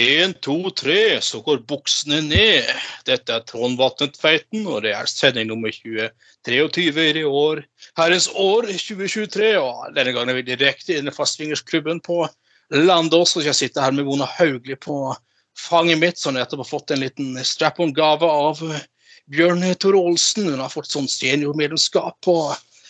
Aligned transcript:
En, 0.00 0.32
to, 0.40 0.70
tre, 0.72 1.18
så 1.20 1.42
går 1.44 1.58
buksene 1.68 2.22
ned. 2.24 2.68
Dette 3.04 3.34
er 3.34 3.42
Trond 3.44 3.76
Vatnet-feiten, 3.76 4.62
og 4.64 4.84
det 4.86 4.94
er 4.96 5.10
sending 5.10 5.50
nummer 5.50 5.74
23 5.74 7.08
i 7.20 7.24
år. 7.26 7.60
Herrens 7.98 8.30
år 8.32 8.70
2023, 8.70 9.50
og 9.60 9.90
denne 9.96 10.14
gangen 10.16 10.32
er 10.32 10.38
vi 10.38 10.46
direkte 10.46 10.96
inne 10.96 11.12
fra 11.12 11.26
swingersklubben 11.28 12.00
på 12.06 12.22
Landås. 12.72 13.36
Og 13.36 13.44
jeg 13.44 13.58
sitter 13.58 13.84
her 13.84 13.96
med 13.96 14.08
Mona 14.08 14.30
Hauglie 14.38 14.78
på 14.80 15.12
fanget 15.58 16.00
mitt, 16.00 16.22
som 16.22 16.38
nettopp 16.38 16.64
har 16.64 16.70
fått 16.70 16.94
en 16.94 17.04
liten 17.04 17.36
strap-on-gave 17.44 18.30
av 18.30 18.64
Bjørn 19.28 19.66
Tore 19.82 20.00
Olsen. 20.00 20.48
Hun 20.48 20.64
har 20.64 20.72
fått 20.72 20.88
sånn 20.94 21.10
seniormedlemskap 21.12 22.22
på 22.24 22.38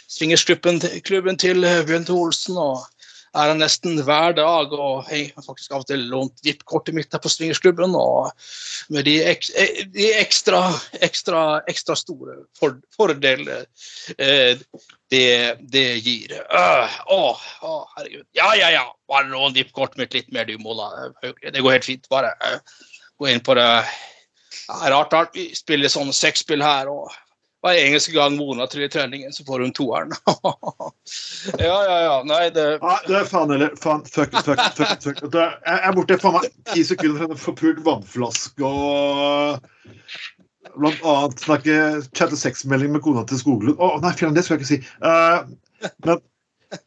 swingersklubben 0.06 1.42
til 1.42 1.66
Bjørn 1.90 2.06
Tore 2.06 2.30
Olsen. 2.30 2.60
og 2.60 2.86
er 3.36 3.50
det 3.50 3.58
nesten 3.60 4.00
hver 4.06 4.34
dag. 4.36 4.72
Og 4.74 5.10
jeg 5.10 5.30
har 5.36 5.46
faktisk 5.46 5.74
av 5.74 5.84
og 5.84 5.88
til 5.90 6.04
lånt 6.10 6.42
VIP-kortet 6.46 6.96
mitt 6.96 7.12
her 7.14 7.22
på 7.22 7.32
swingersklubben. 7.32 7.94
Og 7.98 8.30
med 8.94 9.06
de, 9.08 9.16
ek, 9.32 9.48
eh, 9.54 9.82
de 9.94 10.10
ekstra, 10.18 10.62
ekstra, 11.06 11.44
ekstra 11.70 11.96
store 11.98 12.40
for, 12.58 12.78
fordelene 12.96 13.62
eh, 14.18 14.60
det, 15.10 15.30
det 15.72 15.86
gir. 16.04 16.36
Øh, 16.42 17.00
å, 17.14 17.22
å, 17.66 17.80
herregud. 17.96 18.26
Ja, 18.38 18.52
ja, 18.58 18.70
ja. 18.80 18.86
Bare 19.10 19.30
lån 19.30 19.56
VIP-kortet 19.56 20.00
mitt 20.02 20.14
litt 20.14 20.30
mer, 20.34 20.46
du, 20.46 20.58
Mola. 20.62 21.10
Det 21.22 21.58
går 21.58 21.78
helt 21.78 21.88
fint. 21.88 22.06
Bare 22.12 22.34
øh, 22.46 22.60
gå 23.20 23.32
inn 23.32 23.44
på 23.44 23.58
det. 23.58 23.70
Ja, 24.66 24.78
rart, 24.92 25.14
rart. 25.14 25.34
Vi 25.34 25.50
spiller 25.58 25.90
sånn 25.92 26.14
sexspill 26.14 26.62
her. 26.64 26.90
og 26.90 27.10
hver 27.60 27.76
eneste 27.76 28.12
gang 28.14 28.36
Mona 28.38 28.66
triller 28.70 28.88
treningen, 28.88 29.32
så 29.36 29.44
får 29.44 29.66
hun 29.66 29.72
toeren. 29.76 30.14
ja, 31.58 31.76
ja, 31.84 31.98
ja. 32.06 32.16
Nei, 32.24 32.42
det 32.56 32.66
Ja, 32.78 32.96
det 33.06 33.18
er 33.18 33.28
faen 33.28 33.52
heller. 33.52 33.74
Faen, 33.80 34.04
fuck, 34.08 34.32
fuck, 34.46 34.62
fuck, 34.78 34.94
fuck. 35.04 35.22
Det 35.32 35.46
Jeg 35.66 35.80
er 35.88 35.96
borte 35.96 36.18
faen 36.22 36.38
meg 36.38 36.48
ti 36.72 36.84
sekunder 36.88 37.20
fra 37.20 37.28
en 37.36 37.42
forpult 37.44 37.82
vannflaske 37.86 38.70
og 38.70 39.66
Blant 40.70 41.02
annet 41.02 41.40
snakke 41.42 41.76
chatte 42.14 42.36
sexmelding 42.38 42.92
med 42.94 43.02
kona 43.04 43.24
til 43.28 43.40
Skoglund. 43.40 43.80
Å 43.82 43.98
nei, 44.04 44.12
fjern, 44.16 44.36
det 44.36 44.44
skal 44.46 44.56
jeg 44.56 44.62
ikke 44.62 44.70
si. 44.70 44.80
Uh, 45.02 45.90
men 46.06 46.20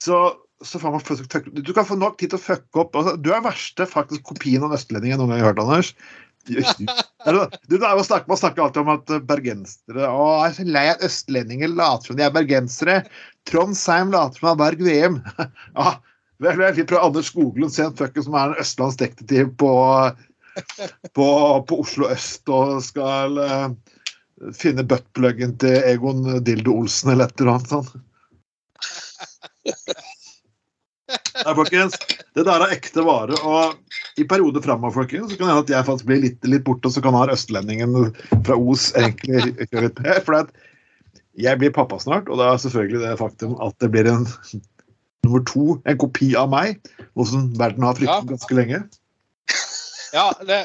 så, 0.02 0.20
så 0.64 0.82
faen 0.82 0.96
meg 0.96 1.06
fuck, 1.06 1.22
fuck. 1.30 1.50
Du 1.54 1.74
kan 1.76 1.88
få 1.90 1.98
nok 2.00 2.18
tid 2.22 2.32
til 2.34 2.40
å 2.40 2.46
fucke 2.46 2.86
opp. 2.86 2.96
Altså, 2.98 3.18
du 3.20 3.34
er 3.36 3.44
verste 3.46 3.90
faktisk 3.90 4.26
kopien 4.32 4.66
av 4.66 4.74
østlending 4.78 5.14
jeg 5.14 5.22
noen 5.22 5.36
gang 5.36 5.44
har 5.44 5.52
hørt, 5.52 5.62
Anders. 5.66 5.94
Du, 6.48 7.80
Man 7.80 8.04
snakker 8.38 8.62
alltid 8.64 8.82
om 8.82 8.90
at 8.92 9.12
eh, 9.14 9.22
bergensere 9.24 10.08
Å, 10.10 10.24
jeg 10.44 10.50
er 10.50 10.56
så 10.58 10.66
lei 10.68 10.84
at 10.92 11.06
østlendinger 11.08 11.72
later 11.72 12.12
som 12.12 12.20
de 12.20 12.26
er 12.26 12.34
bergensere. 12.36 12.98
Trondheim 13.48 14.12
later 14.12 14.40
som 14.40 14.50
han 14.50 14.58
er 14.58 14.62
Berg 14.64 14.84
VM. 14.84 15.20
ja, 15.80 15.94
vel, 16.44 16.60
vel, 16.60 16.76
vi 16.76 16.88
prøver 16.90 17.08
Anders 17.08 17.32
Skoglund, 17.32 17.74
se 17.74 17.88
en 17.88 17.96
fucker 18.00 18.26
som 18.26 18.36
er 18.36 18.52
en 18.52 18.62
østlandsdetektiv 18.64 19.54
på, 19.62 19.72
på, 21.16 21.28
på 21.70 21.80
Oslo 21.86 22.12
øst 22.12 22.52
og 22.52 22.82
skal 22.84 23.40
uh, 23.40 23.70
finne 24.58 24.84
buttpluggen 24.88 25.56
til 25.64 25.80
Egon 25.94 26.44
Dildo 26.44 26.76
Olsen 26.84 27.14
eller 27.16 27.32
et 27.32 27.40
eller 27.40 27.56
annet 27.56 27.72
sånt. 27.78 27.96
Nei, 31.44 31.54
folkens. 31.58 31.96
Det 32.34 32.46
der 32.48 32.64
er 32.66 32.74
ekte 32.76 33.04
vare. 33.06 33.38
Og 33.46 34.20
i 34.22 34.26
perioder 34.30 34.64
framover, 34.66 34.94
folkens, 35.02 35.32
så 35.32 35.38
kan 35.40 35.48
det 35.48 35.54
hende 35.54 35.64
at 35.66 35.74
jeg 35.76 35.88
faktisk 35.90 36.10
blir 36.10 36.22
litt, 36.26 36.40
litt 36.50 36.66
borte, 36.68 36.92
så 36.94 37.02
kan 37.04 37.16
han 37.18 37.34
østlendingen 37.34 37.96
fra 38.46 38.58
Os 38.60 38.90
egentlig 39.00 39.68
kjøre 39.70 39.88
litt 39.90 40.04
mer. 40.06 40.22
For 40.26 40.52
jeg 41.44 41.60
blir 41.62 41.74
pappa 41.74 41.98
snart, 42.02 42.30
og 42.30 42.38
det 42.42 42.46
er 42.50 42.62
selvfølgelig 42.62 43.02
det 43.08 43.16
faktum 43.22 43.56
at 43.66 43.76
det 43.82 43.90
blir 43.94 44.10
en 44.12 44.28
nummer 45.24 45.44
to, 45.48 45.80
en 45.88 45.98
kopi 46.02 46.34
av 46.38 46.50
meg, 46.52 46.78
noe 47.16 47.26
som 47.30 47.50
verden 47.58 47.86
har 47.88 47.96
fryktet 47.98 48.26
Ja. 48.26 48.30
ganske 48.34 48.58
lenge. 48.58 48.82
Ja, 50.14 50.28
det, 50.46 50.60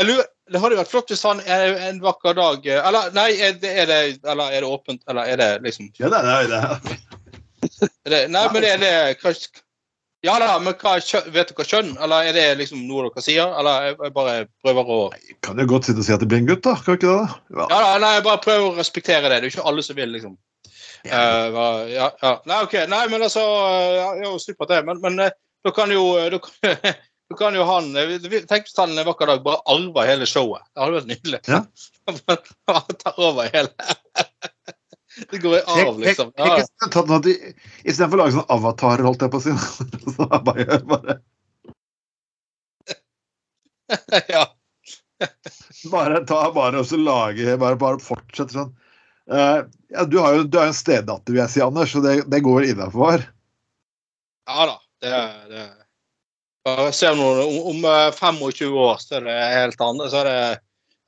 lurer, 0.00 0.28
det 0.48 0.60
hadde 0.62 0.78
vært 0.78 0.88
flott 0.92 1.10
hvis 1.12 1.24
han 1.26 1.42
en, 1.44 1.74
en 1.90 1.98
vakker 2.00 2.32
dag 2.38 2.64
Eller 2.72 3.10
nei, 3.12 3.26
er 3.36 3.58
det, 3.60 3.72
er 3.82 3.90
det, 3.90 3.98
eller 4.24 4.54
er 4.54 4.64
det 4.64 4.70
åpent, 4.70 5.02
eller 5.10 5.28
er 5.28 5.36
det 5.42 5.48
liksom 5.66 5.90
Ja, 6.00 6.08
det 6.14 6.22
er 6.22 6.48
det. 6.48 6.60
Er 6.62 6.78
det. 6.86 6.98
det, 8.08 8.20
Nei, 8.32 8.44
men 8.54 8.64
er 8.64 8.80
det 8.80 8.92
hva, 9.20 9.34
Ja 10.26 10.34
da, 10.42 10.56
men 10.58 10.74
hva, 10.80 10.96
vet 11.30 11.50
dere 11.52 11.64
kjønn? 11.68 11.92
Eller 12.02 12.26
er 12.26 12.34
det 12.34 12.46
liksom 12.58 12.80
noe 12.88 13.06
dere 13.06 13.22
sier? 13.22 13.52
Eller 13.60 13.90
jeg, 13.92 14.12
bare 14.16 14.34
prøver 14.64 14.90
å 14.90 14.98
Kan 15.46 15.62
jo 15.62 15.66
godt 15.70 15.86
sitte 15.86 16.02
og 16.02 16.08
si 16.08 16.14
at 16.14 16.24
det 16.24 16.30
blir 16.30 16.42
en 16.42 16.48
gutt, 16.48 16.64
da. 16.66 16.74
Kan 16.82 16.98
ikke 16.98 17.12
det? 17.12 17.36
da? 17.54 17.66
Ja 17.68 17.80
da, 17.84 17.92
nei, 18.02 18.14
jeg 18.16 18.24
bare 18.26 18.42
prøver 18.42 18.66
å 18.66 18.78
respektere 18.78 19.28
det. 19.28 19.36
Det 19.36 19.38
er 19.38 19.46
jo 19.46 19.54
ikke 19.54 19.68
alle 19.70 19.84
som 19.86 19.98
vil, 19.98 20.10
liksom. 20.16 20.34
Ja. 21.06 21.20
Uh, 21.22 21.84
ja, 21.92 22.08
ja. 22.24 22.32
Nei, 22.50 22.58
OK. 22.66 22.74
Nei, 22.90 23.04
men 23.12 23.22
altså 23.28 23.44
ja, 23.94 24.08
jo 24.24 24.34
slippet 24.42 24.74
det. 24.74 24.80
Men, 24.88 24.98
men 25.04 25.22
eh, 25.28 25.36
da 25.66 25.74
kan 25.76 25.94
jo 25.94 26.02
da 26.34 26.42
kan, 26.42 26.74
da 27.30 27.38
kan 27.38 27.54
jo 27.54 27.68
han 27.68 27.92
eh, 27.94 28.18
Tenk 28.50 28.66
hvis 28.66 28.78
han 28.80 28.98
en 28.98 29.06
vakker 29.06 29.30
dag 29.30 29.46
bare 29.46 29.62
arver 29.70 30.10
hele 30.10 30.26
showet. 30.26 30.66
Det 30.72 30.82
hadde 30.82 30.98
vært 30.98 31.12
nydelig. 31.14 31.42
Ja. 31.46 31.62
Han 32.72 32.96
tar 32.96 33.18
over 33.20 33.50
hele 33.52 33.68
Det 35.30 35.38
går 35.42 35.56
i 35.58 35.62
arv, 35.66 35.98
liksom. 36.02 36.32
Ja, 36.36 36.58
noe 36.94 37.20
til- 37.24 37.54
Istedenfor 37.84 38.18
å 38.18 38.20
lage 38.22 38.36
sånn 38.36 38.52
avatarer, 38.54 39.06
holdt 39.06 39.24
jeg 39.24 39.32
på 39.32 39.40
å 39.40 39.44
si. 39.44 39.54
Så 40.14 40.28
bare, 40.46 40.78
bare, 40.88 41.18
ja. 44.34 44.44
bare 45.90 46.20
ta 46.28 46.42
bare 46.54 46.82
og 46.82 46.86
så 46.86 46.98
lage 47.00 47.56
Bare, 47.58 47.78
bare 47.80 47.98
fortsette 48.02 48.54
sånn. 48.54 48.74
Uh, 49.28 49.64
ja, 49.92 50.04
du 50.08 50.18
har 50.22 50.38
jo 50.38 50.44
du 50.48 50.56
har 50.60 50.70
en 50.70 50.76
stedatter, 50.76 51.32
vil 51.34 51.42
jeg 51.42 51.52
si, 51.52 51.60
Anders, 51.64 51.92
så 51.92 52.00
det, 52.04 52.22
det 52.32 52.40
går 52.44 52.70
innafor. 52.70 53.26
ja 54.48 54.70
da. 54.70 54.78
Det, 54.98 55.10
det. 55.52 55.66
Bare 56.66 56.92
se 56.92 57.10
om, 57.12 57.20
om, 57.22 57.58
om 57.70 57.84
eh, 57.86 58.08
25 58.12 58.72
år 58.74 58.96
så 58.98 59.20
er 59.20 59.28
det 59.28 59.36
helt 59.54 59.84
annet. 59.84 60.10
Så 60.10 60.18
er 60.22 60.26
det 60.26 60.40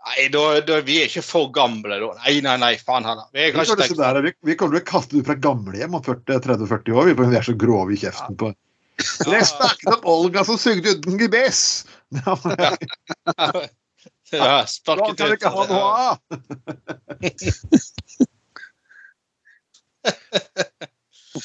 Nei, 0.01 0.29
da, 0.33 0.43
da, 0.65 0.79
vi 0.81 0.95
er 1.03 1.09
ikke 1.11 1.23
for 1.23 1.51
gamle 1.53 1.99
da. 2.01 2.09
Nei, 2.25 2.39
nei, 2.45 2.57
nei, 2.63 2.73
faen 2.81 3.05
heller. 3.05 3.27
Vi 3.37 3.51
Vi 3.53 3.59
å- 3.61 4.23
vi, 4.25 4.33
vi 4.49 4.55
kommer 4.57 4.57
til 4.57 4.67
å 4.69 4.71
bli 4.79 4.81
kastet 4.89 5.19
ut 5.21 5.27
fra 5.29 5.37
gamlehjem 5.37 5.95
om 5.99 6.03
40 6.03 6.41
30-40 6.47 6.97
år. 6.97 7.11
Vi 7.13 7.37
er 7.37 7.43
så 7.47 7.55
grove 7.57 7.93
i 7.93 8.01
kjeften 8.01 8.37
på 8.41 8.55
Jeg 9.01 9.45
snakket 9.49 9.93
om 9.95 10.09
Olga 10.13 10.45
som 10.45 10.59
sugde 10.61 10.97
uten 10.97 11.19
gebiss! 11.21 11.85
Ja, 14.31 14.63
Hva 14.87 14.95
kan 14.95 15.17
vi 15.19 15.35
ikke 15.35 15.51
ha 15.51 15.63
noe 15.67 15.87
av? 16.07 16.19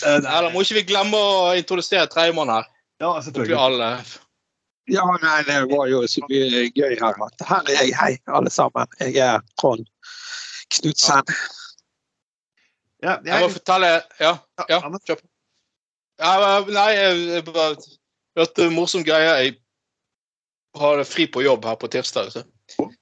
Eh, 0.05 0.17
Nei, 0.21 0.37
da 0.41 0.49
må 0.51 0.61
ikke 0.63 0.79
vi 0.79 0.83
glemme 0.89 1.17
å 1.17 1.51
introdusere 1.57 2.07
tredjemann 2.11 2.49
her. 2.51 2.65
Ja, 3.01 3.11
selvfølgelig. 3.21 3.55
Ja, 4.87 5.05
nei, 5.21 5.43
det 5.47 5.59
var 5.71 5.87
jo 5.89 6.03
så 6.07 6.21
mye 6.29 6.67
gøy 6.75 6.93
her. 6.99 7.15
Her 7.41 7.69
er 7.69 7.77
jeg. 7.79 7.93
Hei, 7.97 8.11
alle 8.29 8.51
sammen. 8.53 8.89
Jeg 9.01 9.17
er 9.17 9.41
Trond 9.57 9.85
Knutsen. 10.75 11.31
Ja, 13.03 13.17
Jeg 13.25 13.41
må 13.41 13.49
fortelle 13.53 13.89
Ja, 14.19 14.37
ja 14.69 14.79
kjør 14.81 15.19
på. 15.19 15.27
Ja, 16.21 16.59
nei, 16.69 16.89
jeg 16.95 17.23
jeg 17.33 17.45
bare 17.49 17.75
hørte 18.37 18.67
en 18.67 18.75
morsom 18.75 19.03
greie. 19.03 19.33
Jeg 19.41 19.55
har 20.79 21.03
fri 21.03 21.25
på 21.27 21.43
jobb 21.43 21.65
her 21.65 21.79
på 21.81 21.89
tirsdag. 21.91 22.31
Så. 22.31 22.45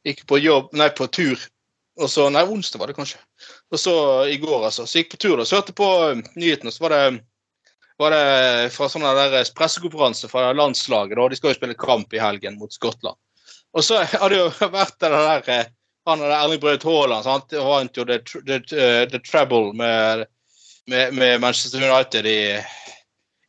Gikk 0.08 0.26
på 0.28 0.40
jobb, 0.40 0.72
nei, 0.74 0.90
på 0.90 1.08
tur. 1.08 1.40
Og 2.02 2.10
så, 2.10 2.26
Nei, 2.34 2.42
onsdag 2.50 2.82
var 2.82 2.90
det 2.90 2.96
kanskje. 2.98 3.20
Og 3.72 3.80
så 3.80 3.94
i 4.26 4.40
går, 4.42 4.66
altså. 4.66 4.88
Så 4.90 5.02
gikk 5.02 5.12
på 5.14 5.20
tur, 5.22 5.38
da. 5.38 5.46
Så 5.46 5.60
hørte 5.60 5.76
på 5.78 5.86
um, 5.86 6.24
nyhetene, 6.36 6.74
så 6.74 6.88
var 6.88 6.96
det 6.96 7.04
var 8.02 8.14
det 8.14 8.72
fra 8.74 8.90
sånn 8.90 9.06
der 9.06 9.52
pressekonferanse 9.58 10.30
fra 10.32 10.52
landslaget. 10.56 11.18
da, 11.18 11.28
De 11.30 11.38
skal 11.40 11.54
jo 11.54 11.60
spille 11.60 11.78
kamp 11.80 12.14
i 12.14 12.22
helgen 12.22 12.58
mot 12.60 12.74
Skottland. 12.74 13.20
Og 13.74 13.86
så 13.86 14.02
hadde 14.22 14.40
jo 14.40 14.50
vært 14.74 15.00
det 15.02 15.12
der 15.14 15.50
eh, 15.54 15.72
han 16.06 16.20
der 16.20 16.36
Erling 16.36 16.60
Braut 16.60 16.84
Haaland 16.84 17.24
sant? 17.24 17.54
Vant 17.54 17.98
jo 17.98 18.06
the, 18.08 18.20
the, 18.48 18.60
eh, 18.76 19.04
the 19.10 19.22
treble 19.24 19.72
med, 19.78 20.26
med, 20.92 21.14
med 21.14 21.42
Manchester 21.42 21.80
United 21.80 22.28
i, 22.28 22.42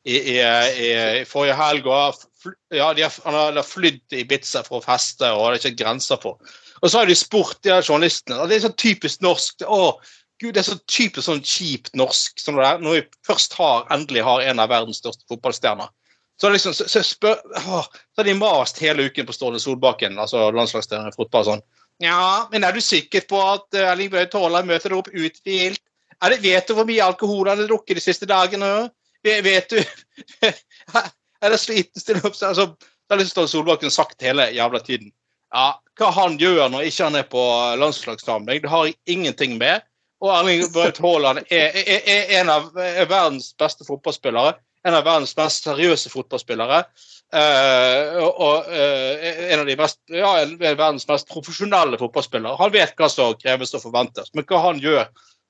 i, 0.04 0.18
i, 0.36 0.38
i, 0.38 1.24
forrige 1.26 1.56
helg. 1.58 1.88
Og 1.90 2.54
ja, 2.74 2.92
de 2.94 3.06
har, 3.06 3.16
han 3.24 3.58
har 3.58 3.66
flydd 3.66 4.14
i 4.14 4.22
Ibiza 4.22 4.62
for 4.66 4.78
å 4.78 4.84
feste, 4.84 5.32
og 5.32 5.48
det 5.50 5.58
er 5.58 5.72
ikke 5.72 5.82
grenser 5.82 6.20
for. 6.22 6.38
Og 6.82 6.90
så 6.92 7.00
har 7.00 7.08
de 7.08 7.16
spurt 7.16 7.58
de 7.64 7.72
her 7.72 7.82
journalistene. 7.82 8.38
og 8.38 8.50
Det 8.50 8.58
er 8.58 8.66
så 8.66 8.74
typisk 8.76 9.24
norsk. 9.24 9.64
Å, 9.66 9.96
Gud, 10.44 10.52
det 10.52 10.60
er 10.60 10.66
så 10.68 10.78
typisk 10.84 11.24
sånn 11.24 11.40
kjipt 11.40 11.94
norsk. 11.96 12.36
Sånn 12.40 12.58
det 12.60 12.66
er, 12.68 12.82
når 12.84 12.98
vi 12.98 13.04
først 13.26 13.56
har, 13.56 13.86
endelig 13.94 14.24
har 14.26 14.44
en 14.44 14.60
av 14.60 14.68
verdens 14.72 15.00
største 15.00 15.24
fotballstjerner. 15.32 15.88
Så, 16.40 16.50
liksom, 16.50 16.74
så, 16.74 16.84
så, 16.90 17.02
spør, 17.06 17.38
å, 17.62 17.80
så 17.86 18.20
har 18.20 18.28
de 18.28 18.34
mast 18.36 18.80
hele 18.82 19.06
uken 19.08 19.26
på 19.28 19.36
Ståle 19.36 19.60
Solbakken, 19.62 20.18
altså 20.18 20.48
landslagstrener 20.52 21.12
i 21.12 21.16
fotball. 21.16 21.46
sånn. 21.46 21.64
Ja, 22.02 22.48
men 22.50 22.66
er 22.66 22.74
du 22.74 22.82
sikker 22.82 23.22
på 23.30 23.38
at 23.38 23.68
uh, 23.76 23.92
Erling 23.92 24.10
Braut 24.12 24.34
Haaland 24.34 24.68
møter 24.68 24.96
opp 24.96 25.10
uthvilt? 25.14 25.82
Vet 26.42 26.68
du 26.68 26.74
hvor 26.74 26.86
mye 26.88 27.04
alkohol 27.04 27.50
han 27.50 27.60
har 27.60 27.68
drukket 27.68 28.00
de 28.00 28.02
siste 28.02 28.26
dagene? 28.26 28.88
Vet 29.24 29.72
du 29.72 29.78
Er 31.44 31.52
det 31.52 31.60
sliten 31.60 32.00
stille 32.00 32.22
opp? 32.24 32.34
Altså, 32.34 32.70
det 32.74 33.12
har 33.12 33.20
liksom 33.20 33.34
Ståle 33.36 33.52
Solbakken 33.52 33.94
sagt 33.94 34.24
hele 34.24 34.48
jævla 34.56 34.80
tiden. 34.82 35.12
Ja, 35.54 35.78
Hva 35.94 36.10
han 36.16 36.38
gjør 36.40 36.66
når 36.72 36.88
ikke 36.88 37.06
han 37.06 37.18
er 37.20 37.26
på 37.30 37.42
landslagssamling, 37.78 38.64
det 38.64 38.70
har 38.72 38.88
jeg 38.88 38.96
ingenting 39.06 39.58
med. 39.60 39.84
Og 40.22 40.30
Erling 40.32 40.62
Braut 40.72 41.00
Haaland 41.02 41.42
er, 41.50 41.74
er, 41.74 41.98
er, 42.04 42.30
en 42.40 42.52
av 42.52 42.70
er 42.80 43.08
verdens 43.10 43.50
beste 43.60 43.86
fotballspillere. 43.86 44.54
En 44.84 44.96
av 44.96 45.04
verdens 45.06 45.34
mest 45.36 45.66
seriøse 45.66 46.12
fotballspillere. 46.12 46.84
Uh, 47.34 48.20
og 48.30 48.68
uh, 48.68 49.24
en 49.50 49.62
av 49.62 49.66
de 49.66 49.76
mest, 49.80 49.98
ja, 50.12 50.32
verdens 50.62 51.08
mest 51.08 51.30
profesjonelle 51.32 51.98
fotballspillere. 52.00 52.56
Han 52.60 52.74
vet 52.74 52.94
hva 53.00 53.08
som 53.10 53.36
kreves 53.40 53.74
og 53.74 53.84
forventes. 53.88 54.30
Men 54.36 54.46
hva 54.48 54.60
han 54.68 54.82
gjør 54.82 55.08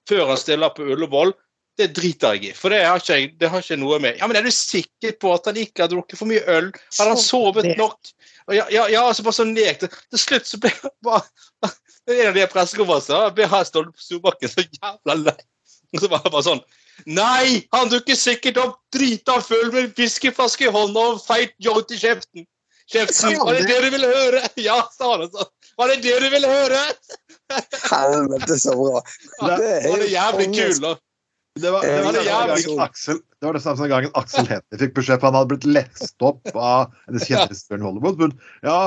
før 0.08 0.30
han 0.32 0.40
stiller 0.40 0.72
på 0.74 0.86
Ullevål, 0.94 1.34
det 1.78 1.90
driter 1.96 2.36
jeg 2.36 2.50
i. 2.50 2.52
For 2.54 2.70
det 2.70 2.84
har 2.86 3.00
ikke, 3.02 3.34
det 3.40 3.50
har 3.50 3.64
ikke 3.64 3.78
noe 3.80 3.98
med 4.02 4.20
Ja, 4.20 4.28
men 4.30 4.38
er 4.38 4.46
du 4.46 4.52
sikker 4.54 5.16
på 5.20 5.32
at 5.34 5.48
han 5.50 5.58
ikke 5.58 5.84
har 5.84 5.90
drukket 5.90 6.20
for 6.20 6.30
mye 6.30 6.44
øl? 6.46 6.70
Har 7.00 7.10
han 7.10 7.18
sovet 7.20 7.66
nok? 7.78 7.98
Ja, 8.52 8.68
ja, 8.70 8.84
ja 8.92 9.02
altså 9.08 9.24
bare 9.26 9.38
sånn 9.40 9.54
nek. 9.56 9.82
Til 9.82 10.20
slutt 10.20 10.46
så 10.46 10.60
ble 10.62 10.70
han 10.78 10.94
bare 11.04 11.72
En 12.10 12.28
av 12.28 12.34
de 12.36 12.46
pressekonferansene 12.52 13.34
ble 13.36 13.46
han 13.48 13.68
stående 13.68 13.94
på 13.94 14.04
Solbakken 14.04 14.50
så 14.52 14.64
jævla 14.64 15.18
lei. 15.22 15.36
Og 15.94 16.02
så 16.02 16.10
var 16.10 16.24
det 16.24 16.32
bare 16.34 16.46
sånn 16.48 16.64
Nei, 17.10 17.64
han 17.74 17.88
dukker 17.90 18.14
sikkert 18.14 18.58
opp 18.62 18.76
drita 18.94 19.40
full 19.42 19.72
med 19.72 19.80
en 19.80 19.94
fiskeflaske 19.96 20.68
i 20.68 20.74
hånda 20.74 21.06
og 21.14 21.22
feit 21.24 21.54
joint 21.62 21.90
i 21.90 21.98
kjeften. 21.98 22.44
Kjeften. 22.92 23.34
Var 23.48 23.56
det 23.56 23.64
det 23.66 23.78
du 23.82 23.88
ville 23.96 24.10
høre? 24.12 24.42
Ja, 24.60 24.76
sa 24.94 25.16
han 25.16 25.26
Så. 25.32 25.48
Var 25.80 25.90
det 25.90 25.96
det 26.04 26.18
du 26.22 26.28
ville 26.30 26.50
høre? 26.52 26.82
Helvete, 27.88 28.58
så 28.62 28.76
bra. 28.78 29.02
Det, 29.40 29.72
var 29.88 30.04
det 30.04 30.10
jævlig 30.12 30.46
kul, 30.52 30.76
da. 30.84 30.92
Det 31.54 31.70
var, 31.70 31.86
det, 31.86 31.98
var 32.04 32.16
det, 32.16 32.22
jævlig 32.26 32.78
Aksel, 32.82 33.18
det 33.38 33.46
var 33.46 33.54
det 33.54 33.62
samme 33.62 33.86
gangen 33.86 34.10
Aksel 34.18 34.48
Hennie 34.50 34.78
fikk 34.80 34.94
beskjed 34.96 35.20
på 35.22 35.28
han 35.28 35.36
hadde 35.38 35.52
blitt 35.52 35.66
lest 35.70 36.24
opp 36.26 36.50
av 36.50 36.88
hennes 37.06 37.26
kjendisbjørn 37.28 37.84
Hollywood. 37.86 38.22
Men 38.22 38.34
ja, 38.66 38.78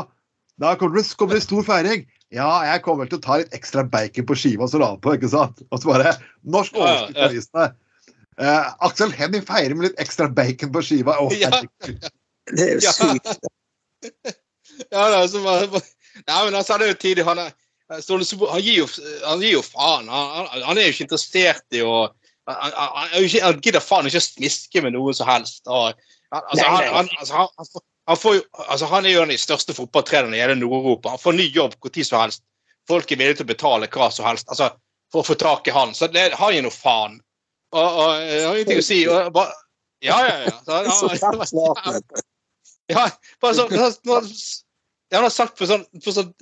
da 0.59 0.73
kommer 0.79 0.99
det, 0.99 1.05
kommer 1.19 1.39
det 1.39 1.45
stor 1.45 1.63
feiring. 1.67 2.03
Ja, 2.35 2.47
jeg 2.67 2.81
kommer 2.83 3.05
vel 3.05 3.11
til 3.13 3.21
å 3.21 3.23
ta 3.23 3.37
litt 3.39 3.53
ekstra 3.55 3.85
bacon 3.87 4.25
på 4.27 4.35
skiva 4.35 4.65
og 4.65 4.71
salami 4.73 4.99
på, 5.03 5.13
ikke 5.15 5.29
sant? 5.31 5.61
Og 5.71 5.79
så 5.79 5.91
bare 5.93 6.15
Norsk 6.43 6.75
overskrift 6.75 7.15
på 7.15 7.27
avisene. 7.29 7.67
Uh, 8.37 8.65
Aksel 8.85 9.13
Hennie 9.15 9.45
feirer 9.45 9.77
med 9.77 9.87
litt 9.87 10.01
ekstra 10.03 10.27
bacon 10.29 10.73
på 10.75 10.83
skiva. 10.85 11.15
Oh, 11.23 11.31
ja. 11.33 11.49
Det 12.51 12.65
er 12.65 12.75
jo 12.75 12.91
sykt. 12.91 13.47
ja, 14.93 15.07
det 15.07 15.21
er 15.21 15.31
så 15.31 15.41
bare, 15.45 15.81
Nei, 16.27 16.41
men 16.43 16.59
altså, 16.59 16.77
det 16.77 16.87
er 16.87 16.93
jo 16.93 16.99
tidlig. 17.01 17.25
Han, 17.27 17.41
er, 17.41 17.55
han, 17.93 18.61
gir, 18.61 18.75
jo, 18.81 18.87
han 19.23 19.43
gir 19.43 19.55
jo 19.55 19.63
faen. 19.65 20.11
Han, 20.11 20.47
han, 20.51 20.75
er 20.75 20.89
jo 20.89 20.95
ikke 20.95 21.07
interessert 21.07 21.77
i 21.77 21.83
å 21.85 22.07
Han, 22.47 22.75
han 23.43 23.57
gidder 23.59 23.83
faen 23.83 24.07
ikke 24.07 24.21
å 24.21 24.27
smiske 24.27 24.83
med 24.83 24.95
noe 24.95 25.15
som 25.15 25.27
helst. 25.27 25.63
Og, 25.67 25.95
altså, 26.31 26.67
han, 26.67 27.09
altså, 28.07 28.21
får, 28.23 28.41
altså, 28.65 28.89
han, 28.91 29.05
er 29.05 29.15
jo 29.15 29.21
en 29.21 29.29
av 29.29 29.35
de 29.35 29.41
største 29.41 29.75
fotballtrenerne 29.77 30.37
i 30.37 30.41
hele 30.41 30.57
Nord-Europa. 30.59 31.15
Han 31.15 31.23
får 31.23 31.37
ny 31.37 31.47
jobb 31.55 31.77
når 31.83 32.09
som 32.09 32.23
helst. 32.23 32.43
Folk 32.87 33.11
er 33.11 33.19
villige 33.19 33.41
til 33.41 33.47
å 33.47 33.53
betale 33.53 33.89
hva 33.91 34.09
som 34.15 34.27
helst 34.27 34.47
altså, 34.47 34.71
for 35.11 35.23
å 35.23 35.27
få 35.27 35.35
tak 35.39 35.67
i 35.67 35.75
han. 35.75 35.93
Så 35.95 36.07
det, 36.11 36.29
han 36.39 36.53
gir 36.55 36.63
noe 36.65 36.75
faen. 36.75 37.19
Og, 37.75 37.83
og, 37.83 38.13
jeg 38.23 38.45
har 38.45 38.55
ingenting 38.55 38.83
å 38.83 38.87
si. 38.87 39.01
Og, 39.11 39.31
bare, 39.35 39.57
ja, 40.05 40.21
ja, 40.23 40.37
ja. 40.47 40.55
Så, 40.63 41.11
han, 41.19 42.05
ja, 42.95 43.09
bare 43.43 43.57
sånn 43.57 43.75
han 45.15 45.23
har 45.23 45.31
sagt 45.31 45.55
på 45.55 45.67
sånn, 45.67 45.85
på 46.03 46.11
sånn, 46.11 46.33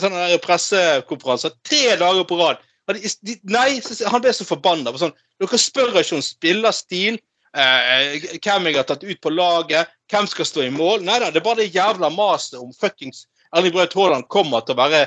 sånn 0.00 0.14
pressekonferanser 0.44 1.52
tre 1.66 1.98
dager 2.00 2.24
på 2.28 2.38
rad 2.40 2.62
Nei, 2.86 3.80
han 4.06 4.22
ble 4.22 4.30
så 4.30 4.44
forbanna. 4.46 4.92
Sånn, 4.94 5.14
dere 5.42 5.58
spør 5.58 5.96
ikke 5.98 6.20
om 6.20 6.22
spillerstil, 6.22 7.16
eh, 7.54 8.26
hvem 8.40 8.70
jeg 8.70 8.78
har 8.78 8.88
tatt 8.88 9.04
ut 9.06 9.20
på 9.22 9.32
laget, 9.34 9.92
hvem 10.10 10.26
skal 10.30 10.48
stå 10.48 10.66
i 10.66 10.72
mål. 10.74 11.04
Nei 11.06 11.20
da, 11.22 11.30
det 11.30 11.42
er 11.42 11.46
bare 11.46 11.62
det 11.62 11.74
jævla 11.74 12.10
maset 12.14 12.58
om 12.60 12.72
fuckings 12.74 13.26
Erling 13.54 13.74
Braut 13.74 13.94
Haaland 13.94 14.28
kommer 14.32 14.64
til 14.66 14.74
å 14.74 14.80
være 14.80 15.02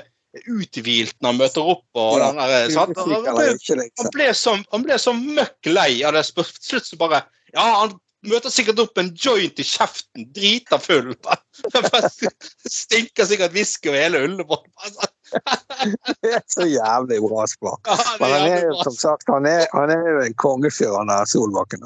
uthvilt 0.47 1.15
når 1.19 1.31
han 1.31 1.39
møter 1.41 1.71
opp. 1.73 1.85
og 1.97 2.19
ja, 2.19 2.29
den 2.29 2.39
der, 2.39 2.75
han, 2.77 2.93
ble, 2.95 3.87
han, 3.99 4.11
ble 4.13 4.29
så, 4.37 4.55
han 4.71 4.85
ble 4.85 4.99
så 5.01 5.15
møkk 5.17 5.71
lei 5.71 5.91
av 6.07 6.15
det. 6.17 6.23
Slutt 6.29 6.87
så 6.87 6.99
bare 6.99 7.23
Ja, 7.53 7.65
han 7.81 7.97
møter 8.29 8.53
sikkert 8.53 8.81
opp 8.83 8.99
en 9.01 9.11
joint 9.15 9.59
i 9.59 9.65
kjeften, 9.65 10.27
drita 10.35 10.79
full. 10.81 11.15
Stinker 12.79 13.29
sikkert 13.29 13.55
whisky 13.55 13.91
og 13.91 13.97
hele 13.97 14.23
Ullevål. 14.27 14.63
Det 16.21 16.31
er 16.35 16.45
så 16.49 16.65
jævlig 16.67 17.19
bra 17.23 17.47
spart. 17.49 17.89
Ja, 17.89 17.97
Men 18.19 18.33
han 18.35 18.47
er 18.51 18.63
jo 18.67 18.77
som 18.83 18.95
sagt, 18.97 19.27
han 19.31 19.47
er, 19.49 19.65
han 19.73 19.93
er 19.93 20.07
jo 20.07 20.21
en 20.25 20.37
kongefyr, 20.39 20.95
han 20.97 21.11
der 21.11 21.29
Solbakken. 21.29 21.85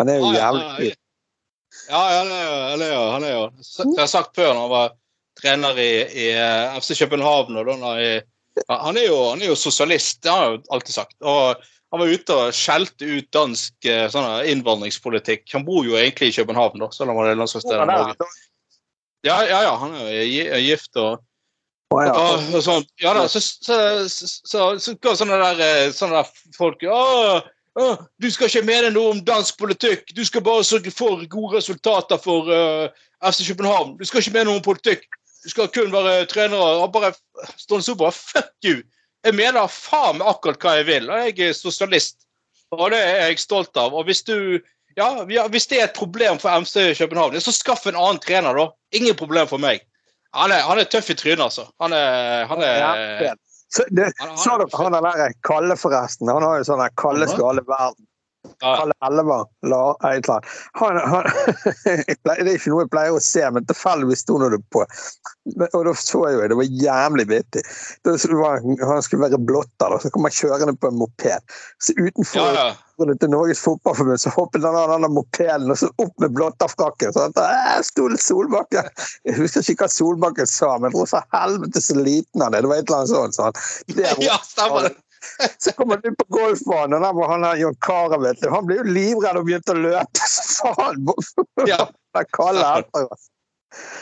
Han 0.00 0.12
er 0.12 0.20
jo 0.20 0.32
jævlig 0.34 0.66
kul. 0.76 0.92
Ja, 1.88 2.02
ja, 2.12 2.18
han 2.22 2.32
er 2.34 2.44
jo. 2.44 2.58
Han 3.14 3.24
er 3.26 3.32
jo, 3.32 3.44
er. 3.48 3.52
Det 3.62 3.96
har 3.96 4.04
jeg 4.04 4.14
sagt 4.14 4.36
før, 4.36 4.52
når 4.52 4.66
han 4.66 4.74
var 4.76 4.94
trener 5.40 5.78
i, 5.80 5.92
i 6.24 6.30
eh, 6.36 6.78
FC 6.80 6.98
København. 6.98 7.56
og 7.56 7.66
da 7.66 7.76
han, 7.80 7.92
han, 8.68 8.96
er 9.00 9.06
jo, 9.08 9.20
han 9.30 9.42
er 9.42 9.52
jo 9.52 9.58
sosialist, 9.58 10.22
det 10.22 10.32
har 10.32 10.44
han 10.44 10.58
jo 10.58 10.74
alltid 10.76 10.98
sagt. 11.00 11.16
og 11.20 11.62
han 11.92 12.00
var 12.00 12.08
ute 12.08 12.36
og 12.36 12.54
skjelte 12.56 13.04
ut 13.04 13.26
dansk 13.36 13.88
eh, 13.88 14.06
sånn, 14.12 14.46
innvandringspolitikk. 14.48 15.44
Han 15.52 15.66
bor 15.66 15.84
jo 15.84 15.98
egentlig 16.00 16.30
i 16.30 16.36
København, 16.38 16.80
da, 16.80 16.88
selv 16.94 17.12
om 17.12 17.20
han 17.20 17.28
er 17.28 17.36
landslagsleder 17.36 17.84
i 17.84 17.90
Norge. 17.90 18.28
Ja, 19.22 19.36
ja, 19.44 19.58
ja, 19.68 19.74
han 19.78 19.92
er 20.00 20.22
jo 20.24 20.62
gift 20.64 20.96
og, 20.98 21.20
og, 21.92 22.44
og 22.56 22.62
sånn. 22.64 22.84
Ja 23.02 23.14
da, 23.16 23.24
så, 23.30 23.40
så, 23.42 23.78
så, 24.08 24.28
så, 24.48 24.68
så 24.80 25.14
sånne 25.18 25.38
der, 25.40 25.62
eh, 25.66 25.88
sånne 25.94 26.20
der 26.22 26.56
folk 26.56 26.84
å, 26.88 27.02
å, 27.78 27.88
Du 28.22 28.28
skal 28.32 28.50
ikke 28.50 28.64
mene 28.68 28.92
noe 28.94 29.14
om 29.14 29.22
dansk 29.26 29.58
politikk, 29.60 30.14
du 30.16 30.24
skal 30.28 30.44
bare 30.46 30.64
sørge 30.66 30.92
for 30.94 31.22
gode 31.32 31.60
resultater 31.60 32.20
for 32.22 32.50
uh, 32.52 33.04
FC 33.24 33.46
København. 33.48 33.96
Du 34.00 34.04
skal 34.08 34.22
ikke 34.22 34.36
mene 34.36 34.50
noe 34.50 34.60
om 34.60 34.66
politikk, 34.66 35.06
du 35.42 35.52
skal 35.52 35.70
kun 35.74 35.92
være 35.94 36.26
trener. 36.30 36.82
Og 36.82 36.92
bare 36.94 37.14
stående 37.56 37.86
så 37.86 37.96
bare 37.98 38.16
Fuck 38.16 38.52
you! 38.66 38.82
Jeg 39.22 39.38
mener 39.38 39.70
faen 39.70 40.18
meg 40.18 40.26
akkurat 40.26 40.64
hva 40.64 40.76
jeg 40.80 40.88
vil, 40.88 41.08
og 41.10 41.26
jeg 41.28 41.48
er 41.48 41.54
sosialist. 41.54 42.24
Og 42.74 42.88
det 42.90 42.98
er 42.98 43.28
jeg 43.28 43.42
stolt 43.42 43.76
av. 43.78 43.94
Og 43.94 44.08
hvis 44.08 44.24
du 44.26 44.58
ja, 44.96 45.24
hvis 45.24 45.66
det 45.70 45.78
er 45.78 45.86
et 45.86 45.96
problem 45.96 46.38
for 46.40 46.52
MC 46.60 46.92
København, 46.98 47.38
så 47.40 47.52
skaff 47.54 47.86
en 47.88 47.96
annen 47.96 48.20
trener, 48.20 48.56
da. 48.56 48.66
Ingen 48.92 49.16
problem 49.16 49.48
for 49.48 49.62
meg. 49.62 49.86
Han 50.36 50.52
er, 50.52 50.62
han 50.64 50.80
er 50.80 50.88
tøff 50.88 51.10
i 51.12 51.16
trynet, 51.18 51.42
altså. 51.44 51.66
Han 51.82 51.92
er, 51.96 52.46
han 52.48 52.62
er 52.64 52.78
ja, 52.80 53.34
så, 53.72 53.84
det, 53.88 54.12
Så 54.36 54.56
dere 54.60 54.80
han 54.80 54.96
der 54.96 55.34
Kalle, 55.48 55.76
forresten? 55.80 56.28
Han 56.28 56.44
har 56.44 56.60
jo 56.60 56.68
sånn 56.68 56.82
Kalle 57.00 57.28
skal 57.30 57.52
alle 57.54 57.64
verden. 57.68 58.08
Kalle 58.62 58.94
Elva. 59.06 59.38
la 59.62 59.96
annet. 60.00 60.28
Han, 60.80 60.96
han, 60.96 61.28
det 62.24 62.32
er 62.32 62.50
ikke 62.56 62.72
noe 62.72 62.84
jeg 62.84 62.92
pleier 62.92 63.16
å 63.16 63.22
se, 63.22 63.42
men 63.54 63.66
tilfeldigvis 63.68 64.24
sto 64.24 64.38
det 64.42 64.58
på. 64.74 64.82
Og 65.68 65.84
da 65.86 65.94
så 65.98 66.24
jeg 66.26 66.36
jo 66.36 66.48
det 66.52 66.58
var 66.58 66.74
jævlig 66.84 67.26
vittig. 67.30 67.62
Han 68.06 69.04
skulle 69.06 69.24
være 69.28 69.40
blotter, 69.46 69.96
så 70.02 70.10
kom 70.14 70.26
han 70.28 70.36
kjørende 70.36 70.76
på 70.78 70.90
en 70.90 70.98
moped. 71.00 71.54
Så 71.82 71.96
utenfor 71.98 72.42
ja, 72.42 72.50
ja. 72.58 72.66
Til 73.10 73.30
Norges 73.32 73.62
Fotballforbund 73.64 74.20
så 74.22 74.32
hoppet 74.34 74.64
han 74.66 75.04
den 75.04 75.14
mopeden 75.14 75.72
og 75.72 75.78
så 75.80 75.88
opp 76.02 76.12
med 76.22 76.34
blotterfrakken. 76.36 77.14
Så 77.14 77.28
han 77.28 77.86
sto 77.86 78.08
Solbakken! 78.20 78.90
Jeg 79.28 79.38
husker 79.38 79.64
ikke 79.64 79.86
hva 79.86 79.92
Solbakken 79.92 80.50
sa, 80.50 80.74
men 80.78 80.90
jeg 80.90 80.98
tror 80.98 81.10
så 81.14 81.22
helvete 81.34 81.82
så 81.84 81.96
liten 81.98 82.44
han 82.44 82.54
er. 82.54 82.64
Det 82.64 82.72
var 82.72 82.82
et 82.82 82.90
eller 82.90 83.02
annet 83.02 83.14
sånt. 83.14 83.38
Så 83.38 83.48
han, 83.48 83.64
det, 83.96 84.12
ja, 84.28 84.38
stemmer 84.46 84.88
det. 84.88 84.94
Så 85.58 85.72
kommer 85.72 85.96
du 86.02 86.14
på 86.18 86.24
golfbanen, 86.34 86.96
og 86.98 87.04
der 87.04 87.12
var 87.14 87.28
han 87.30 87.60
John 87.60 87.76
Carew, 87.86 88.22
vet 88.22 88.40
du. 88.42 88.48
Han 88.50 88.66
ble 88.66 88.80
jo 88.80 88.86
livredd 88.88 89.38
og 89.38 89.46
begynte 89.46 89.76
å 89.76 89.82
løpe. 89.82 90.30
Så 90.36 90.72
faen! 90.78 91.04
Ja. 91.68 91.84
Kalle. 92.36 92.82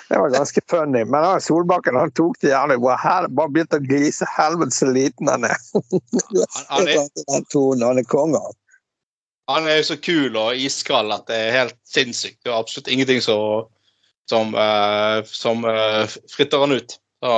Det 0.09 0.19
var 0.19 0.31
ganske 0.31 0.61
funny. 0.71 1.05
Men 1.05 1.25
han, 1.25 1.41
Solbakken 1.41 1.97
han 1.97 2.11
tok 2.11 2.41
det 2.41 2.51
gjerne 2.51 2.79
bra. 2.83 2.97
Bare 3.29 3.53
begynte 3.53 3.79
å 3.79 3.85
glise. 3.85 4.27
Helvete 4.37 4.75
så 4.75 4.89
liten 4.91 5.31
han 5.31 5.47
er. 5.47 5.61
Han, 6.73 6.89
er, 6.89 7.07
han 7.85 8.01
er 8.03 8.09
konge. 8.11 8.41
Han 9.51 9.67
er 9.69 9.81
jo 9.81 9.89
så 9.91 9.97
kul 10.01 10.37
og 10.39 10.59
iskald 10.59 11.13
at 11.15 11.27
det 11.31 11.39
er 11.39 11.57
helt 11.59 11.79
sinnssykt. 11.89 12.41
Det 12.45 12.53
er 12.53 12.59
absolutt 12.59 12.91
ingenting 12.93 13.23
som, 13.25 13.67
som, 14.31 14.55
uh, 14.55 15.21
som 15.27 15.65
uh, 15.67 16.07
fritter 16.33 16.63
han 16.63 16.77
ut. 16.79 16.97
Så, 17.21 17.33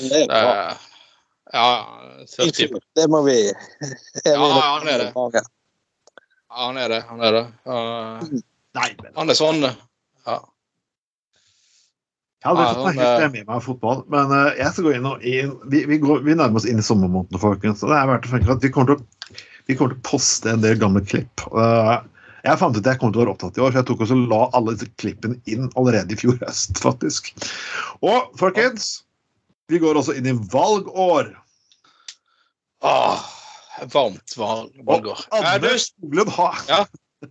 det 0.00 0.24
er 0.24 0.30
bra. 0.32 0.54
Uh, 0.72 0.90
ja, 1.54 1.68
40. 2.36 2.80
Det 2.98 3.06
må 3.10 3.22
vi 3.26 3.36
Ja, 4.24 4.38
han 4.80 4.88
er 4.88 5.04
det. 5.04 5.12
Ja, 5.14 6.66
han 6.66 6.80
er 6.80 6.88
det. 6.88 7.04
Han 7.08 7.22
er 7.22 7.38
det. 7.38 7.46
Uh. 7.66 8.42
Han 9.14 9.30
er 9.30 9.38
sånn, 9.38 9.62
ja. 9.62 10.40
Ja, 12.44 12.52
det 12.52 12.64
er 12.64 12.98
helt 12.98 13.22
enig 13.24 13.42
med 13.48 13.62
fotball, 13.64 14.02
men 14.12 14.28
uh, 14.28 14.50
jeg 14.58 14.68
skal 14.74 14.84
gå 14.84 14.90
inn 14.98 15.06
og 15.08 15.22
inn, 15.24 15.54
vi, 15.72 15.80
vi, 15.88 15.96
går, 16.02 16.20
vi, 16.26 16.34
nærmer 16.36 16.60
oss 16.60 16.66
inn 16.68 16.82
i 16.82 16.84
sommermånedene, 16.84 17.40
folkens. 17.40 17.80
og 17.80 17.88
det 17.88 17.96
er 17.96 18.10
verdt 18.10 18.28
å 18.28 18.32
tenke 18.34 18.52
at 18.52 18.66
vi 18.66 18.70
kommer 18.74 18.90
til 18.90 18.98
å, 19.00 19.38
vi 19.66 19.76
kommer 19.78 19.94
til 19.94 20.00
å 20.02 20.08
poste 20.10 20.50
en 20.52 20.60
del 20.64 20.76
gamle 20.80 21.00
klipp. 21.06 21.44
Uh, 21.54 22.02
Jeg 22.44 22.58
fant 22.60 22.76
ut 22.76 22.82
at 22.84 22.90
jeg 22.92 23.00
kom 23.00 23.12
til 23.14 23.22
å 23.22 23.24
være 23.24 23.32
opptatt 23.32 23.56
i 23.56 23.62
år, 23.64 23.72
så 23.72 23.80
jeg 23.80 23.86
tok 23.88 24.02
også 24.04 24.16
la 24.28 24.42
alle 24.58 24.74
disse 24.76 24.90
klippene 25.00 25.38
inn 25.48 25.70
allerede 25.80 26.12
i 26.12 26.18
fjor 26.20 26.36
høst, 26.42 26.76
faktisk. 26.84 27.30
Og 28.04 28.34
folkens, 28.36 28.90
vi 29.72 29.80
går 29.80 29.96
også 29.96 30.12
inn 30.18 30.28
i 30.28 30.34
valgår. 30.52 31.30
Åh, 32.84 33.24
varmt 33.94 34.36
valg, 34.36 34.74
valgår. 34.84 35.22
Og 35.32 35.38
Er 35.40 35.54
Anders 35.56 35.86
Skoglund 35.92 36.34
har 36.36 36.60
Ja. 36.68 36.82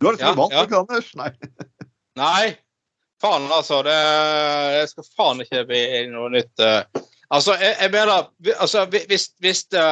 Du 0.00 0.06
har 0.06 0.12
liksom 0.18 0.28
Ja, 0.28 0.34
valgt, 0.34 0.52
ja. 0.54 0.64
ikke 0.66 0.78
Anders? 0.82 1.08
Nei. 1.16 1.30
Nei, 2.20 2.56
faen 3.22 3.46
altså. 3.54 3.78
Det, 3.86 3.94
det 4.76 4.88
skal 4.90 5.06
faen 5.16 5.40
ikke 5.44 5.62
bli 5.70 5.82
noe 6.12 6.28
nytt. 6.34 6.52
eh. 6.60 6.82
Altså, 7.32 7.54
jeg, 7.62 7.76
jeg 7.80 7.90
mener 7.94 8.26
altså, 8.60 8.84
vi- 8.92 9.06
hvis, 9.08 9.30
hvis, 9.40 9.64
det, 9.72 9.86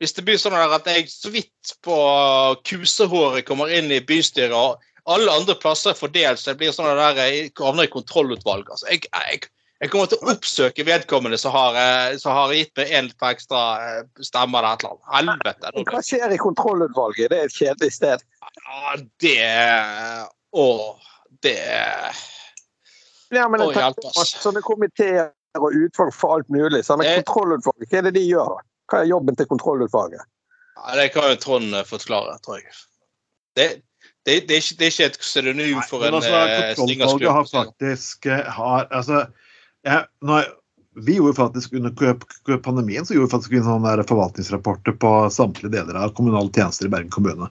hvis 0.00 0.14
det 0.16 0.24
blir 0.26 0.40
sånn 0.40 0.56
at 0.56 0.88
jeg 0.88 1.08
så 1.12 1.32
vidt 1.32 1.74
på 1.84 1.96
kusehåret 2.68 3.46
kommer 3.48 3.72
inn 3.72 3.92
i 3.92 4.00
bystyret, 4.04 4.56
og 4.56 4.80
alle 5.10 5.32
andre 5.32 5.56
plasser 5.58 5.94
er 5.94 5.98
fordelt, 5.98 6.40
så 6.40 6.52
det 6.52 6.60
blir 6.60 6.74
sånn 6.74 6.90
der 6.98 7.18
jeg 7.18 7.50
havner 7.58 7.88
i 7.88 7.92
kontrollutvalg. 7.92 8.68
Altså, 8.70 8.86
jeg, 8.92 9.06
jeg, 9.08 9.48
jeg 9.80 9.92
kommer 9.92 10.10
til 10.10 10.20
å 10.20 10.34
oppsøke 10.34 10.86
vedkommende 10.86 11.38
som 11.40 11.54
har, 11.56 11.78
eh, 11.80 12.18
som 12.20 12.36
har 12.36 12.52
gitt 12.56 12.72
meg 12.78 12.92
en 12.98 13.10
ekstra 13.30 13.62
stemmer 14.20 14.28
stemme 14.28 14.60
eller 14.60 14.74
et 14.74 14.84
eller 14.84 14.92
annet. 14.92 15.08
Helvete. 15.16 15.86
Hva 15.90 16.02
skjer 16.04 16.36
i 16.36 16.40
kontrollutvalget? 16.40 17.32
Det 17.32 17.40
er 17.40 17.48
et 17.48 17.56
kjedelig 17.56 17.92
sted. 17.96 18.26
Ja, 18.60 18.96
det 19.24 19.38
Å, 20.50 20.68
det 21.46 21.58
Ja, 23.30 23.46
men 23.46 23.62
Å, 23.62 23.70
jeg 23.70 23.78
hjelp 23.78 24.00
tenker 24.00 24.16
på 24.16 24.24
oss. 24.24 24.34
Sånne 24.42 24.62
komiteer 24.66 25.30
og 25.58 25.74
utvalg 25.74 26.12
for 26.14 26.36
alt 26.36 26.50
mulig. 26.52 26.82
Sånne 26.86 27.06
Eh. 27.06 27.22
kontrollutvalg, 27.22 27.86
hva 27.86 27.98
er 27.98 28.08
det 28.10 28.18
de 28.18 28.26
gjør? 28.26 28.58
da? 28.58 28.69
Hva 28.90 29.04
er 29.04 29.10
jobben 29.10 29.38
til 29.38 29.48
kontrollutvalget? 29.50 30.26
Ja, 30.80 30.96
det 30.98 31.10
kan 31.14 31.28
jo 31.30 31.38
Trond 31.40 31.74
eh, 31.76 31.86
forklare, 31.86 32.38
tror 32.44 32.60
jeg. 32.60 32.78
Det, 33.58 33.66
det, 34.26 34.38
det, 34.48 34.56
er, 34.56 34.62
ikke, 34.62 34.78
det 34.78 34.86
er 34.86 34.94
ikke 34.94 35.10
et 35.10 35.20
pseudonym 35.20 35.82
for 35.90 36.02
Nei, 36.02 36.08
en 36.08 36.16
altså, 36.20 36.38
eh, 36.38 36.72
Kontrollutvalget 36.78 37.36
har 37.36 37.50
faktisk 37.50 38.30
eh, 38.30 38.48
har, 38.56 38.88
altså, 38.94 39.26
jeg, 39.86 40.06
når, 40.26 40.48
Vi 41.06 41.18
gjorde 41.18 41.38
faktisk 41.38 41.76
under 41.78 42.58
pandemien 42.64 43.06
så 43.06 43.14
gjorde 43.14 43.28
vi 43.28 43.34
faktisk 43.36 43.54
en 43.58 43.68
sånn 43.68 43.86
forvaltningsrapporter 44.10 44.96
på 45.02 45.12
samtlige 45.32 45.74
deler 45.76 46.00
av 46.00 46.16
kommunale 46.16 46.50
tjenester 46.54 46.88
i 46.88 46.92
Bergen 46.92 47.12
kommune. 47.14 47.46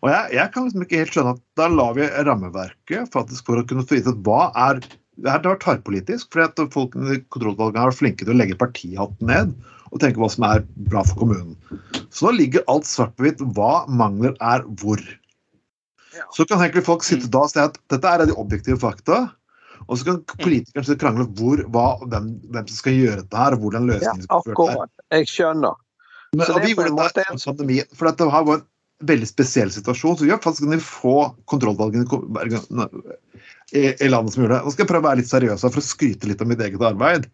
Og 0.00 0.08
jeg, 0.08 0.32
jeg 0.38 0.52
kan 0.54 0.64
liksom 0.64 0.86
ikke 0.86 1.02
helt 1.02 1.12
skjønne 1.12 1.34
at 1.36 1.42
da 1.60 1.68
la 1.68 1.90
vi 1.98 2.08
rammeverket 2.24 3.12
faktisk 3.12 3.50
for 3.50 3.60
å 3.60 3.66
kunne 3.68 3.84
få 3.84 3.98
vite 3.98 4.16
hva 4.24 4.48
er 4.68 4.80
det 5.20 5.28
har 5.28 5.42
vært 5.44 5.60
tverrpolitisk, 5.66 6.30
fordi 6.32 6.46
at 6.48 6.72
folk 6.72 6.94
i 6.96 7.18
kontrollutvalget 7.28 7.82
har 7.82 7.90
vært 7.90 7.98
flinke 7.98 8.24
til 8.24 8.32
å 8.32 8.38
legge 8.40 8.56
partihatten 8.56 9.28
ned 9.28 9.52
og 9.90 10.02
tenke 10.02 10.22
hva 10.22 10.28
som 10.30 10.46
er 10.46 10.62
bra 10.90 11.02
for 11.06 11.18
kommunen. 11.22 11.56
Så 12.10 12.28
nå 12.28 12.36
ligger 12.38 12.66
alt 12.70 12.86
svart 12.88 13.16
på 13.18 13.26
hvitt. 13.26 13.42
Hva 13.56 13.84
mangler 13.90 14.36
er 14.38 14.64
hvor. 14.80 15.02
Så 16.34 16.46
kan 16.46 16.62
egentlig 16.62 16.86
folk 16.86 17.04
sitte 17.06 17.30
da 17.30 17.44
og 17.46 17.52
si 17.52 17.60
at 17.62 17.78
dette 17.92 18.14
er 18.14 18.26
de 18.26 18.38
objektive 18.38 18.78
fakta. 18.82 19.28
Og 19.88 19.98
så 19.98 20.06
kan 20.06 20.18
politikerne 20.42 20.98
krangle 21.00 21.26
hvor, 21.38 21.62
hva, 21.74 21.86
hvem, 22.06 22.34
hvem 22.52 22.66
som 22.68 22.78
skal 22.78 22.98
gjøre 22.98 23.22
dette 23.22 23.38
her, 23.38 23.56
og 23.56 23.64
hvordan 23.64 23.88
løsningen 23.90 24.26
skal 24.26 24.42
ja, 24.42 24.54
akkurat. 24.54 24.92
Jeg 25.16 25.30
skjønner. 25.30 25.78
Men, 26.36 26.46
Så 26.46 26.54
det 26.54 26.66
vi 26.68 26.74
gjorde 26.76 26.92
dette 27.00 27.24
en 27.26 27.40
pandemi, 27.42 27.80
for 27.96 28.10
dette 28.10 28.28
her 28.30 28.44
var 28.46 28.60
en 28.60 28.66
veldig 29.10 29.28
spesiell 29.30 29.72
situasjon. 29.74 30.18
Så 30.18 30.28
vi 30.28 30.34
har 30.34 30.42
faktisk 30.42 30.66
kunne 30.66 30.82
få 30.84 31.16
kontrollvalgene 31.50 32.04
i 33.72 34.10
landet 34.10 34.34
som 34.34 34.44
gjorde 34.44 34.54
det. 34.54 34.62
Nå 34.62 34.74
skal 34.74 34.84
jeg 34.84 34.92
prøve 34.92 35.02
å 35.02 35.08
være 35.08 35.22
litt 35.22 35.32
seriøs 35.32 35.66
for 35.66 35.82
å 35.82 35.88
skryte 35.88 36.30
litt 36.30 36.44
av 36.44 36.50
mitt 36.50 36.62
eget 36.62 36.86
arbeid. 36.86 37.26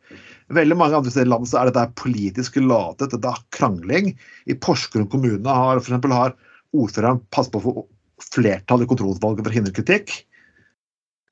Veldig 0.55 0.77
mange 0.79 0.95
andre 0.99 1.11
steder 1.11 1.27
i 1.27 1.33
landet 1.33 1.51
så 1.51 1.59
er 1.59 1.71
dette 1.71 1.99
politisk 1.99 2.59
ladet, 2.63 3.11
dette 3.11 3.33
er 3.33 3.43
krangling. 3.55 4.13
I 4.47 4.55
Porsgrunn 4.63 5.09
kommune 5.11 5.43
har 5.43 5.81
for 5.81 5.89
eksempel, 5.89 6.15
har 6.15 6.37
ordføreren 6.77 7.23
passet 7.35 7.55
på 7.55 7.63
å 7.63 7.67
få 7.67 7.87
flertall 8.23 8.85
i 8.85 8.89
kontrollutvalget 8.89 9.43
for 9.43 9.53
å 9.53 9.57
hindre 9.57 9.75
kritikk. 9.75 10.15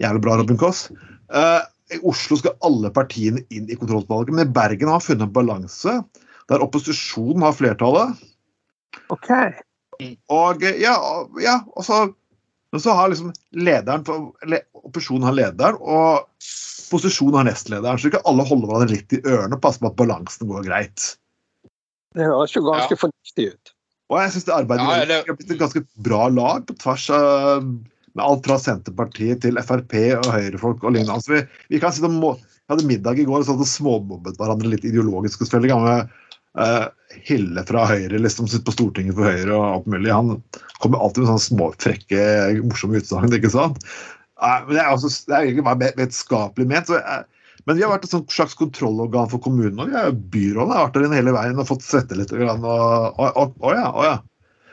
Jævlig 0.02 0.24
bra, 0.24 0.38
Robin 0.40 0.58
Koss. 0.58 0.88
Uh, 1.30 1.62
I 1.94 2.00
Oslo 2.02 2.40
skal 2.40 2.58
alle 2.66 2.90
partiene 2.94 3.44
inn 3.54 3.70
i 3.70 3.78
kontrollutvalget, 3.78 4.34
men 4.34 4.48
i 4.48 4.56
Bergen 4.56 4.90
har 4.90 5.04
funnet 5.04 5.28
en 5.28 5.36
balanse 5.36 6.00
der 6.50 6.64
opposisjonen 6.64 7.46
har 7.46 7.54
flertallet. 7.56 8.18
OK. 9.14 9.30
Og 10.34 10.64
eh, 10.66 10.80
ja, 10.82 10.96
ja 11.40 11.60
og 11.72 11.86
så, 11.86 12.02
men 12.74 12.82
så 12.82 12.90
har 12.98 13.10
liksom 13.12 13.30
lederen 13.54 14.02
Opposisjonen 14.84 15.28
har 15.28 15.36
lederen, 15.38 15.76
og 15.78 16.26
posisjonen 16.90 17.38
har 17.38 17.46
nestlederen. 17.46 18.00
Så 18.02 18.10
ikke 18.10 18.22
alle 18.26 18.44
holder 18.48 18.66
hverandre 18.68 18.96
litt 18.96 19.14
i 19.14 19.20
ørene 19.22 19.54
og 19.54 19.62
passer 19.62 19.84
på 19.84 19.92
at 19.92 20.00
balansen 20.00 20.50
går 20.50 20.66
greit. 20.66 21.04
Det 22.14 22.26
høres 22.26 22.54
jo 22.56 22.64
ganske 22.66 22.94
Ja. 22.94 23.00
fornuftig 23.00 23.46
ut. 23.54 23.72
Og 24.10 24.18
jeg 24.20 24.34
syns 24.34 24.44
det 24.44 24.54
arbeidet 24.54 24.84
Ja, 24.84 25.04
det- 25.06 25.26
har 25.26 25.36
blitt 25.38 25.50
et 25.54 25.58
ganske 25.58 25.86
bra 25.96 26.28
lag 26.28 26.66
på 26.66 26.76
tvers 26.78 27.08
av 27.10 27.62
med 27.64 28.24
alt 28.24 28.44
fra 28.46 28.58
Senterpartiet 28.58 29.40
til 29.40 29.54
Frp 29.54 29.94
og 30.18 30.30
Høyrefolk 30.34 30.84
og 30.84 30.92
lignende. 30.92 31.14
Altså, 31.14 31.30
vi, 31.34 31.46
vi 31.70 31.80
kan 31.80 31.92
si 31.92 32.02
vi 32.02 32.36
hadde 32.70 32.86
middag 32.86 33.18
i 33.18 33.24
går 33.24 33.38
og 33.38 33.46
satt 33.46 33.60
og 33.60 33.70
småmobbet 33.70 34.36
hverandre 34.36 34.70
litt 34.70 34.84
ideologisk. 34.84 35.42
og 35.42 35.48
Selvfølgelig 35.48 35.82
med 35.84 36.10
uh, 36.60 36.86
Hille 37.28 37.62
fra 37.68 37.84
Høyre, 37.90 38.18
liksom, 38.22 38.48
sitter 38.50 38.66
på 38.68 38.74
Stortinget 38.76 39.16
for 39.18 39.28
Høyre 39.30 39.54
og 39.54 39.64
alt 39.68 39.86
mulig. 39.94 40.10
Han 40.14 40.34
kommer 40.82 41.02
alltid 41.04 41.24
med 41.24 41.30
sånne 41.32 41.44
små, 41.46 41.70
frekke, 41.82 42.24
morsomme 42.66 43.00
utsagn, 43.00 43.32
ikke 43.38 43.52
sant? 43.54 43.80
Nei, 44.42 44.58
men 44.66 44.74
det 44.76 44.82
er, 44.82 44.90
også, 44.96 45.12
det 45.28 45.36
er 45.36 45.46
egentlig 45.46 45.64
bare 45.68 45.92
vitenskapelig 46.00 46.66
ment. 46.68 46.90
Så 46.90 46.98
jeg, 46.98 47.24
men 47.64 47.78
vi 47.78 47.84
har 47.86 47.92
vært 47.94 48.04
et 48.08 48.32
slags 48.34 48.56
kontrollorgan 48.60 49.30
for 49.32 49.40
kommunen. 49.40 49.78
og 49.80 49.88
vi 49.92 49.96
er 49.96 50.16
Byrådet 50.34 50.76
har 50.76 50.88
vært 50.90 50.98
der 51.00 51.16
hele 51.16 51.32
veien 51.36 51.60
og 51.62 51.68
fått 51.70 51.86
svette 51.86 52.18
litt. 52.18 52.34
Og, 52.34 52.42
og, 52.44 53.20
og, 53.24 53.54
og, 53.62 53.70
ja, 53.72 53.86
ja. 54.04 54.16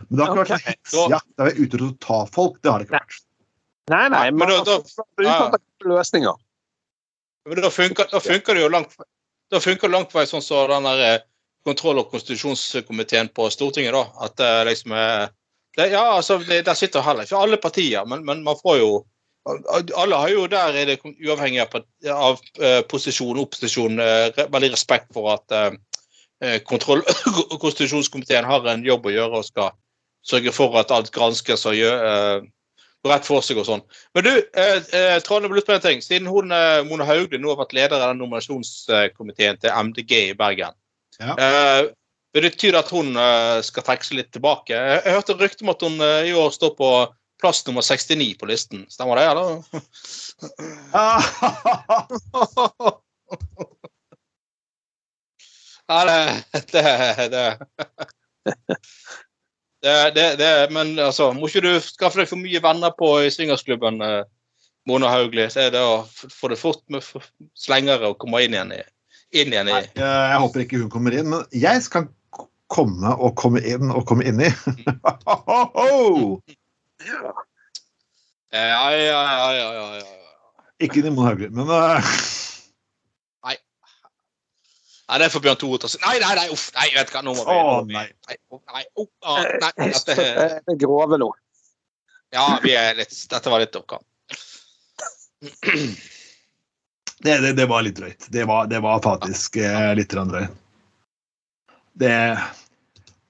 Men 0.09 0.17
det 0.17 0.25
har 0.25 0.33
ikke 0.33 0.41
vært 0.57 0.65
heksejakt 0.67 1.27
der 1.37 1.47
vi 1.47 1.51
er 1.53 1.59
ute 1.61 1.77
etter 1.77 1.85
å 1.87 1.91
ta 2.03 2.17
folk. 2.33 2.57
Det 2.59 2.73
har 2.73 2.81
det 2.81 2.89
ikke 2.89 2.97
vært. 2.99 3.21
Nei, 3.91 4.03
nei, 4.11 4.25
Men 4.31 4.39
men 4.41 4.51
da- 4.51 4.63
da- 4.67 4.75
altså, 4.81 5.05
det 5.21 5.29
er 5.31 5.89
løsninger. 5.93 6.41
Men 7.47 7.61
da 7.63 7.71
funker, 7.73 8.09
da 8.11 8.19
funker 8.21 8.57
det 8.57 8.65
jo 8.65 8.69
langt, 8.75 8.97
da 9.51 9.59
funker 9.63 9.89
langt 9.89 10.11
vei 10.13 10.25
sånn 10.29 10.43
som 10.43 10.67
den 10.69 10.85
der 10.89 11.05
eh, 11.07 11.23
kontroll- 11.67 12.01
og 12.01 12.11
konstitusjonskomiteen 12.11 13.29
på 13.35 13.49
Stortinget, 13.53 13.93
da. 13.93 14.05
At 14.25 14.37
det 14.37 14.51
liksom 14.71 14.91
er 14.97 15.29
det, 15.77 15.91
Ja, 15.93 16.03
altså, 16.17 16.37
det, 16.37 16.65
der 16.65 16.73
sitter 16.73 17.01
heller 17.01 17.23
ikke 17.23 17.37
alle 17.37 17.57
partier, 17.57 18.05
men, 18.05 18.25
men 18.25 18.43
man 18.43 18.59
får 18.63 18.77
jo 18.77 18.91
alle 19.97 20.15
har 20.15 20.29
jo 20.29 20.45
der, 20.47 20.75
er 20.77 20.85
det 20.85 20.99
uavhengig 21.01 21.63
av, 21.63 21.79
av 22.13 22.41
eh, 22.61 22.81
posisjon 22.85 23.37
og 23.39 23.47
opposisjon, 23.47 23.97
eh, 23.99 24.43
veldig 24.53 24.69
respekt 24.75 25.09
for 25.15 25.31
at 25.33 25.55
eh, 25.57 25.71
eh, 26.45 26.57
kontroll- 26.61 27.05
og 27.51 27.55
konstitusjonskomiteen 27.57 28.45
har 28.45 28.67
en 28.69 28.85
jobb 28.85 29.07
å 29.09 29.15
gjøre 29.15 29.41
og 29.41 29.47
skal 29.47 29.71
sørge 30.21 30.53
for 30.53 30.77
at 30.77 30.93
alt 30.93 31.09
granskes 31.15 31.65
og 31.65 31.77
gjør, 31.79 32.05
eh, 32.11 32.51
rett 33.09 33.25
for 33.25 33.41
seg 33.41 33.57
og 33.57 33.65
sånn. 33.65 33.81
Men 34.13 34.27
du, 34.27 34.31
eh, 34.53 34.77
eh, 34.93 35.17
Trond, 35.25 35.49
vil 35.49 35.63
en 35.67 35.81
ting. 35.81 36.01
Siden 36.05 36.27
hun, 36.29 36.51
eh, 36.51 36.83
Mona 36.85 37.05
Hauglie 37.05 37.41
nå 37.41 37.49
har 37.49 37.65
vært 37.65 37.73
leder 37.73 37.97
av 37.97 38.11
den 38.11 38.21
nominasjonskomiteen 38.21 39.57
til 39.57 39.71
MDG 39.71 40.29
i 40.29 40.37
Bergen, 40.37 40.77
Ja. 41.21 41.35
betyr 42.33 42.71
det 42.73 42.79
at 42.81 42.89
hun 42.93 43.17
uh, 43.17 43.61
skal 43.65 43.83
trekke 43.85 44.05
seg 44.07 44.17
litt 44.17 44.31
tilbake? 44.33 44.73
Jeg, 44.73 45.01
jeg 45.05 45.13
hørte 45.17 45.37
rykte 45.37 45.63
om 45.65 45.73
at 45.73 45.81
hun 45.85 45.95
uh, 46.01 46.25
i 46.25 46.33
år 46.33 46.49
står 46.55 46.71
på 46.79 46.89
plass 47.41 47.59
nummer 47.67 47.81
69 47.85 48.37
på 48.39 48.45
listen. 48.49 48.79
Stemmer 48.89 49.15
det, 49.19 49.25
eller? 49.31 49.47
Ja, 55.91 55.99
det 56.07 56.15
det, 56.71 56.81
det. 57.33 57.49
Det, 59.83 59.95
det, 60.15 60.27
det, 60.39 60.51
men 60.71 60.87
altså, 60.99 61.33
må 61.33 61.47
ikke 61.49 61.61
du 61.65 61.79
skaffe 61.83 62.19
deg 62.21 62.29
for 62.29 62.37
mye 62.39 62.61
venner 62.63 62.91
på 62.95 63.07
i 63.25 63.31
swingersklubben, 63.33 63.97
Mona 64.87 65.07
Hauglie? 65.11 65.49
Så 65.51 65.59
er 65.65 65.71
det 65.73 65.81
å 65.83 66.05
få 66.07 66.47
det 66.53 66.59
fort 66.61 66.83
med 66.93 67.01
slengere 67.59 68.07
og 68.13 68.19
komme 68.21 68.37
inn 68.45 68.55
igjen 68.55 68.71
i 68.77 68.79
inn 69.31 69.53
igjen 69.53 69.69
i 69.71 69.75
Jeg, 69.75 70.39
håper 70.43 70.65
ikke 70.65 70.81
hun 70.81 70.91
kommer 70.93 71.15
inn, 71.15 71.29
men 71.31 71.45
jeg 71.55 71.83
skal 71.85 72.07
komme 72.71 73.13
og 73.17 73.35
komme 73.39 73.61
inn 73.67 73.91
og 73.91 74.05
komme 74.07 74.25
inn 74.27 74.39
i. 74.43 74.51
Ja, 78.51 78.75
ja, 78.91 78.91
ja, 78.99 79.21
ja, 79.55 79.67
ja, 79.75 79.85
ja. 80.01 80.35
ikke 80.83 81.01
inn 81.01 81.09
i 81.11 81.15
Mon 81.15 81.27
Hauglie, 81.27 81.51
men 81.55 81.71
eh, 81.71 82.11
Nei, 85.11 85.17
det 85.19 85.25
er 85.27 85.33
for 85.33 85.43
Bjørn 85.43 85.57
Tore 85.59 85.79
ta 85.83 85.89
seg 85.91 86.03
Nei, 86.05 86.13
nei, 86.23 86.31
nei, 86.39 86.45
uff, 86.53 86.69
nei, 86.77 86.85
vet 86.95 87.09
du 87.09 87.15
hva, 87.17 87.21
nå 87.25 87.33
må 87.35 87.43
vi 87.43 87.51
Å, 87.51 87.81
nei. 87.89 88.05
Nei, 88.29 88.37
nei, 88.71 88.83
ah, 89.27 89.41
nei, 89.43 89.89
dette, 89.91 90.15
Det 90.15 90.75
er 90.75 90.79
grove 90.79 91.19
nå. 91.19 91.27
ja, 92.31 92.45
vi 92.63 92.71
er 92.79 92.95
litt, 92.95 93.11
dette 93.27 93.51
var 93.51 93.59
litt 93.59 93.75
oppgave. 93.75 94.07
det, 97.23 97.37
det, 97.43 97.53
det 97.59 97.67
var 97.69 97.85
litt 97.85 97.99
drøyt. 97.99 98.27
Det 98.33 98.47
var, 98.49 98.67
det 98.71 98.81
var 98.83 99.03
faktisk 99.03 99.57
eh, 99.61 99.91
litt 99.97 100.13
drøyt. 100.13 100.49
Det 102.01 102.15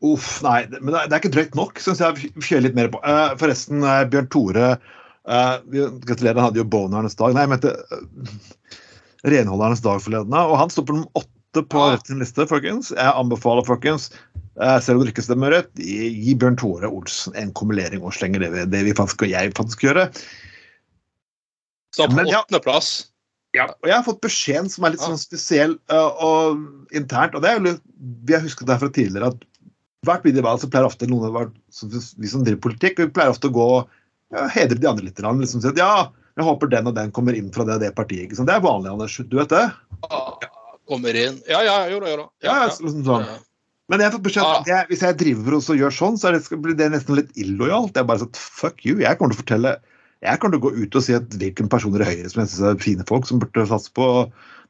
Uff, 0.02 0.40
nei. 0.42 0.64
Men 0.80 0.96
det 0.96 1.02
er, 1.04 1.20
ikke 1.20 1.34
drøyt 1.34 1.58
nok, 1.58 1.78
syns 1.82 2.02
jeg. 2.02 2.32
Vi 2.34 2.46
kjører 2.48 2.66
litt 2.66 2.78
mer 2.78 2.90
på. 2.90 3.02
Uh, 3.06 3.36
forresten, 3.38 3.84
uh, 3.86 4.02
Bjørn 4.10 4.32
Tore 4.34 4.72
uh, 4.74 5.58
Gratulerer, 6.02 6.40
han 6.40 6.48
hadde 6.48 6.62
jo 6.64 6.66
bonernes 6.74 7.18
dag. 7.20 7.36
Nei, 7.38 7.44
jeg 7.46 7.52
mente 7.52 7.76
renholdernes 9.30 9.84
dag 9.86 10.02
forleden. 10.02 10.34
Og 10.34 10.56
han 10.58 10.74
står 10.74 10.88
på 10.88 10.98
nummer 10.98 11.22
åtte 11.22 11.62
på 11.70 11.86
Ja. 11.92 12.00
sin 12.08 12.24
liste, 12.24 12.48
folkens. 12.50 12.90
Jeg 12.96 13.14
anbefaler, 13.14 13.68
folkens. 13.68 14.10
Selv 14.82 14.98
om 14.98 15.06
det 15.06 15.14
ikke 15.14 15.28
stemmer 15.28 15.54
Rødt, 15.54 15.70
gi 15.78 16.34
Bjørn 16.40 16.58
Tore 16.60 16.90
Olsen 16.90 17.38
en 17.38 17.54
kumulering 17.56 18.02
og 18.02 18.16
slenger 18.18 18.42
det, 18.42 18.66
det 18.74 18.82
vi 18.88 18.96
faktisk, 18.98 19.28
jeg 19.30 19.54
faktisk 19.58 19.86
gjøre. 19.86 20.08
Så 21.96 22.08
på 22.08 22.24
åttendeplass? 22.24 22.92
Ja, 23.04 23.11
og 23.60 23.88
jeg 23.90 23.96
har 23.98 24.06
fått 24.06 24.22
beskjeden 24.24 24.70
som 24.72 24.86
er 24.86 24.94
litt 24.94 25.04
sånn 25.04 25.20
spesiell 25.20 25.74
uh, 25.92 26.12
og 26.24 26.96
internt. 26.96 27.36
og 27.36 27.44
det 27.44 27.50
er 27.50 27.58
jo 27.58 27.66
litt, 27.66 27.82
Vi 28.28 28.36
har 28.36 28.46
husket 28.46 28.70
det 28.70 28.78
fra 28.80 28.92
tidligere 28.96 29.34
at 29.34 29.44
hvert 30.08 30.24
videovalg 30.26 30.62
så 30.62 30.70
pleier 30.72 30.88
ofte 30.88 31.10
noen 31.10 31.28
av 31.28 31.52
vi 31.52 32.30
som 32.32 32.46
driver 32.46 32.62
politikk, 32.64 33.02
vi 33.04 33.12
pleier 33.14 33.34
ofte 33.34 33.52
å 33.52 33.54
gå 33.54 33.68
ja, 34.32 34.48
hedre 34.50 34.80
de 34.80 34.90
andre 34.90 35.10
litt. 35.10 35.20
Liksom, 35.20 35.62
si 35.62 35.70
at 35.70 35.78
ja, 35.78 36.08
jeg 36.40 36.48
håper 36.48 36.72
den 36.72 36.90
og 36.90 36.96
den 36.98 37.12
kommer 37.14 37.38
inn 37.38 37.52
fra 37.54 37.68
det 37.68 37.78
og 37.78 37.84
det 37.84 37.92
partiet. 37.98 38.34
Det 38.34 38.56
er 38.56 38.64
vanlig, 38.64 38.94
Anders. 38.96 39.20
Du 39.20 39.38
vet 39.38 39.52
det? 39.52 39.68
Ja, 40.08 40.24
Kommer 40.90 41.16
inn 41.16 41.38
Ja, 41.48 41.62
ja, 41.64 41.76
jo 41.92 42.02
da, 42.02 42.10
jo 42.10 42.18
da. 42.24 42.28
Ja, 42.44 42.56
ja, 42.64 42.68
liksom 42.72 43.06
sånn. 43.06 43.28
Men 43.92 44.00
jeg 44.00 44.08
har 44.08 44.16
fått 44.16 44.26
beskjed 44.26 44.48
at 44.48 44.70
jeg, 44.72 44.88
hvis 44.88 45.04
jeg 45.04 45.18
driver 45.20 45.58
og 45.58 45.80
gjør 45.82 45.94
sånn, 45.94 46.18
så 46.20 46.32
det, 46.32 46.42
blir 46.64 46.78
det 46.80 46.88
nesten 46.94 47.18
litt 47.20 47.32
illojalt. 47.40 47.98
Jeg 48.00 48.08
bare 48.08 48.24
sagt 48.24 48.40
fuck 48.40 48.86
you. 48.88 49.02
Jeg 49.04 49.20
kommer 49.20 49.36
til 49.36 49.42
å 49.42 49.44
fortelle 49.44 49.74
jeg 50.22 50.42
kan 50.42 50.54
gå 50.64 50.74
ut 50.76 50.98
og 50.98 51.06
si 51.06 51.16
at 51.18 51.38
hvilke 51.42 51.66
personer 51.72 52.04
i 52.04 52.12
Høyre 52.12 52.30
som 52.30 52.44
jeg 52.44 52.52
synes 52.52 52.68
er 52.70 52.84
fine 52.84 53.06
folk, 53.10 53.26
som 53.30 53.42
burde 53.42 53.70
satse 53.70 53.94
på 53.98 54.08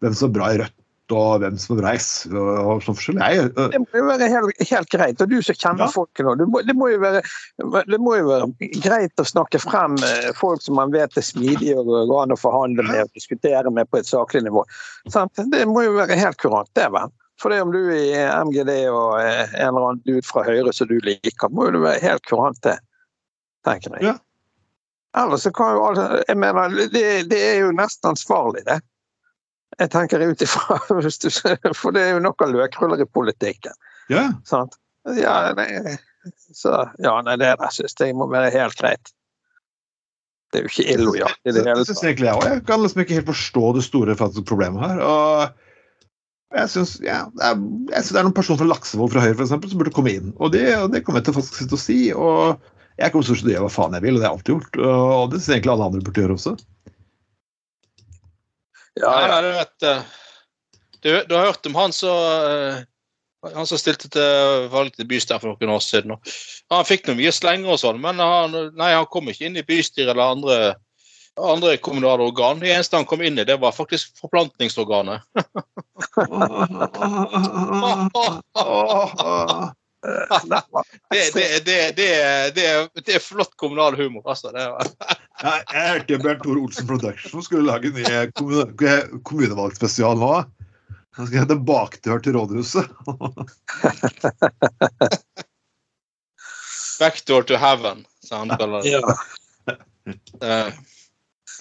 hvem 0.01 0.15
som 0.15 0.29
er 0.29 0.37
bra 0.37 0.53
i 0.53 0.61
Rødt 0.61 0.77
og 1.11 1.41
hvem 1.43 1.57
som 1.59 1.75
er 1.75 1.81
bra 1.81 1.91
i 1.91 1.99
SV 1.99 2.35
og 2.39 2.83
sånn 2.85 2.95
forskjellig. 2.95 3.25
Jeg, 3.35 3.49
uh, 3.57 3.65
det 3.73 3.81
må 3.83 3.99
jo 3.99 4.05
være 4.07 4.29
helt, 4.31 4.61
helt 4.69 4.91
greit. 4.93 5.23
Og 5.23 5.31
du 5.31 5.37
som 5.43 5.57
kjenner 5.57 5.83
ja. 5.83 5.91
folket 5.91 6.23
nå, 6.23 6.35
det 6.39 6.47
må, 6.47 6.61
det, 6.63 6.75
må 6.77 6.87
være, 7.01 7.23
det 7.89 7.99
må, 7.99 8.15
jo 8.15 8.29
være, 8.29 8.69
greit 8.79 9.19
å 9.19 9.27
snakke 9.27 9.59
frem 9.59 9.97
eh, 10.07 10.29
folk 10.37 10.63
som 10.63 10.79
man 10.79 10.93
vet 10.95 11.19
er 11.19 11.25
smidige 11.25 11.75
og 11.81 11.91
går 11.91 12.23
an 12.23 12.35
å 12.35 12.39
forhandle 12.39 12.87
med 12.87 13.03
og 13.03 13.19
diskutere 13.19 13.73
med 13.75 13.91
på 13.91 13.99
et 13.99 14.07
saklig 14.07 14.45
nivå. 14.47 14.63
Sant? 15.11 15.35
Det 15.51 15.65
må 15.67 15.83
jo 15.87 15.97
være 15.99 16.19
helt 16.19 16.39
kurant, 16.41 16.71
det, 16.79 16.87
vel. 16.95 17.11
For 17.41 17.51
det 17.51 17.59
om 17.65 17.73
du 17.73 17.81
er 17.89 18.01
i 18.05 18.25
MGD 18.47 18.71
og 18.93 19.19
en 19.19 19.55
eller 19.57 19.83
annen 19.89 20.03
dude 20.05 20.23
fra 20.27 20.45
Høyre 20.47 20.71
som 20.77 20.87
du 20.87 20.99
liker, 21.03 21.51
må 21.51 21.71
jo 21.71 21.83
være 21.83 22.03
helt 22.05 22.23
kurant, 22.29 22.61
det. 22.63 22.77
Tenker 23.67 23.97
jeg. 23.97 24.13
Ja. 24.13 24.19
Ellers 25.17 25.43
så 25.43 25.51
kan 25.51 25.75
jo 25.75 25.85
alle 25.89 26.23
Jeg 26.27 26.37
mener, 26.39 26.75
det, 26.93 27.05
det 27.31 27.39
er 27.39 27.57
jo 27.65 27.71
nesten 27.75 28.13
ansvarlig, 28.13 28.63
det. 28.67 28.79
Jeg 29.79 29.91
tenker 29.91 30.23
ut 30.23 30.43
ifra 30.43 30.77
For 31.81 31.95
det 31.95 32.03
er 32.03 32.13
jo 32.15 32.23
noe 32.23 32.51
løkruller 32.53 33.03
i 33.03 33.07
politikken. 33.07 33.75
Ja. 34.11 34.29
Sant? 34.47 34.77
Ja, 35.17 35.53
nei, 35.57 35.97
så, 36.53 36.83
ja, 37.01 37.15
nei, 37.25 37.37
det 37.41 37.55
der 37.57 37.73
syns 37.73 37.97
jeg 37.97 38.13
må 38.17 38.27
være 38.29 38.51
helt 38.53 38.77
greit. 38.77 39.13
Det 40.51 40.59
er 40.59 40.65
jo 40.67 40.71
ikke 40.73 40.93
illojalt 40.93 41.47
i 41.47 41.55
det 41.55 41.63
hele 41.63 41.85
tatt. 41.87 42.03
Jeg, 42.03 42.19
jeg 42.19 42.63
kan 42.67 42.83
liksom 42.83 43.01
ikke 43.01 43.17
helt 43.21 43.29
forstå 43.31 43.71
det 43.77 43.85
store 43.87 44.15
problemet 44.19 44.83
her. 44.83 44.99
og 45.01 45.61
jeg 46.51 46.67
syns 46.73 46.97
ja, 46.99 47.21
jeg 47.39 48.01
synes 48.03 48.11
det 48.11 48.19
er 48.19 48.25
noen 48.27 48.35
personer 48.35 48.59
fra 48.59 48.67
Laksevoll 48.67 49.11
fra 49.13 49.23
Høyre 49.23 49.37
for 49.37 49.45
eksempel, 49.45 49.71
som 49.71 49.79
burde 49.79 49.93
komme 49.95 50.11
inn. 50.17 50.33
Og 50.35 50.51
det, 50.51 50.65
og 50.75 50.91
det 50.91 51.05
kommer 51.05 51.21
jeg 51.21 51.29
til 51.29 51.39
å 51.39 51.45
sitte 51.47 51.77
og 51.77 51.81
si. 51.81 51.99
og 52.11 52.59
jeg 53.01 53.13
kommer 53.13 53.27
stort 53.27 53.39
sett 53.39 53.47
til 53.47 53.51
å 53.51 53.53
gjøre 53.55 53.67
hva 53.67 53.73
faen 53.73 53.95
jeg 53.97 54.05
vil, 54.05 54.15
og 54.15 54.21
det 54.21 54.25
har 54.25 54.31
jeg 54.31 54.37
alltid 54.37 54.53
gjort. 54.55 54.73
Og 54.85 55.23
det 55.31 55.37
syns 55.39 55.53
egentlig 55.55 55.73
alle 55.73 55.87
andre 55.89 56.05
burde 56.05 56.23
gjøre 56.23 56.37
også. 56.37 56.53
Ja, 58.99 59.13
ja. 59.23 59.37
du 59.41 59.49
vet 59.55 59.77
eh, 59.87 60.01
du, 61.01 61.09
du, 61.29 61.33
har 61.35 61.47
hørt 61.47 61.67
om 61.69 61.77
han 61.79 61.91
som 61.95 62.11
eh, 62.11 62.75
han 63.55 63.65
som 63.65 63.79
stilte 63.79 64.07
til 64.11 64.67
valg 64.69 64.91
til 64.93 65.07
bystyret 65.09 65.41
for 65.41 65.55
noen 65.55 65.73
år 65.73 65.81
siden. 65.81 66.13
Han 66.69 66.85
fikk 66.85 67.07
noe 67.07 67.17
mye 67.17 67.31
slenger 67.33 67.73
og 67.73 67.79
sånn, 67.81 67.97
men 68.03 68.19
han, 68.21 68.53
nei, 68.77 68.91
han 68.93 69.09
kom 69.09 69.29
ikke 69.31 69.45
inn 69.47 69.57
i 69.57 69.65
bystyret 69.65 70.11
eller 70.13 70.35
andre, 70.35 70.57
andre 71.41 71.77
kommunale 71.81 72.21
organ. 72.29 72.61
Det 72.61 72.69
eneste 72.75 72.97
han 72.99 73.09
kom 73.09 73.21
inn 73.25 73.41
i, 73.41 73.47
det 73.47 73.57
var 73.63 73.73
faktisk 73.73 74.13
forplantningsorganet. 74.21 75.25
det, 80.01 81.65
det, 81.65 81.91
det, 81.95 82.07
det, 83.05 83.15
er 83.15 83.19
flott 83.21 83.53
kommunal 83.61 83.95
humor, 83.99 84.23
altså. 84.25 84.49
ja, 84.55 84.79
jeg 85.43 85.91
hørte 85.91 86.17
Bjørn 86.23 86.41
Tore 86.41 86.63
Olsen 86.63 86.87
Production 86.89 87.43
skulle 87.45 87.67
lage 87.69 87.91
en 87.91 87.99
ny 87.99 88.05
kommune, 88.33 88.95
kommunevalgspesial 89.27 90.17
nå. 90.21 90.33
Han 91.19 91.27
skal 91.27 91.43
hete 91.43 91.57
'Bakdør 91.59 92.21
til 92.23 92.37
rådhuset'. 92.39 92.87
Backdoor 97.01 97.43
to 97.49 97.57
heaven, 97.57 98.05
sa 98.23 98.41
han 98.43 98.53
kaller 98.57 98.81
det. 98.81 98.89
Ja. 98.93 99.01
Uh, 100.41 100.69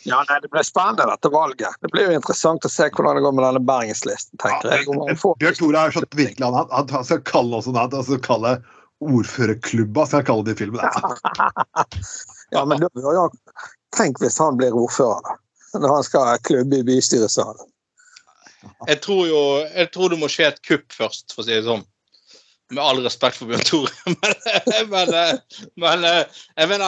ja, 0.09 0.21
nei, 0.29 0.39
Det 0.43 0.51
ble 0.53 0.63
spennende 0.65 1.07
dette 1.11 1.31
valget. 1.33 1.79
Det 1.81 1.91
blir 1.93 2.09
jo 2.09 2.19
interessant 2.19 2.65
å 2.65 2.71
se 2.73 2.89
hvordan 2.89 3.19
det 3.19 3.25
går 3.25 3.35
med 3.37 3.45
denne 3.47 3.63
bergenslisten. 3.69 4.41
tenker 4.43 4.77
jeg. 4.77 5.17
Bjørn 5.43 5.59
Tore 5.59 5.85
har 5.85 5.97
sånn 5.97 6.09
virkelig 6.17 6.47
han, 6.47 6.69
han, 6.71 6.93
han, 6.95 7.07
skal 7.09 7.23
kalle 7.29 7.61
noe 7.61 7.75
annet. 7.75 7.99
han 8.09 8.25
kalle 8.25 8.55
ordførerklubba, 9.01 10.07
skal 10.07 10.21
jeg 10.23 10.29
kalle 10.29 10.47
det 10.47 10.57
i 10.57 10.61
filmen. 10.61 10.81
Altså. 10.85 11.95
ja, 12.57 12.65
men 12.69 12.83
da, 12.83 12.91
ja, 13.17 13.29
Tenk 13.97 14.21
hvis 14.23 14.39
han 14.39 14.59
blir 14.61 14.77
ordfører, 14.77 15.25
da. 15.27 15.39
Når 15.81 15.95
han 15.95 16.05
skal 16.07 16.43
klubbe 16.47 16.81
i 16.81 16.87
bystyresalen. 16.87 17.67
Jeg 18.89 19.01
tror 19.05 19.25
jo 19.29 19.41
jeg 19.65 19.89
tror 19.95 20.13
det 20.13 20.19
må 20.21 20.29
skje 20.31 20.51
et 20.51 20.61
kupp 20.67 20.93
først, 20.93 21.33
for 21.33 21.43
å 21.43 21.47
si 21.47 21.55
det 21.55 21.65
sånn 21.67 21.85
med 22.71 22.83
all 22.85 23.03
respekt 23.05 23.41
for 23.41 23.51
Bjørn 23.51 23.67
Tore, 23.67 23.93
men, 24.07 24.35
men, 24.93 25.13
men, 25.83 26.07
jeg 26.07 26.71
mener 26.71 26.87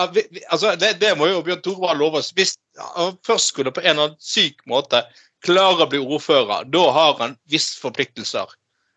altså, 0.49 0.77
det, 0.79 0.95
det, 1.03 1.13
må 1.19 1.29
jo 1.31 1.43
Bjørn 1.47 1.63
Tore 1.65 1.91
ha 1.91 1.99
lov 1.99 2.21
Hvis 2.37 2.57
han 2.79 3.17
først 3.27 3.53
skulle 3.53 3.75
på 3.75 3.83
en 3.85 3.95
eller 3.95 4.13
annen 4.13 4.23
syk 4.23 4.63
måte 4.71 5.03
klare 5.43 5.85
å 5.85 5.91
bli 5.91 5.99
ordfører, 5.99 6.69
da 6.71 6.83
har 6.95 7.17
han 7.19 7.39
visse 7.51 7.81
forpliktelser 7.83 8.51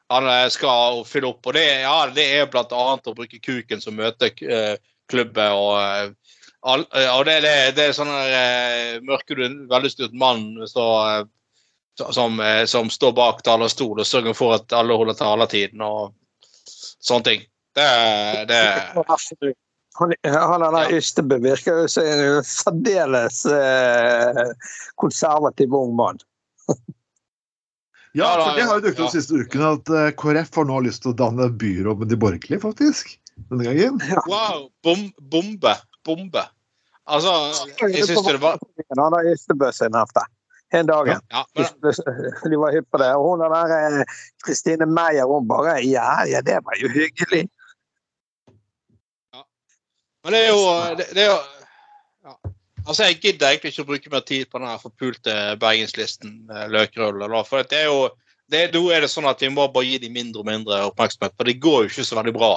han 0.10 0.28
eh, 0.30 0.50
skal 0.50 1.06
fylle 1.06 1.32
opp. 1.32 1.48
Og 1.48 1.56
det, 1.58 1.66
ja, 1.82 1.96
det 2.14 2.26
er 2.38 2.50
bl.a. 2.52 2.84
å 2.98 3.16
bruke 3.18 3.40
kuken 3.42 3.82
som 3.82 3.98
møteklubbe. 3.98 5.48
og 5.50 5.80
eh, 5.82 6.12
og 6.66 7.26
det, 7.28 7.40
det, 7.46 7.56
det 7.78 7.84
er 7.84 7.92
sånn 7.94 8.10
du 8.10 9.42
en 9.46 9.58
veldig 9.70 10.08
mann 10.18 10.64
så, 10.66 10.86
som, 11.94 12.40
som, 12.66 12.90
står 12.90 13.12
bak 13.14 13.44
talerstol 13.46 14.02
og 14.02 14.08
sørger 14.10 14.34
for 14.34 14.56
at 14.56 14.74
alle 14.74 14.98
holder 14.98 15.14
taletiden. 15.20 15.84
og 15.86 16.16
sånne 17.06 17.30
ting. 17.30 17.46
Det, 17.76 17.86
det 18.50 18.62
han, 19.96 20.14
han 20.24 20.64
der 20.76 20.94
Ystebø 20.96 21.38
virker 21.44 21.84
jo 21.84 21.90
som 21.92 22.08
en 22.08 22.44
særdeles 22.48 23.46
eh, 23.48 24.42
konservativ 25.00 25.76
ung 25.76 25.94
mann. 25.96 26.20
ja, 28.20 28.32
for 28.42 28.58
det 28.58 28.66
har 28.68 28.80
jo 28.80 28.86
dukket 28.88 29.06
opp 29.06 29.08
ja. 29.08 29.14
siste 29.16 29.40
uken 29.40 29.68
at 29.70 29.94
eh, 29.94 30.10
KrF 30.20 30.52
har 30.60 30.68
nå 30.72 30.82
lyst 30.88 31.06
til 31.06 31.14
å 31.14 31.20
danne 31.20 31.48
byråd 31.64 32.04
med 32.04 32.12
de 32.12 32.20
borgerlige, 32.20 32.64
faktisk. 32.64 33.16
Denne 33.52 33.68
gangen. 33.68 34.00
Wow. 34.28 34.68
Bom, 34.84 35.08
bombe. 35.32 35.76
Bombe. 36.08 36.44
Altså, 37.06 37.32
jeg 37.86 38.08
syns 38.08 38.26
det 38.26 38.40
var 38.42 38.58
Han 38.98 39.14
har 39.14 39.28
Ystebø 39.30 39.70
sin 39.76 39.94
hefte 39.94 40.24
en 40.70 40.86
dag. 40.86 41.08
Ja, 41.08 41.48
ja, 41.54 41.70
De 42.44 42.56
var 42.56 42.72
hypp 42.72 42.92
på 42.92 42.98
det. 42.98 43.12
Og 43.16 43.30
hun 43.30 43.44
der 43.44 43.76
eh, 43.76 44.18
Kristine 44.46 44.88
Meyer, 44.90 45.28
hun 45.30 45.48
bare 45.48 45.80
ja, 45.86 46.26
ja, 46.30 46.42
det 46.42 46.60
var 46.66 46.80
jo 46.82 46.90
hyggelig. 46.90 47.46
Ja. 49.34 49.46
Men 50.24 50.36
det 50.36 50.44
er 50.44 50.52
jo, 50.52 50.62
det, 50.98 51.10
det 51.14 51.26
er 51.26 51.32
jo 51.32 51.40
ja. 52.26 52.38
Altså, 52.86 53.04
Jeg 53.04 53.22
gidder 53.22 53.50
egentlig 53.50 53.74
ikke 53.74 53.86
å 53.86 53.90
bruke 53.90 54.14
mer 54.14 54.26
tid 54.26 54.50
på 54.50 54.62
den 54.62 54.78
forpulte 54.82 55.34
bergenslisten 55.62 56.46
løkrull. 56.70 57.24
For 57.50 57.66
det 57.66 57.82
er 57.86 57.90
jo 57.90 58.10
det, 58.52 58.68
nå 58.76 58.84
er 58.94 59.02
det 59.02 59.10
sånn 59.10 59.26
at 59.26 59.42
vi 59.42 59.50
må 59.50 59.66
bare 59.74 59.88
gi 59.88 59.98
dem 60.04 60.14
mindre 60.14 60.44
og 60.44 60.50
mindre 60.50 60.84
oppmerksomhet. 60.92 61.34
For 61.34 61.50
det 61.50 61.58
går 61.64 61.86
jo 61.86 61.90
ikke 61.90 62.06
så 62.06 62.20
veldig 62.20 62.36
bra 62.36 62.54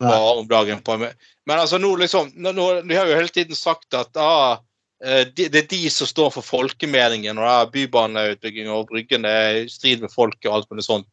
om 0.00 0.46
dagen. 0.48 0.80
på 0.80 0.96
Men 0.96 1.58
altså 1.58 1.76
nå 1.76 1.92
liksom, 2.00 2.30
nå, 2.40 2.52
De 2.88 2.96
har 2.96 3.04
jo 3.04 3.18
hele 3.18 3.28
tiden 3.28 3.58
sagt 3.58 3.92
at 3.92 4.16
ah, 4.16 4.56
Eh, 4.56 4.69
det 5.00 5.56
er 5.56 5.68
de 5.70 5.80
som 5.88 6.08
står 6.08 6.34
for 6.34 6.44
folkemeningen 6.44 7.38
og 7.40 7.70
bybaneutbygging 7.72 8.68
og 8.68 8.90
Bryggen 8.90 9.24
i 9.24 9.64
strid 9.72 10.02
med 10.02 10.12
folket 10.12 10.50
og 10.50 10.58
alt 10.58 10.70
mulig 10.72 10.84
sånt. 10.84 11.08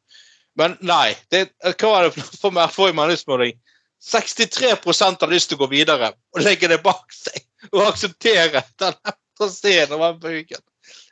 Men 0.58 0.76
nei. 0.82 1.14
Det, 1.32 1.46
hva 1.78 1.94
var 1.94 2.08
det 2.08 2.26
for 2.42 2.56
meg 2.56 2.74
for 2.74 2.96
meningsmåling? 2.98 3.56
63 4.04 4.76
har 4.76 5.32
lyst 5.32 5.50
til 5.50 5.58
å 5.58 5.64
gå 5.64 5.70
videre 5.72 6.12
og 6.36 6.44
legge 6.44 6.70
det 6.70 6.82
bak 6.84 7.14
seg 7.14 7.40
og 7.72 7.88
akseptere 7.88 8.64
denne 8.80 9.14
traseen 9.38 9.94
over 9.96 10.18
Bryggen. 10.22 10.62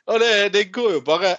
Og 0.06 0.20
det, 0.22 0.32
det, 0.54 0.68
går 0.74 0.98
jo 0.98 1.00
bare 1.06 1.34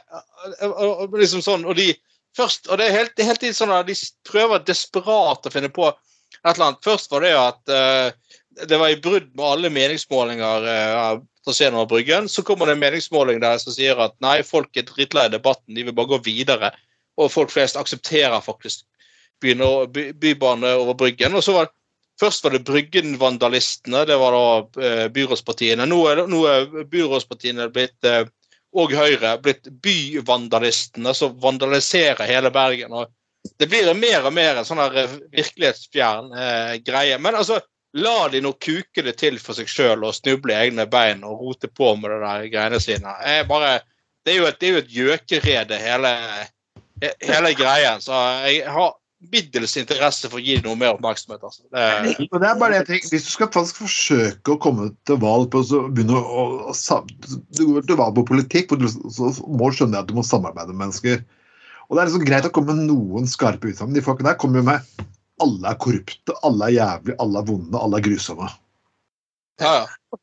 liksom 1.16 1.44
sånn, 1.44 1.64
og 1.66 1.78
de 1.80 1.94
først, 2.36 2.68
og 2.68 2.80
det 2.80 2.90
er 2.90 2.98
helt, 3.00 3.14
det 3.16 3.24
er 3.24 3.32
helt 3.32 3.46
sånn 3.56 3.72
at 3.74 3.88
De 3.88 3.96
prøver 4.28 4.66
desperat 4.68 5.48
å 5.48 5.54
finne 5.54 5.72
på 5.72 5.88
et 5.88 6.52
eller 6.52 6.68
annet. 6.68 6.84
Først 6.84 7.12
var 7.12 7.24
det 7.24 7.34
at 7.40 7.72
uh, 7.72 8.36
det 8.66 8.78
var 8.78 8.90
i 8.90 9.00
brudd 9.02 9.30
med 9.36 9.46
alle 9.46 9.70
meningsmålinger 9.70 10.68
uh, 10.68 11.78
av 11.80 11.88
Bryggen. 11.88 12.30
Så 12.30 12.44
kommer 12.44 12.66
det 12.66 12.76
en 12.76 12.80
meningsmåling 12.80 13.40
der 13.40 13.58
som 13.62 13.74
sier 13.74 14.00
at 14.04 14.18
nei, 14.24 14.42
folk 14.44 14.76
er 14.78 14.88
drittlei 14.88 15.30
debatten, 15.32 15.76
de 15.76 15.86
vil 15.88 15.96
bare 15.96 16.12
gå 16.12 16.22
videre. 16.26 16.72
Og 17.18 17.32
folk 17.32 17.54
flest 17.54 17.80
aksepterer 17.80 18.42
faktisk 18.44 18.84
by, 19.42 19.56
bybane 20.14 20.74
over 20.76 20.98
Bryggen. 20.98 21.36
Og 21.36 21.44
så 21.44 21.60
var 21.60 21.74
Først 22.18 22.42
var 22.42 22.56
det 22.56 22.64
Bryggen-vandalistene, 22.66 24.00
det 24.10 24.16
var 24.18 24.34
da 24.34 24.82
eh, 24.82 25.04
byrådspartiene. 25.14 25.86
Nå 25.86 26.00
er, 26.10 26.24
nå 26.26 26.40
er 26.50 26.64
byrådspartiene 26.90 27.68
blitt 27.70 28.08
eh, 28.10 28.24
og 28.74 28.94
Høyre 28.98 29.36
blitt 29.42 29.70
byvandalistene, 29.86 31.14
som 31.14 31.38
vandaliserer 31.44 32.26
hele 32.26 32.50
Bergen. 32.50 32.94
og 32.98 33.14
det 33.60 33.70
blir 33.70 33.94
mer 33.96 34.26
og 34.28 34.34
mer 34.36 34.58
en 34.58 34.68
sånn 34.68 34.82
her 34.82 34.96
eh, 35.04 35.18
virkelighetsfjern 35.36 36.34
eh, 36.34 36.74
greie. 36.84 37.18
Men 37.22 37.38
altså, 37.40 37.62
la 37.94 38.28
de 38.32 38.42
nå 38.44 38.54
kuke 38.60 39.04
det 39.06 39.16
til 39.22 39.40
for 39.42 39.58
seg 39.58 39.70
sjøl 39.72 40.06
og 40.06 40.16
snuble 40.18 40.54
i 40.54 40.68
egne 40.68 40.88
bein 40.90 41.24
og 41.26 41.42
rote 41.42 41.70
på 41.72 41.94
med 41.96 42.12
det 42.12 42.20
der 42.24 42.52
greiene 42.54 42.80
sine. 42.84 43.16
Jeg 43.26 43.48
bare, 43.50 43.80
det 44.26 44.34
er 44.34 44.40
jo 44.42 44.48
et, 44.50 44.60
det 44.60 44.70
er 44.70 44.80
et 44.82 44.94
gjøkerede, 44.94 45.82
hele, 45.82 46.14
hele 47.24 47.54
greien. 47.58 48.04
Så 48.04 48.18
jeg 48.46 48.68
har 48.76 48.96
middels 49.32 49.74
interesse 49.80 50.30
for 50.30 50.38
å 50.38 50.44
gi 50.44 50.60
det 50.60 50.66
noe 50.68 50.78
mer 50.78 50.94
oppmerksomhet. 50.94 51.42
Altså. 51.42 51.64
Det, 51.74 52.28
det 52.30 52.50
er 52.50 52.60
bare 52.60 52.76
det 52.76 52.82
jeg 52.82 52.88
tenker, 52.92 53.12
Hvis 53.16 53.26
du 53.26 53.32
skal 53.34 53.52
faktisk 53.54 53.82
forsøke 53.82 54.54
å 54.54 54.62
komme 54.62 54.92
til 55.10 55.20
valg 55.24 55.50
på 55.54 55.64
så 55.66 55.88
begynne 55.88 56.20
å, 56.20 56.46
å, 56.46 56.76
å 56.76 57.00
Du 57.58 57.64
går 57.72 57.88
til 57.88 58.00
valg 58.00 58.20
på 58.20 58.28
politikk, 58.30 58.78
så 58.86 59.34
må 59.48 59.72
du 59.72 59.80
skjønne 59.80 60.04
at 60.04 60.12
du 60.12 60.16
må 60.18 60.26
samarbeide 60.28 60.76
med 60.76 60.86
mennesker. 60.86 61.24
Og 61.88 61.96
det 61.96 62.04
er 62.04 62.10
liksom 62.10 62.28
greit 62.28 62.48
å 62.50 62.54
komme 62.54 62.76
med 62.76 62.92
noen 62.92 63.30
skarpe 63.32 63.72
utsagn. 63.72 63.96
De 63.96 64.04
folkene 64.04 64.34
der 64.34 64.42
kommer 64.42 64.62
jo 64.62 64.68
med 64.68 65.08
alle 65.44 65.72
er 65.72 65.78
korrupte, 65.82 66.36
alle 66.44 66.70
er 66.70 66.76
jævlige, 66.78 67.18
alle 67.24 67.40
er 67.40 67.50
vonde, 67.52 67.82
alle 67.82 68.00
er 68.00 68.08
grusomme. 68.10 68.50
Ja, 69.62 69.74
ja. 69.82 70.18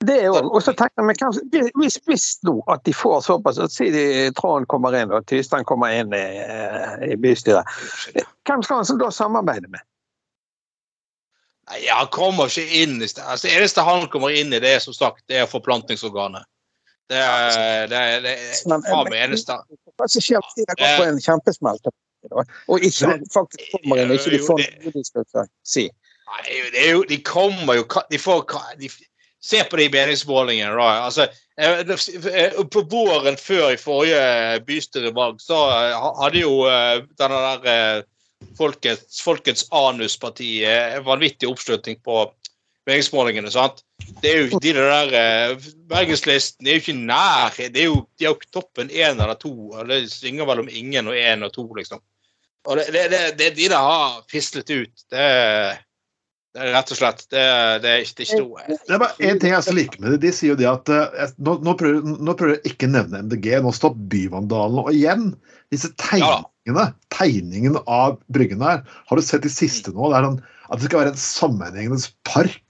Det 0.00 0.14
er 0.16 0.30
jo, 0.30 0.36
og 0.48 0.62
så 0.64 0.72
tenker 0.72 1.04
vi 1.04 1.14
kanskje, 1.14 1.42
Hvis, 1.76 1.98
hvis 2.08 2.26
nå 2.48 2.54
at 2.72 2.80
de 2.88 2.94
får 2.96 3.20
såpass 3.20 3.58
Si 3.68 3.90
de 3.92 4.04
Trond 4.32 4.64
kommer 4.66 4.96
inn 4.96 5.12
og 5.12 5.26
Tystein 5.28 5.66
kommer 5.68 5.92
inn 5.92 6.14
i, 6.16 6.24
i 7.12 7.16
bystyret. 7.20 7.68
Hvem 8.48 8.62
skal 8.64 8.80
han 8.80 9.00
da 9.02 9.10
samarbeide 9.12 9.68
med? 9.68 9.84
Nei, 11.68 11.82
Han 11.92 12.08
kommer 12.08 12.48
ikke 12.48 12.64
inn 12.82 12.96
i. 12.96 13.10
Altså, 13.20 13.46
det 13.46 13.58
eneste 13.58 13.84
han 13.84 14.08
kommer 14.08 14.32
inn 14.32 14.54
i, 14.56 14.62
det 14.62 14.72
er 14.78 14.80
som 14.80 14.96
sagt, 14.96 15.20
det 15.28 15.42
er 15.42 15.52
forplantningsorganet. 15.52 16.48
Det 17.10 17.18
er 17.18 17.86
det, 17.90 18.00
er, 18.00 18.20
det 18.24 18.32
er 18.38 18.82
faen 18.86 19.08
meg 19.10 19.18
eneste. 19.26 19.58
Hva 19.98 20.08
skjer 20.08 20.40
hvis 20.40 20.62
de 20.62 20.66
går 20.70 20.96
på 20.96 21.06
en 21.10 21.20
kjempesmell 21.20 21.80
og 22.68 22.84
ikke 22.84 23.16
faktisk 23.32 23.72
kommer 23.74 24.02
inn, 24.02 24.12
ikke 24.16 24.34
de 24.34 24.42
får 24.44 24.60
noe 24.60 24.94
de 24.96 25.04
skal 25.06 25.46
si? 25.66 25.86
Nei, 26.30 26.58
det 26.74 26.90
jo, 26.92 27.04
de 27.08 27.16
kommer 27.26 27.80
jo 27.80 27.86
de 28.10 28.18
får, 28.22 28.44
de, 28.78 28.90
Se 29.40 29.64
på 29.64 29.76
de 29.76 29.88
meningsmålingene. 29.88 30.76
da. 30.76 30.88
Altså, 31.06 31.26
eh, 31.56 31.80
eh, 31.80 32.64
på 32.64 32.82
våren 32.90 33.36
før 33.40 33.72
i 33.72 33.78
forrige 33.80 34.60
bystyrevalg 34.66 35.40
så 35.40 35.60
eh, 35.76 36.08
hadde 36.20 36.42
jo 36.42 36.58
denne 37.18 37.40
der 37.64 38.04
Folkets, 38.56 39.20
Folkets 39.20 39.66
Anus-parti 39.72 40.62
vanvittig 41.04 41.48
oppslutning 41.48 41.98
på 42.04 42.26
meningsmålingene. 42.88 43.50
sant? 43.52 43.82
Det 44.20 44.30
er 44.30 44.38
jo 44.44 44.60
de 44.60 44.72
der 44.76 45.58
Bergenslisten 45.88 46.66
er 46.66 46.78
jo 46.78 46.84
ikke 46.84 46.96
nær. 46.96 47.56
Det 47.56 47.82
er 47.82 47.88
jo, 47.88 48.06
de 48.18 48.24
er 48.24 48.32
jo 48.32 48.52
toppen 48.52 48.88
én 48.88 49.20
eller 49.20 49.36
to. 49.40 49.52
Det 49.88 50.06
svinger 50.12 50.48
mellom 50.48 50.68
ingen 50.68 51.08
og 51.08 51.16
én 51.16 51.44
og 51.44 51.52
to, 51.52 51.66
liksom. 51.76 52.00
Og 52.68 52.76
det, 52.76 52.90
det, 52.92 53.06
det, 53.12 53.20
det 53.38 53.50
de 53.56 53.68
der 53.72 53.80
har 53.80 54.20
fislet 54.30 54.68
ut, 54.68 55.04
det, 55.12 55.28
det 56.54 56.60
er 56.60 56.72
rett 56.74 56.92
og 56.92 56.98
slett 56.98 57.22
Det, 57.30 57.44
det 57.84 57.92
er 57.92 58.02
ikke 58.04 58.40
noe 58.40 58.64
Det 58.68 58.94
er 58.96 59.00
bare 59.00 59.28
én 59.30 59.40
ting 59.40 59.54
jeg 59.54 59.76
liker 59.76 60.02
med 60.02 60.14
det. 60.14 60.20
De 60.26 60.32
sier 60.34 60.52
jo 60.52 60.58
det 60.60 60.68
at 60.68 60.92
uh, 60.92 61.34
nå, 61.40 61.56
nå, 61.64 61.76
prøver, 61.80 62.16
nå 62.20 62.36
prøver 62.36 62.58
jeg 62.58 62.74
ikke 62.74 62.90
nevne 62.90 63.22
MDG, 63.28 63.52
nå 63.64 63.72
står 63.76 63.96
byvandalene. 64.12 64.84
Og 64.84 64.96
igjen, 64.96 65.30
disse 65.72 65.92
tegningene, 66.02 66.90
tegningene 67.14 67.84
av 67.88 68.18
Bryggen 68.34 68.64
her, 68.66 68.82
har 68.84 69.20
du 69.20 69.24
sett 69.24 69.46
de 69.46 69.52
siste 69.52 69.94
nå? 69.96 70.10
Det 70.10 70.20
er 70.20 70.28
sånn 70.28 70.42
at 70.70 70.82
det 70.82 70.90
skal 70.90 71.02
være 71.02 71.14
en 71.14 71.22
sammenhengende 71.22 72.12
park 72.28 72.60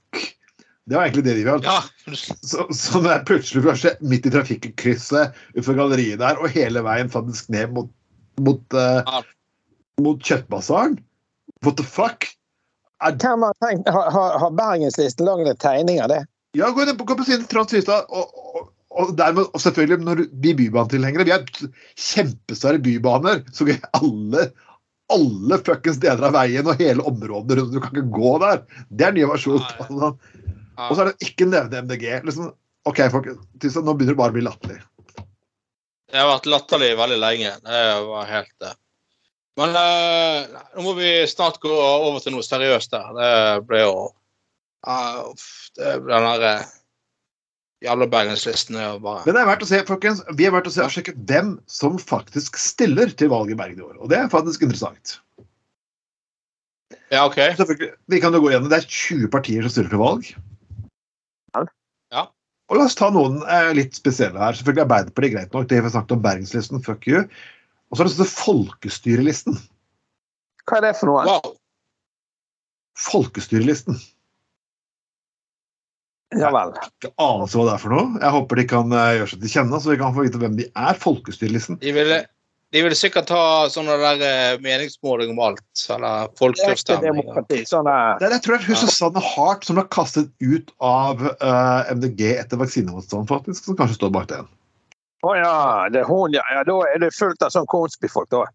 det 0.89 0.97
var 0.97 1.05
egentlig 1.05 1.23
det 1.23 1.35
de 1.37 1.43
ville. 1.45 1.61
Ja. 1.63 2.15
Så, 2.41 2.65
så 2.73 2.99
når 2.99 3.13
jeg 3.13 3.25
plutselig 3.29 3.61
kanskje 3.63 3.91
midt 4.11 4.25
i 4.27 4.31
trafikkrysset 4.33 5.37
utenfor 5.53 5.77
galleriet 5.77 6.19
der, 6.19 6.39
og 6.41 6.51
hele 6.51 6.81
veien 6.83 7.11
faktisk 7.11 7.51
ned 7.53 7.71
mot, 7.75 7.91
mot, 8.41 8.63
uh. 8.75 9.21
Mot 10.03 10.21
Kjøttbasaren 10.25 10.99
What 11.65 11.77
the 11.77 11.85
fuck? 11.85 12.25
Er... 13.05 13.15
Hvem 13.21 13.45
har, 13.45 13.55
tenkt, 13.61 13.89
har, 13.89 14.37
har 14.41 14.53
Bergenslisten 14.57 15.27
laget 15.27 15.53
en 15.53 15.61
tegning 15.61 16.01
av 16.01 16.09
det? 16.09 16.23
Ja, 16.57 16.69
gå 16.73 16.83
inn 16.83 16.97
på, 16.97 17.05
på 17.05 17.25
siden 17.25 17.45
Trond 17.49 17.69
Systad. 17.71 18.09
Og, 18.09 18.33
og, 18.33 18.71
og, 18.91 19.13
dermed, 19.17 19.47
og 19.53 19.61
selvfølgelig, 19.61 20.01
når 20.05 20.23
vi 20.43 20.55
bybanetilhengere 20.57 21.25
Vi 21.29 21.33
er 21.35 21.45
kjempestore 21.95 22.81
bybaner, 22.81 23.45
så 23.53 23.69
alle 23.97 24.49
alle 25.11 25.57
fuckings 25.65 25.99
deler 26.01 26.29
av 26.29 26.35
veien 26.35 26.67
og 26.67 26.79
hele 26.79 27.03
området 27.07 27.57
rundt. 27.59 27.73
Du 27.73 27.81
kan 27.83 27.91
ikke 27.93 28.15
gå 28.15 28.33
der. 28.43 28.61
Det 28.89 29.07
er 29.07 29.15
nye 29.15 29.29
versjon. 29.29 29.63
Og 29.91 30.93
så 30.95 31.03
er 31.03 31.11
det 31.11 31.27
ikke 31.27 31.49
nevne 31.51 31.83
MDG. 31.85 32.05
Liksom, 32.27 32.53
OK, 32.89 33.01
folkens. 33.13 33.41
nå 33.77 33.93
begynner 33.93 34.15
det 34.15 34.21
bare 34.21 34.33
å 34.33 34.37
bli 34.37 34.45
latterlig. 34.45 34.79
Jeg 36.11 36.19
har 36.19 36.31
vært 36.31 36.49
latterlig 36.51 36.93
veldig 36.99 37.19
lenge. 37.21 37.51
Det 37.65 37.83
var 38.07 38.31
helt 38.31 38.67
uh... 38.67 38.77
Men 39.59 39.75
uh, 39.75 40.59
nå 40.77 40.85
må 40.85 40.93
vi 40.99 41.09
snart 41.27 41.59
gå 41.63 41.71
over 41.71 42.21
til 42.23 42.35
noe 42.35 42.45
seriøst 42.45 42.93
der. 42.93 43.09
Det 43.17 43.31
ble 43.67 43.81
jo 43.83 43.95
uh, 44.87 45.25
Det 45.75 45.97
ble 46.05 46.13
den 46.13 46.29
derre 46.29 46.53
uh, 46.61 46.77
jævla 47.81 48.07
Bergenslisten 48.13 48.77
bare 49.01 49.25
Men 49.25 49.35
det 49.35 49.41
er 49.41 49.49
verdt 49.49 49.65
å 49.65 49.69
se, 49.71 49.81
folkens. 49.87 50.21
Vi 50.37 50.47
er 50.47 50.53
verdt 50.53 50.69
å 50.69 50.73
se 50.73 50.85
og 50.85 50.93
sjekke 50.93 51.17
hvem 51.17 51.55
som 51.71 51.97
faktisk 51.99 52.59
stiller 52.61 53.11
til 53.17 53.31
valget 53.33 53.57
i 53.57 53.59
Bergen 53.63 53.81
i 53.81 53.87
år. 53.89 53.97
Og 53.99 54.11
det 54.13 54.21
er 54.21 54.31
faktisk 54.31 54.63
interessant. 54.67 55.17
Ja, 57.11 57.25
ok. 57.25 57.41
Vi 58.07 58.21
kan 58.23 58.33
jo 58.35 58.43
gå 58.43 58.53
gjennom, 58.53 58.69
Det 58.71 58.83
er 58.83 58.87
20 58.87 59.31
partier 59.33 59.65
som 59.65 59.73
stiller 59.73 59.91
til 59.91 60.03
valg. 60.03 60.29
Ja. 62.11 62.27
Og 62.71 62.77
La 62.79 62.85
oss 62.87 62.95
ta 62.95 63.09
noen 63.11 63.41
eh, 63.43 63.73
litt 63.75 63.97
spesielle 63.97 64.39
her. 64.39 64.55
Selvfølgelig 64.55 64.85
Arbeiderpartiet, 64.85 65.33
greit 65.35 65.55
nok. 65.55 65.67
Det 65.67 65.79
har 65.79 65.87
vi 65.87 65.91
snakket 65.91 66.15
om 66.15 66.23
Bergenslisten, 66.23 66.83
fuck 66.85 67.07
you. 67.09 67.25
Og 67.91 67.97
så 67.97 68.03
er 68.03 68.07
det 68.07 68.15
sånn 68.15 68.31
Folkestyrelisten. 68.31 69.59
Hva 70.63 70.79
er 70.79 70.87
det 70.87 70.95
for 70.99 71.11
noe? 71.11 71.27
Wow. 71.27 71.53
Folkestyrelisten. 73.01 73.97
Ja 76.39 76.51
vel. 76.55 76.71
Ikke 76.79 77.11
anelse 77.19 77.59
hva 77.59 77.65
det 77.67 77.73
er 77.73 77.81
for 77.81 77.91
noe. 77.91 78.19
Jeg 78.21 78.35
håper 78.37 78.61
de 78.61 78.67
kan 78.71 78.93
uh, 78.95 79.07
gjøre 79.17 79.31
seg 79.33 79.41
til 79.41 79.51
kjenne, 79.57 79.81
så 79.83 79.91
vi 79.91 79.97
kan 79.99 80.13
få 80.15 80.23
vite 80.23 80.39
hvem 80.39 80.55
de 80.61 80.69
er. 80.69 81.01
Folkestyrelisten. 81.01 81.81
De 81.81 81.91
ville, 81.95 82.21
de 82.71 82.85
vil 82.85 82.95
sikkert 82.95 83.33
ha 83.35 83.43
sånne 83.73 83.97
der 83.99 84.23
uh, 84.23 84.61
meningsmåling 84.63 85.33
om 85.35 85.43
alt. 85.49 85.83
Eller 85.91 86.31
folkeavstemning. 86.39 87.19
Sånne... 87.67 87.97
Det 88.21 88.29
er, 88.29 88.37
jeg 88.37 88.45
tror 88.45 88.55
det 88.55 88.61
er 88.61 88.69
hun 88.69 88.81
Susanne 88.85 89.25
Hart 89.33 89.67
som 89.67 89.81
ble 89.81 89.87
kastet 89.91 90.31
ut 90.39 90.71
av 90.79 91.27
uh, 91.27 91.91
MDG 91.91 92.23
etter 92.37 92.63
vaksinemotstand, 92.63 93.27
faktisk, 93.31 93.67
som 93.67 93.79
kanskje 93.83 93.99
står 93.99 94.15
bak 94.15 94.31
den. 94.31 94.47
Å 95.21 95.29
oh, 95.29 95.37
ja, 95.37 95.53
det 95.93 96.01
er 96.01 96.09
hun, 96.09 96.33
ja. 96.33 96.41
ja. 96.49 96.63
Da 96.65 96.79
er 96.89 97.01
det 97.03 97.11
fullt 97.13 97.43
av 97.45 97.53
sånn 97.53 97.69
konspifolk, 97.69 98.29
da. 98.33 98.45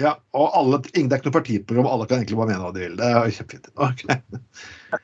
Ja, 0.00 0.14
og 0.36 0.52
alle, 0.56 0.80
det 0.84 0.92
er 0.96 1.04
ikke 1.06 1.30
noe 1.30 1.38
partiprogram, 1.38 1.88
alle 1.88 2.06
kan 2.08 2.20
egentlig 2.20 2.38
bare 2.40 2.52
mene 2.52 2.64
hva 2.64 2.72
de 2.72 2.84
vil. 2.84 2.96
Det 2.98 3.08
er 3.08 3.32
kjempefint. 3.36 3.70
Okay. 3.86 5.00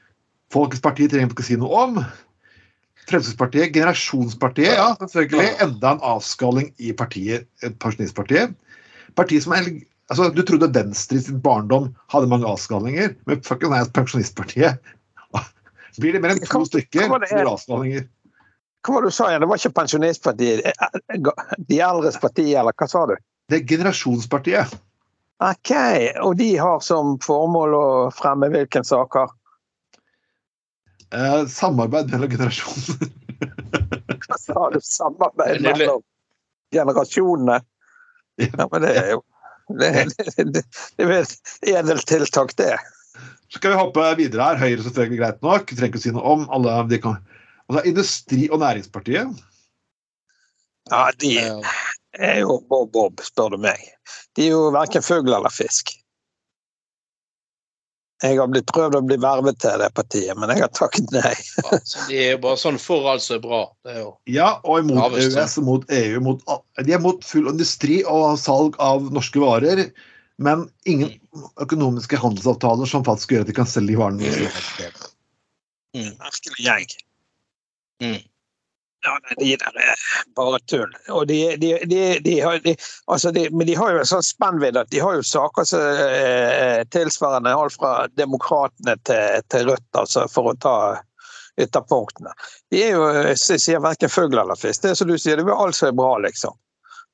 Folkets 0.52 0.84
parti 0.84 1.08
trenger 1.08 1.30
vi 1.30 1.36
ikke 1.36 1.46
si 1.46 1.56
noe 1.60 1.84
om. 1.86 2.02
Fremskrittspartiet, 3.08 3.72
generasjonspartiet, 3.74 4.76
ja, 4.76 4.90
selvfølgelig. 5.00 5.54
Enda 5.64 5.94
en 5.96 6.04
avskalling 6.12 6.68
i 6.78 6.92
partiet, 6.96 7.48
Pensjonistpartiet. 7.82 8.52
Partiet 9.18 9.44
som 9.44 9.56
er 9.56 9.66
altså, 10.12 10.28
Du 10.32 10.44
trodde 10.46 10.70
Venstre 10.72 11.18
i 11.18 11.24
sin 11.24 11.40
barndom 11.42 11.90
hadde 12.12 12.30
mange 12.30 12.48
avskallinger, 12.48 13.16
men 13.28 13.42
fucking 13.44 13.72
nei, 13.72 13.82
Pensjonistpartiet. 13.96 14.92
Blir 16.00 16.14
det 16.14 16.22
mer 16.22 16.36
enn 16.36 16.44
to 16.44 16.62
stykker, 16.68 17.08
så 17.08 17.18
blir 17.18 17.32
det 17.32 17.48
avskallinger. 17.48 18.06
Hva 18.82 18.94
var 18.94 19.04
det 19.04 19.12
du 19.12 19.14
sa 19.14 19.28
igjen? 19.30 19.44
Det 19.44 19.48
var 19.50 19.60
ikke 19.60 19.76
Pensjonistpartiet? 19.76 20.86
De 21.68 21.78
eldres 21.78 22.18
parti, 22.22 22.48
eller 22.50 22.74
hva 22.74 22.88
sa 22.90 23.04
du? 23.10 23.14
Det 23.50 23.60
er 23.60 23.68
Generasjonspartiet. 23.70 24.74
OK. 25.42 25.72
Og 26.22 26.36
de 26.38 26.50
har 26.58 26.82
som 26.82 27.16
formål 27.22 27.76
å 27.78 27.86
fremme 28.14 28.50
hvilke 28.52 28.82
saker? 28.86 29.30
Eh, 31.12 31.46
samarbeid 31.46 32.10
mellom 32.12 32.30
generasjoner. 32.30 33.10
Hva 34.22 34.38
sa 34.40 34.68
du? 34.72 34.78
Samarbeid 34.80 35.60
mellom 35.64 36.00
generasjonene? 36.72 37.58
Ja, 38.40 38.64
men 38.64 38.80
det 38.86 38.94
er 38.96 39.10
jo 39.16 39.20
Det, 39.72 39.90
det, 39.92 40.32
det, 40.54 40.62
det 40.98 41.04
er 41.04 41.12
et 41.18 41.68
edelt 41.68 42.06
tiltak, 42.08 42.56
det. 42.58 42.74
Så 43.52 43.60
skal 43.60 43.74
vi 43.74 43.78
hoppe 43.78 44.06
videre 44.18 44.48
her. 44.48 44.60
Høyre 44.60 44.86
selvfølgelig 44.86 45.20
greit 45.20 45.44
nok. 45.44 45.68
Vi 45.68 45.78
trenger 45.78 45.92
ikke 45.92 46.00
å 46.00 46.04
si 46.06 46.14
noe 46.16 46.34
om. 46.34 46.48
alle 46.52 46.74
de 46.90 46.98
kan... 47.02 47.20
Og 47.72 47.78
det 47.78 47.86
er 47.86 47.88
Industri- 47.88 48.50
og 48.52 48.60
Næringspartiet. 48.60 49.42
Ja, 50.90 51.06
de 51.16 51.38
er 52.12 52.40
jo 52.42 52.58
bob-bob, 52.68 53.22
spør 53.24 53.54
du 53.54 53.60
meg. 53.64 53.80
De 54.36 54.44
er 54.44 54.50
jo 54.52 54.66
verken 54.74 55.00
fugl 55.00 55.32
eller 55.32 55.48
fisk. 55.48 55.94
Jeg 58.22 58.36
har 58.38 58.50
blitt 58.52 58.68
prøvd 58.68 58.98
å 58.98 59.02
bli 59.08 59.16
vervet 59.18 59.56
til 59.64 59.80
det 59.80 59.88
partiet, 59.96 60.36
men 60.36 60.52
jeg 60.52 60.60
har 60.66 60.70
takket 60.76 61.08
nei. 61.16 61.32
ja, 61.32 61.78
de 62.10 62.18
er 62.20 62.28
jo 62.34 62.42
bare 62.44 62.60
sånn 62.60 62.76
for 62.78 63.08
altså 63.08 63.40
bra. 63.40 63.62
Jo... 63.88 64.12
Ja, 64.28 64.50
og 64.68 64.84
imot 64.84 65.16
EØS, 65.16 65.56
mot 65.64 65.88
EU. 65.96 66.20
Mot, 66.28 66.44
de 66.76 66.94
er 66.94 67.00
mot 67.02 67.24
full 67.24 67.48
industri 67.50 68.02
og 68.04 68.36
salg 68.38 68.76
av 68.84 69.08
norske 69.16 69.40
varer, 69.40 69.88
men 70.44 70.68
ingen 70.84 71.16
økonomiske 71.64 72.20
handelsavtaler 72.20 72.92
som 72.92 73.08
faktisk 73.08 73.32
gjør 73.32 73.46
at 73.46 73.50
de 73.54 73.56
kan 73.56 73.70
selge 73.70 73.94
de 73.94 73.98
varene. 74.04 74.52
Mm. 75.96 76.12
Merkelig 76.20 76.68
gjeng. 76.68 76.94
Mm. 78.02 78.20
Ja, 79.04 79.18
De 79.38 79.56
der 79.56 79.78
er 79.82 79.94
bare 80.36 80.58
tull. 80.70 80.90
Og 81.10 81.26
de, 81.26 81.56
de, 81.56 82.18
de, 82.24 82.40
har, 82.40 82.60
altså 83.06 83.32
men 83.50 83.66
de 83.66 83.74
har 83.74 83.94
jo 83.94 84.02
en 84.02 84.10
sånn 84.12 84.22
spennvidde 84.22 84.84
at 84.84 84.90
de 84.94 85.00
har 85.02 85.16
jo 85.18 85.24
saker 85.26 85.66
som 85.66 85.82
eh, 85.82 86.82
tilsvarende 86.94 87.54
alt 87.54 87.74
fra 87.74 88.06
demokratene 88.14 88.94
til, 89.08 89.40
til 89.50 89.72
Rødt, 89.72 89.88
altså, 89.98 90.28
for 90.30 90.52
å 90.52 90.58
ta 90.62 90.76
ytterpunktene. 91.58 92.30
De 92.70 92.82
er 92.84 92.94
jo, 92.94 93.08
jeg 93.32 93.60
sier 93.60 93.82
verken 93.82 94.12
fugl 94.12 94.38
eller 94.38 94.58
fisk. 94.58 94.84
Det 94.84 94.92
er 94.92 95.00
som 95.00 95.10
du 95.10 95.18
sier, 95.18 95.40
det 95.40 95.50
er 95.50 95.64
alt 95.64 95.76
som 95.76 95.90
er 95.90 95.98
bra, 95.98 96.12
liksom. 96.22 96.54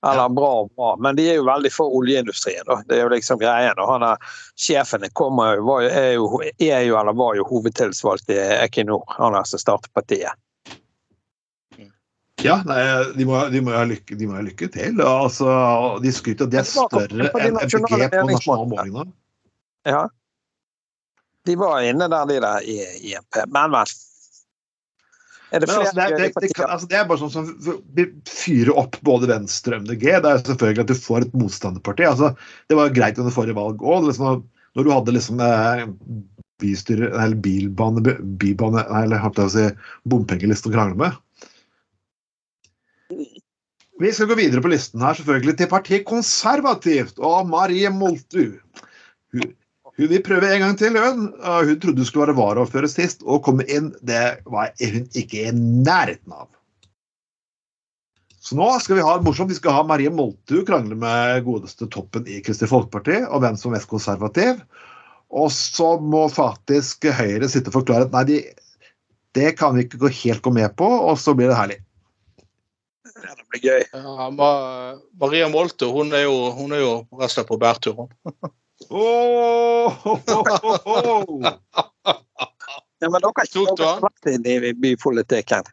Eller 0.07 0.29
bra 0.31 0.51
og 0.61 0.69
bra, 0.77 0.93
men 1.03 1.17
de 1.19 1.25
er 1.27 1.41
jo 1.41 1.47
veldig 1.49 1.71
for 1.75 1.95
oljeindustrien. 1.99 2.63
Da. 2.69 2.77
Det 2.87 2.99
er 2.99 3.01
jo 3.03 3.15
liksom 3.17 3.41
greien. 3.41 3.81
Og 3.83 3.89
han 3.91 4.05
er, 4.07 4.29
sjefen 4.61 5.09
kommer 5.19 5.57
jo, 5.59 5.79
er 5.89 6.13
jo, 6.15 6.29
er 6.45 6.85
jo, 6.87 6.99
eller 7.01 7.17
var 7.19 7.35
jo 7.35 7.49
hovedtilsvalgt 7.49 8.31
i 8.31 8.39
Equinor, 8.61 9.03
han 9.17 9.35
er 9.35 9.49
som 9.49 9.65
startet 9.65 9.91
partiet. 9.97 10.39
Ja, 12.45 12.61
nei, 12.67 12.81
de 13.17 13.27
må, 13.27 13.39
de 13.51 13.61
må, 13.65 13.73
ha, 13.75 13.85
lykke, 13.89 14.17
de 14.19 14.29
må 14.29 14.37
ha 14.39 14.43
lykke 14.47 14.69
til. 14.75 15.01
Altså, 15.03 15.49
de 16.05 16.13
skryter 16.15 16.47
at 16.47 16.55
de 16.55 16.61
er 16.61 16.69
større 16.69 17.31
enn 17.43 17.59
MPG 17.59 18.05
på 18.15 18.27
nasjonalmålingene. 18.31 19.11
Ja. 19.89 20.05
De 21.49 21.57
var 21.59 21.83
inne 21.87 22.07
der, 22.13 22.29
de 22.29 22.39
der 22.45 22.69
i 22.69 22.77
IMP. 23.11 23.41
Men, 23.51 23.75
vel. 23.75 23.97
Er 25.49 25.63
det, 25.65 25.71
altså, 25.73 25.95
det, 25.97 26.09
det, 26.21 26.33
det, 26.45 26.51
kan, 26.53 26.69
altså, 26.69 26.87
det, 26.91 26.97
er 26.99 27.07
bare 27.09 27.21
sånn 27.23 27.33
som 27.33 27.47
fyrer 28.29 28.75
opp 28.77 28.99
både 29.07 29.31
Venstre 29.31 29.79
og 29.79 29.87
MDG. 29.87 30.05
Det 30.21 30.33
er 30.33 30.43
selvfølgelig 30.45 30.85
at 30.85 30.91
du 30.91 30.99
får 31.07 31.25
et 31.25 31.39
motstanderparti. 31.41 32.05
Altså, 32.05 32.35
det 32.69 32.77
var 32.77 32.93
greit 32.95 33.21
under 33.21 33.35
forrige 33.35 33.57
valg 33.57 33.81
òg. 33.81 34.11
Liksom, 34.11 34.43
når 34.77 34.87
du 34.87 34.93
hadde 34.93 35.15
liksom 35.17 35.41
eh, 35.43 35.87
bystyre, 36.61 37.09
eller 37.15 37.41
bilbane, 37.43 38.19
bybane, 38.43 38.85
eller 39.01 39.49
si, 39.55 39.65
bompengeliste 40.11 40.69
å 40.69 40.77
krangle 40.77 41.01
med. 41.01 41.17
Vi 43.99 44.13
skal 44.15 44.29
gå 44.31 44.37
videre 44.39 44.63
på 44.63 44.71
listen 44.71 45.03
her, 45.03 45.17
selvfølgelig, 45.19 45.57
til 45.59 45.71
partiet 45.71 46.05
Konservativt 46.07 47.17
og 47.19 47.49
Marie 47.51 47.91
Moltu. 47.91 48.53
Hun, 49.35 49.49
hun 49.99 50.11
vil 50.13 50.23
prøve 50.23 50.53
en 50.55 50.63
gang 50.63 50.77
til, 50.79 50.95
hun. 50.95 51.33
Hun 51.35 51.81
trodde 51.83 52.05
hun 52.05 52.07
skulle 52.07 52.29
være 52.29 52.39
varaordfører 52.39 52.91
sist, 52.93 53.25
og 53.27 53.43
komme 53.49 53.67
inn. 53.67 53.91
Det 54.07 54.45
var 54.47 54.71
hun 54.79 55.09
ikke 55.19 55.49
i 55.49 55.51
nærheten 55.57 56.37
av. 56.37 56.47
Så 58.39 58.55
nå 58.57 58.69
skal 58.81 59.01
vi 59.01 59.05
ha 59.05 59.17
det 59.19 59.27
morsomt. 59.27 59.51
Vi 59.51 59.59
skal 59.59 59.75
ha 59.81 59.83
Marie 59.85 60.15
Moltu 60.15 60.63
krangle 60.69 60.95
med 60.97 61.43
godeste 61.49 61.91
toppen 61.91 62.31
i 62.31 62.39
Kristelig 62.47 62.71
Folkeparti, 62.71 63.19
og 63.27 63.43
hvem 63.43 63.59
som 63.59 63.75
er 63.75 63.81
mest 63.81 63.91
konservativ. 63.91 64.63
Og 65.29 65.51
så 65.53 65.97
må 65.99 66.23
faktisk 66.33 67.11
Høyre 67.19 67.51
sitte 67.51 67.75
og 67.75 67.81
forklare 67.81 68.07
at 68.07 68.15
nei, 68.15 68.25
de, 68.31 68.39
det 69.35 69.57
kan 69.59 69.75
vi 69.75 69.89
ikke 69.89 70.15
helt 70.23 70.47
gå 70.47 70.55
med 70.55 70.71
på, 70.79 70.87
og 70.87 71.19
så 71.19 71.35
blir 71.35 71.51
det 71.51 71.59
herlig. 71.59 71.83
Ja, 73.25 73.35
det 73.35 73.47
blir 73.51 73.63
gøy. 73.65 73.85
Ja, 73.93 74.29
Maria 75.21 75.49
Molte 75.53 75.89
hun 75.91 76.13
er 76.15 76.27
jo, 76.27 76.37
hun 76.55 76.75
er 76.77 76.83
jo 76.85 76.93
resten 77.21 77.47
på 77.49 77.59
bærtur, 77.61 78.05
hun. 78.05 78.13
oh, 78.91 80.07
oh, 80.07 80.87
oh, 80.87 81.49
ja, 83.01 83.11
men 83.11 83.23
dere 83.23 83.33
har 83.35 83.49
ikke 83.49 83.91
vært 84.03 84.31
inn 84.33 84.47
i 84.47 84.73
bypolitikken. 84.75 85.67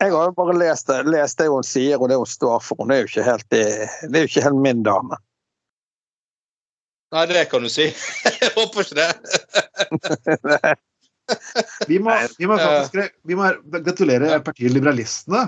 Jeg 0.00 0.12
har 0.12 0.28
jo 0.28 0.34
bare 0.36 0.56
lest 0.60 0.90
det, 0.90 0.98
lest 1.08 1.38
det 1.40 1.48
hun 1.48 1.64
sier 1.64 2.00
og 2.00 2.10
det 2.12 2.18
hun 2.20 2.28
står 2.28 2.60
for. 2.64 2.82
Hun 2.82 2.92
er 2.92 3.02
jo 3.02 3.08
ikke 3.08 3.24
helt, 3.24 3.46
det 3.52 3.62
er 4.12 4.24
jo 4.24 4.28
ikke 4.28 4.44
helt 4.44 4.60
min 4.60 4.82
dame. 4.84 5.16
Nei, 7.14 7.24
det 7.30 7.46
kan 7.48 7.64
du 7.64 7.70
si. 7.72 7.88
Jeg 8.42 8.52
håper 8.56 8.84
ikke 8.84 8.98
det. 8.98 10.74
vi, 11.90 12.00
må, 12.02 12.16
vi, 12.36 12.48
må 12.48 12.58
faktisk, 12.60 13.14
vi 13.24 13.38
må 13.38 13.48
gratulere 13.72 14.40
partiet 14.44 14.74
Liberalistene 14.74 15.46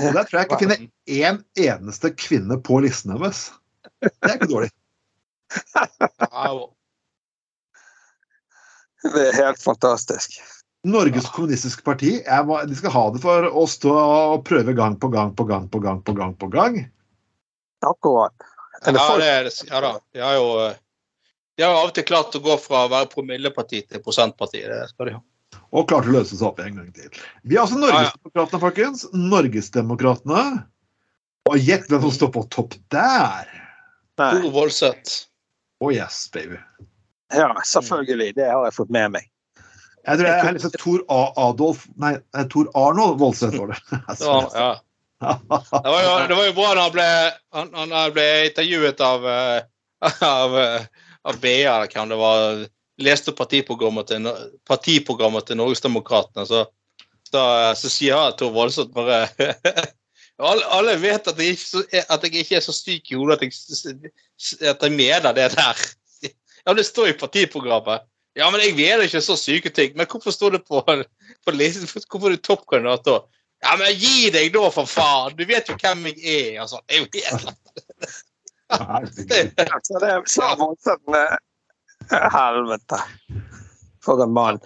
og 0.00 0.16
der 0.16 0.26
tror 0.26 0.40
jeg 0.40 0.48
ikke 0.48 0.60
finner 0.64 0.80
én 1.06 1.40
eneste 1.60 2.10
kvinne 2.18 2.58
på 2.66 2.80
listen 2.82 3.14
hennes. 3.14 3.46
Det 4.02 4.10
er 4.26 4.34
ikke 4.38 4.50
dårlig. 4.50 4.70
Det 9.04 9.22
er 9.28 9.38
helt 9.38 9.62
fantastisk. 9.62 10.40
Norges 10.84 11.28
kommunistiske 11.32 11.84
parti, 11.84 12.16
de 12.20 12.76
skal 12.76 12.92
ha 12.92 13.04
det 13.14 13.22
for 13.22 13.46
å 13.48 13.64
stå 13.70 13.92
og 13.94 14.42
prøve 14.48 14.74
gang 14.76 14.98
på 15.00 15.08
gang 15.12 15.32
på 15.36 15.46
gang 15.48 15.68
på 15.70 15.80
gang 15.80 16.02
på 16.04 16.16
gang. 16.16 16.34
på 16.36 16.48
gang. 16.52 16.80
Akkurat. 17.84 18.34
Ja, 18.84 18.92
det 18.92 19.28
er, 19.28 19.48
ja 19.70 19.80
da. 19.80 19.92
De 20.12 20.20
har 20.20 20.34
jo 20.36 20.48
de 21.54 21.62
har 21.62 21.76
av 21.78 21.92
og 21.92 21.94
til 21.94 22.04
klart 22.08 22.34
å 22.34 22.42
gå 22.42 22.56
fra 22.58 22.84
å 22.84 22.90
være 22.90 23.08
promilleparti 23.12 23.84
til 23.86 24.02
prosentparti. 24.02 24.64
Det 24.66 24.80
skal 24.90 25.08
de 25.08 25.16
ha 25.16 25.22
og 25.74 25.88
klarte 25.90 26.10
å 26.10 26.14
løse 26.14 26.38
seg 26.38 26.46
opp 26.46 26.62
en 26.62 26.78
gang 26.78 26.88
til. 26.94 27.10
Vi 27.42 27.58
har 27.58 27.66
altså 27.66 27.80
Norgesdemokratene, 27.80 28.62
folkens. 28.62 29.04
Norgesdemokratene. 29.12 30.44
Og 31.50 31.60
gjett 31.60 31.90
hvem 31.90 32.04
som 32.06 32.14
står 32.14 32.32
på 32.36 32.44
topp 32.54 32.76
der! 32.94 33.50
Tor 34.16 34.46
Voldseth. 34.54 35.24
Oh 35.82 35.90
yes, 35.92 36.28
baby. 36.32 36.60
Ja, 37.34 37.50
selvfølgelig. 37.66 38.36
Det 38.38 38.46
har 38.46 38.62
jeg 38.68 38.76
fått 38.76 38.92
med 38.94 39.16
meg. 39.16 39.28
Jeg 40.04 40.20
tror 40.20 40.28
jeg 40.28 40.46
er 40.46 40.56
liksom 40.56 40.74
Tor 40.78 41.04
A. 41.12 41.20
Adolf 41.48 41.86
Nei, 42.00 42.12
Tor 42.52 42.68
Arnold 42.76 43.16
Voldseth 43.20 43.56
var 43.56 43.72
det. 43.72 43.80
ja, 44.20 44.40
ja. 44.54 44.72
Det 45.24 45.88
var, 45.88 46.00
jo, 46.04 46.14
det 46.28 46.36
var 46.36 46.46
jo 46.46 46.54
bra 46.56 46.70
da 46.76 46.82
han 46.84 46.92
ble, 46.92 47.08
han, 47.56 47.70
han 47.74 48.12
ble 48.12 48.26
intervjuet 48.50 49.00
av, 49.00 49.24
uh, 49.24 50.10
av, 50.28 50.56
uh, 50.58 51.06
av 51.24 51.38
BA, 51.40 51.76
hvem 51.88 52.12
det 52.12 52.18
var 52.20 52.64
leste 53.02 53.34
partiprogrammet 53.34 54.08
til, 54.10 54.28
partiprogrammet 54.68 55.46
til 55.48 55.58
Norgesdemokratene, 55.58 56.46
så, 56.46 56.64
så, 57.28 57.42
så 57.78 57.90
sier 57.90 58.14
jeg 58.14 58.38
Tor 58.38 58.54
Voldsomt 58.54 58.94
bare 58.94 59.24
alle, 60.50 60.64
alle, 60.70 60.96
vet 61.02 61.28
at 61.30 61.38
jeg, 61.38 61.56
ikke, 61.58 62.02
at 62.02 62.26
jeg, 62.26 62.34
ikke, 62.34 62.56
er 62.56 62.64
så 62.64 62.74
syk 62.74 63.10
i 63.10 63.18
hodet 63.18 63.38
at 63.38 63.46
jeg, 63.46 64.12
at 64.70 64.82
jeg 64.82 64.92
mener 64.92 65.32
det 65.32 65.52
der. 65.56 65.84
Ja, 66.64 66.72
det 66.72 66.86
står 66.88 67.10
i 67.10 67.16
partiprogrammet. 67.20 68.06
Ja, 68.36 68.46
men 68.50 68.62
jeg 68.64 68.72
mener 68.74 69.02
ikke 69.04 69.20
så 69.20 69.36
syke 69.36 69.68
ting. 69.68 69.92
Men 69.96 70.06
hvorfor 70.10 70.32
står 70.32 70.50
det 70.54 70.62
på, 70.64 70.80
på 71.46 71.52
listen? 71.52 71.84
Hvorfor 71.84 72.30
er 72.30 72.38
du 72.38 72.40
toppkandidat 72.40 73.04
da? 73.04 73.18
Ja, 73.64 73.76
men 73.76 73.92
gi 73.96 74.30
deg 74.32 74.48
da, 74.54 74.62
for 74.72 74.88
faen! 74.88 75.36
Du 75.36 75.44
vet 75.48 75.68
jo 75.68 75.76
hvem 75.76 76.06
jeg 76.10 76.16
er. 76.24 76.62
Altså. 76.64 76.80
Det 76.88 76.96
er 76.96 77.04
det, 79.28 79.42
helt 79.60 79.90
det, 79.92 80.00
det, 80.00 81.28
Helvete. 82.10 83.00
For 84.04 84.22
en 84.22 84.32
mann. 84.36 84.60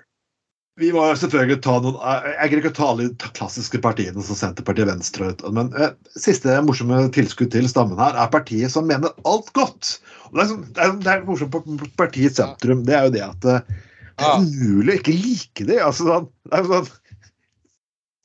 Vi 0.79 0.93
må 0.95 1.03
selvfølgelig 1.19 1.59
ta 1.65 1.73
noen 1.83 1.97
Jeg 1.99 2.51
greier 2.53 2.61
ikke 2.61 2.71
å 2.71 2.77
ta 2.77 2.89
alle 2.93 3.09
de 3.09 3.31
klassiske 3.35 3.81
partiene 3.83 4.23
som 4.23 4.39
Senterpartiet, 4.39 4.87
Venstre 4.87 5.33
Men 5.55 5.73
eh, 5.75 5.91
siste 6.15 6.55
morsomme 6.63 7.01
tilskudd 7.15 7.51
til 7.55 7.67
stammen 7.71 7.99
her 7.99 8.15
er 8.15 8.31
partiet 8.31 8.71
som 8.71 8.87
mener 8.87 9.11
alt 9.27 9.51
godt. 9.59 9.97
Og 10.31 10.39
det, 10.39 10.45
er, 10.45 10.55
det, 10.63 10.85
er, 10.85 10.95
det 11.03 11.13
er 11.17 11.27
morsomt 11.27 11.55
på 11.55 11.91
partiets 11.99 12.39
sentrum. 12.39 12.85
Det 12.87 12.95
er 12.95 13.09
jo 13.09 13.15
det 13.17 13.25
at 13.27 13.49
eh, 13.51 13.75
det 14.19 14.29
er 14.29 14.45
umulig 14.45 14.95
å 14.95 15.01
ikke 15.01 15.17
like 15.19 15.67
det. 15.67 15.81
Altså, 15.83 16.07
sånn, 16.07 16.31
det 16.47 16.61
er 16.61 16.71
sånn, 16.71 16.89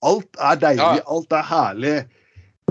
alt 0.04 0.42
er 0.52 0.62
deilig, 0.62 1.04
alt 1.16 1.36
er 1.38 1.50
herlig. 1.50 1.96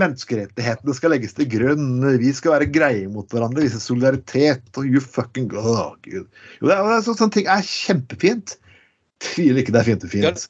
Menneskerettighetene 0.01 0.95
skal 0.97 1.13
legges 1.13 1.35
til 1.37 1.47
grunn. 1.51 2.01
Vi 2.21 2.31
skal 2.33 2.55
være 2.55 2.71
greie 2.73 3.05
mot 3.11 3.29
hverandre, 3.29 3.61
vise 3.65 3.81
solidaritet. 3.81 4.65
og 4.77 4.87
you 4.89 5.01
fucking 5.01 5.47
God, 5.51 5.69
oh, 5.69 5.93
Gud. 6.01 6.25
Jo, 6.59 6.67
det 6.69 6.77
er, 6.77 7.01
så, 7.05 7.13
sånne 7.19 7.37
ting 7.37 7.49
er 7.51 7.67
kjempefint. 7.67 8.55
Tviler 9.23 9.61
ikke 9.61 9.75
det 9.75 9.83
er 9.83 9.89
fint 9.91 10.07
og 10.07 10.13
fint. 10.13 10.47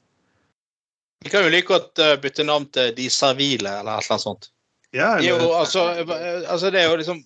Vi 1.23 1.31
kan 1.31 1.45
jo 1.45 1.51
like 1.51 1.67
godt 1.67 1.99
uh, 2.03 2.15
bytte 2.19 2.43
navn 2.47 2.67
til 2.75 2.91
De 2.95 3.09
servile, 3.11 3.69
eller 3.79 3.99
et 3.99 4.07
eller 4.07 4.15
annet 4.15 4.27
sånt. 4.27 4.49
Ja, 4.93 5.17
eller... 5.17 5.29
jo, 5.29 5.51
altså, 5.57 5.87
altså, 6.47 6.71
det 6.71 6.81
er 6.81 6.91
jo 6.91 6.97
liksom 7.01 7.23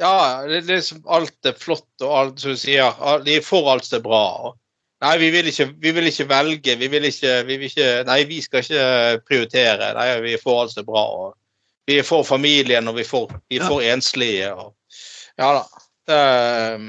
Ja, 0.00 0.42
det 0.48 0.60
er 0.62 0.68
liksom 0.68 1.04
alt 1.06 1.46
er 1.46 1.56
flott, 1.58 1.88
og 2.02 2.12
alt 2.18 2.42
som 2.42 2.54
du 2.54 2.60
sier. 2.60 2.96
De 3.24 3.36
er 3.36 3.46
for 3.46 3.68
alt 3.70 3.86
som 3.86 4.00
er 4.00 4.06
bra. 4.06 4.24
og 4.48 4.60
Nei, 5.04 5.18
vi 5.20 5.28
vil 5.34 5.48
ikke, 5.50 5.66
vi 5.84 5.90
vil 5.92 6.08
ikke 6.08 6.24
velge. 6.30 6.74
Vi 6.80 6.88
vil 6.88 7.04
ikke, 7.04 7.32
vi 7.44 7.56
vil 7.60 7.68
ikke, 7.68 7.88
Nei, 8.08 8.22
vi 8.28 8.40
skal 8.40 8.62
ikke 8.64 9.24
prioritere. 9.28 9.90
Nei, 9.98 10.06
Vi 10.24 10.36
får 10.40 10.60
alt 10.62 10.78
er 10.80 10.86
bra. 10.88 11.02
Og 11.04 11.34
vi 11.86 11.98
får 12.02 12.24
familien, 12.24 12.88
og 12.88 12.96
vi 12.96 13.04
får, 13.04 13.34
vi 13.52 13.60
får 13.60 13.82
ja. 13.82 13.92
enslige. 13.92 14.52
Og, 14.54 14.72
ja 15.38 15.50
da. 15.58 15.64
Uh, 16.08 16.88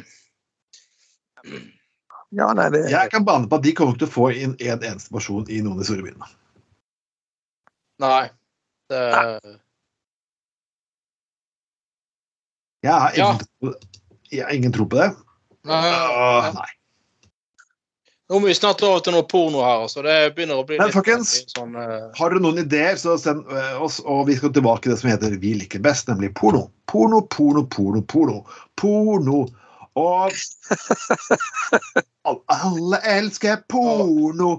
ja, 2.35 2.47
nei, 2.55 2.69
det... 2.71 2.85
Jeg 2.91 3.11
kan 3.11 3.25
bane 3.27 3.49
på 3.51 3.59
at 3.59 3.67
de 3.67 3.75
kommer 3.75 3.99
til 3.99 4.07
å 4.07 4.13
få 4.13 4.29
inn 4.31 4.55
en 4.59 4.79
eneste 4.79 5.11
person 5.11 5.43
i 5.51 5.59
noen 5.63 5.75
av 5.75 5.83
de 5.83 5.89
store 5.89 6.07
byene. 6.07 6.31
Nei. 8.03 8.23
Det... 8.91 9.03
Jeg 12.85 12.93
har 13.01 13.15
ingen, 13.17 13.45
ja. 13.65 13.75
jeg 14.31 14.43
har 14.45 14.55
ingen 14.55 14.73
tro 14.75 14.87
på 14.87 14.99
det. 15.01 15.11
Nei. 15.67 15.83
Uh, 15.91 16.51
nei. 16.55 16.71
Nå 18.29 18.39
må 18.41 18.49
vi 18.49 18.55
snart 18.57 18.81
over 18.81 19.03
til 19.05 19.13
noe 19.13 19.25
porno 19.29 19.61
her. 19.61 19.83
altså. 19.85 20.01
Det 20.01 20.15
begynner 20.37 20.57
å 20.57 20.65
bli 20.65 20.79
Men, 20.79 20.89
litt 20.89 20.97
folkens, 20.97 21.35
sånn, 21.53 21.75
uh... 21.77 22.07
Har 22.17 22.33
dere 22.33 22.41
noen 22.41 22.63
ideer, 22.63 22.97
så 22.97 23.19
send 23.21 23.45
uh, 23.51 23.75
oss. 23.85 23.99
Og 24.01 24.23
vi 24.29 24.37
skal 24.39 24.53
tilbake 24.55 24.85
til 24.85 24.95
det 24.95 25.01
som 25.03 25.11
heter 25.11 25.35
Vi 25.43 25.53
liker 25.59 25.83
best, 25.85 26.09
nemlig 26.09 26.31
porno. 26.39 26.65
Porno, 26.89 27.21
porno, 27.29 27.67
porno, 27.69 28.01
porno. 28.01 28.41
Porno. 28.81 29.43
Og 30.01 30.33
Alle 32.49 33.01
elsker 33.13 33.61
porno. 33.69 34.57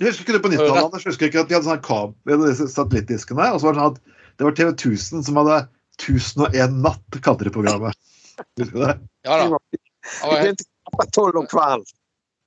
Jeg 0.00 0.08
husker 0.08 0.24
ikke 0.24 0.38
det 0.38 0.44
på 0.46 0.54
90-tallet. 0.56 0.96
Jeg 0.96 1.12
husker 1.12 1.28
ikke 1.28 1.44
at 1.44 1.50
de 1.50 1.58
hadde 1.58 1.68
sånn 1.68 1.84
kabel, 1.84 2.40
ved 2.40 2.56
satellittdiskene. 2.64 3.52
Og 3.52 3.60
så 3.60 3.68
var 3.68 3.76
det 3.76 3.82
sånn 3.82 3.92
at 3.92 4.20
det 4.40 4.48
var 4.48 4.56
TV 4.56 4.72
1000 4.72 5.26
som 5.28 5.40
hadde 5.42 5.60
1001 6.00 6.80
natt, 6.82 7.20
kalte 7.20 7.46
de 7.46 7.52
programmet. 7.52 7.98
Husker 8.56 8.72
du 8.72 8.80
det? 8.80 8.94
Ja 9.28 9.42
da. 9.44 9.60
Det 9.68 10.30
var 10.32 10.46
helt 10.48 10.64
tolv 11.12 11.36
om 11.44 11.46
kvelden. 11.52 11.84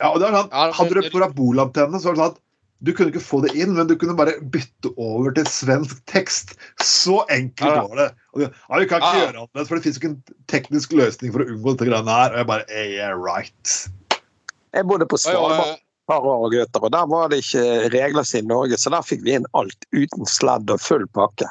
Ja, 0.01 0.09
og 0.11 0.19
det 0.19 0.27
var 0.27 0.43
sånn, 0.43 0.73
Hadde 0.75 0.93
du 0.93 1.01
det- 1.01 1.11
parabolantenne, 1.13 1.99
så 2.01 2.11
var 2.11 2.15
det 2.15 2.21
sånn 2.21 2.33
at 2.35 2.41
du 2.83 2.91
kunne 2.93 3.09
ikke 3.09 3.23
få 3.23 3.41
det 3.41 3.55
inn, 3.55 3.73
men 3.73 3.87
du 3.87 3.95
kunne 3.95 4.13
bare 4.17 4.35
bytte 4.41 4.91
over 4.99 5.31
til 5.31 5.45
svensk 5.45 6.01
tekst. 6.11 6.55
Så 6.83 7.21
enkelt 7.31 7.71
Ja, 7.71 7.75
ja. 7.75 7.87
var 7.87 7.95
det. 7.95 8.09
Og 8.33 8.41
det 8.41 8.49
ja, 8.51 8.77
vi 8.77 8.85
kan 8.85 8.99
ikke 9.01 9.13
Ja, 9.15 9.21
gjøre 9.25 9.39
annerledes, 9.45 9.67
for 9.67 9.75
det 9.75 9.83
fins 9.83 9.97
ikke 9.97 10.09
en 10.11 10.23
teknisk 10.51 10.91
løsning 10.91 11.31
for 11.31 11.39
å 11.41 11.47
unngå 11.47 11.77
dette 11.77 11.87
greiene 11.87 12.11
her. 12.11 12.31
Og 12.31 12.37
jeg 12.37 12.47
bare 12.47 12.65
eh, 12.69 12.91
Yeah, 12.95 13.15
right. 13.15 13.89
Jeg 14.75 14.85
bodde 14.85 15.07
på 15.07 15.15
Og, 15.15 15.19
og, 15.19 15.19
Svalbard 15.23 15.73
et 15.73 15.81
par 16.07 16.21
år, 16.21 16.49
gutter, 16.51 16.83
og 16.83 16.91
der 16.91 17.05
var 17.07 17.29
det 17.29 17.39
ikke 17.41 17.89
regler 17.95 18.23
som 18.23 18.39
i 18.39 18.41
Norge, 18.45 18.77
så 18.77 18.91
der 18.91 19.01
fikk 19.01 19.23
vi 19.23 19.31
inn 19.39 19.47
alt 19.55 19.87
uten 19.95 20.25
sledd 20.29 20.69
og 20.69 20.79
full 20.83 21.07
pakke. 21.07 21.47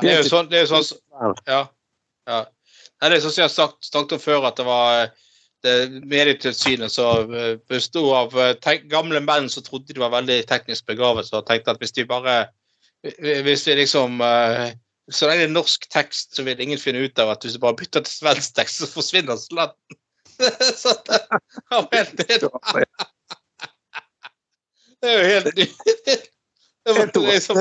Det 0.00 0.08
er 0.12 0.22
jo 0.22 0.28
sånn, 0.28 0.48
det 0.48 0.62
er 0.62 0.70
sånn 0.70 0.86
Ja. 1.48 1.66
ja. 2.28 2.44
Nei, 3.02 3.08
det 3.10 3.18
er 3.18 3.20
sånn 3.26 3.34
som 3.34 3.42
jeg 3.42 3.48
har 3.50 3.54
sagt, 3.54 3.84
snakket 3.84 4.16
om 4.16 4.22
før, 4.22 4.46
at 4.48 4.56
det 4.56 4.64
var 4.64 5.10
eh, 5.66 5.86
det 5.90 6.04
Medietilsynet 6.08 6.92
som 6.92 7.30
besto 7.30 7.58
bestod 7.70 8.12
av 8.16 8.36
eh, 8.42 8.82
gamle 8.90 9.20
menn 9.24 9.48
som 9.50 9.62
trodde 9.66 9.94
de 9.94 10.00
var 10.02 10.14
veldig 10.14 10.46
teknisk 10.50 10.86
begavet, 10.86 11.26
så 11.28 11.42
tenkte 11.46 11.70
at 11.74 11.82
hvis 11.82 11.96
de 11.96 12.04
bare 12.08 12.36
Hvis 13.02 13.66
vi 13.66 13.74
liksom 13.78 14.20
eh, 14.20 14.72
Så 15.10 15.26
lenge 15.28 15.46
det 15.46 15.48
er 15.48 15.54
norsk 15.54 15.86
tekst, 15.90 16.36
så 16.36 16.42
vil 16.44 16.60
ingen 16.60 16.78
finne 16.78 16.98
ut 17.00 17.18
av 17.18 17.30
at 17.32 17.42
hvis 17.44 17.54
du 17.56 17.60
bare 17.62 17.76
bytter 17.76 18.00
til 18.04 18.12
svensk 18.12 18.54
tekst, 18.54 18.76
så 18.82 18.86
forsvinner 18.92 19.36
sladden. 19.40 19.96
så 20.82 20.92
det 21.06 21.20
var 21.70 21.88
helt 21.94 22.18
det, 22.18 22.26
det 25.00 25.08
er 25.08 25.16
jo 25.16 25.24
helt 25.32 25.48
Det 26.88 26.94
var 26.96 27.32
liksom. 27.32 27.56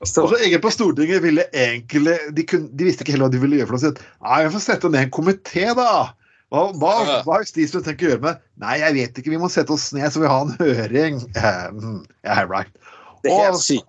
Og 0.00 0.08
så 0.08 0.36
Egen 0.44 0.60
på 0.62 0.70
Stortinget 0.70 1.22
ville 1.22 1.44
egentlig 1.52 2.18
de, 2.36 2.44
kunne, 2.46 2.68
de 2.70 2.86
visste 2.86 3.02
ikke 3.02 3.16
heller 3.16 3.26
hva 3.26 3.34
de 3.34 3.40
ville 3.42 3.58
gjøre. 3.58 3.70
for 3.70 3.78
å 3.78 3.82
si 3.82 3.90
Nei, 4.22 4.42
vi 4.44 4.52
får 4.54 4.62
sette 4.66 4.90
ned 4.92 5.06
en 5.06 5.14
komité, 5.16 5.64
da. 5.78 5.88
Hva, 6.52 6.66
hva, 6.76 6.92
hva 7.24 7.38
har 7.38 7.44
justisministeren 7.46 7.86
tenkt 7.86 8.02
å 8.04 8.10
gjøre 8.10 8.24
med 8.26 8.40
Nei, 8.60 8.74
jeg 8.82 8.96
vet 8.98 9.18
ikke. 9.18 9.32
Vi 9.32 9.40
må 9.40 9.48
sette 9.52 9.72
oss 9.72 9.86
ned, 9.96 10.04
så 10.12 10.20
vi 10.20 10.28
har 10.28 10.44
en 10.44 10.56
høring. 10.60 11.22
Um, 11.42 12.02
yeah, 12.26 12.44
right. 12.44 12.68
Det 13.24 13.32
er 13.32 13.46
helt 13.46 13.56
Og- 13.56 13.64
sykt. 13.64 13.88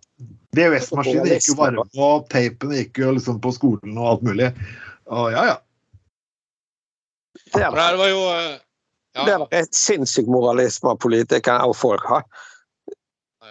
VHS-maskinen 0.53 1.25
gikk 1.25 1.47
jo 1.49 1.55
varme, 1.57 1.83
og 1.97 2.27
tapen 2.29 2.75
gikk 2.77 2.99
jo 3.01 3.11
liksom 3.15 3.39
på 3.41 3.51
skolen 3.55 3.97
og 3.97 4.09
alt 4.11 4.25
mulig. 4.27 4.51
Og 5.09 5.31
ja, 5.33 5.45
ja. 5.49 5.55
Det 7.53 7.69
var, 7.73 7.79
det 7.95 7.99
var 7.99 8.11
jo 8.11 8.21
eh, 8.29 8.51
ja. 9.17 9.25
det 9.25 9.37
var 9.41 9.55
et 9.57 9.73
sinnssyk 9.77 10.29
moralisme 10.29 10.93
av 10.93 10.99
politikere 11.01 11.65
og 11.69 11.73
folk 11.77 12.05
har. 12.09 12.27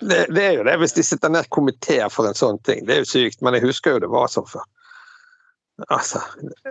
Det, 0.01 0.25
det 0.35 0.44
er 0.46 0.55
jo 0.61 0.66
det, 0.66 0.77
hvis 0.81 0.94
de 0.96 1.05
sitter 1.07 1.35
ned 1.35 1.51
komiteer 1.55 2.09
for 2.11 2.31
en 2.31 2.38
sånn 2.38 2.59
ting. 2.66 2.87
Det 2.87 2.94
er 2.94 3.03
jo 3.03 3.11
sykt, 3.11 3.42
men 3.42 3.59
jeg 3.59 3.66
husker 3.66 3.96
jo 3.96 4.05
det 4.07 4.11
var 4.14 4.31
sånn 4.31 4.48
før. 4.48 4.64
Altså, 5.90 6.21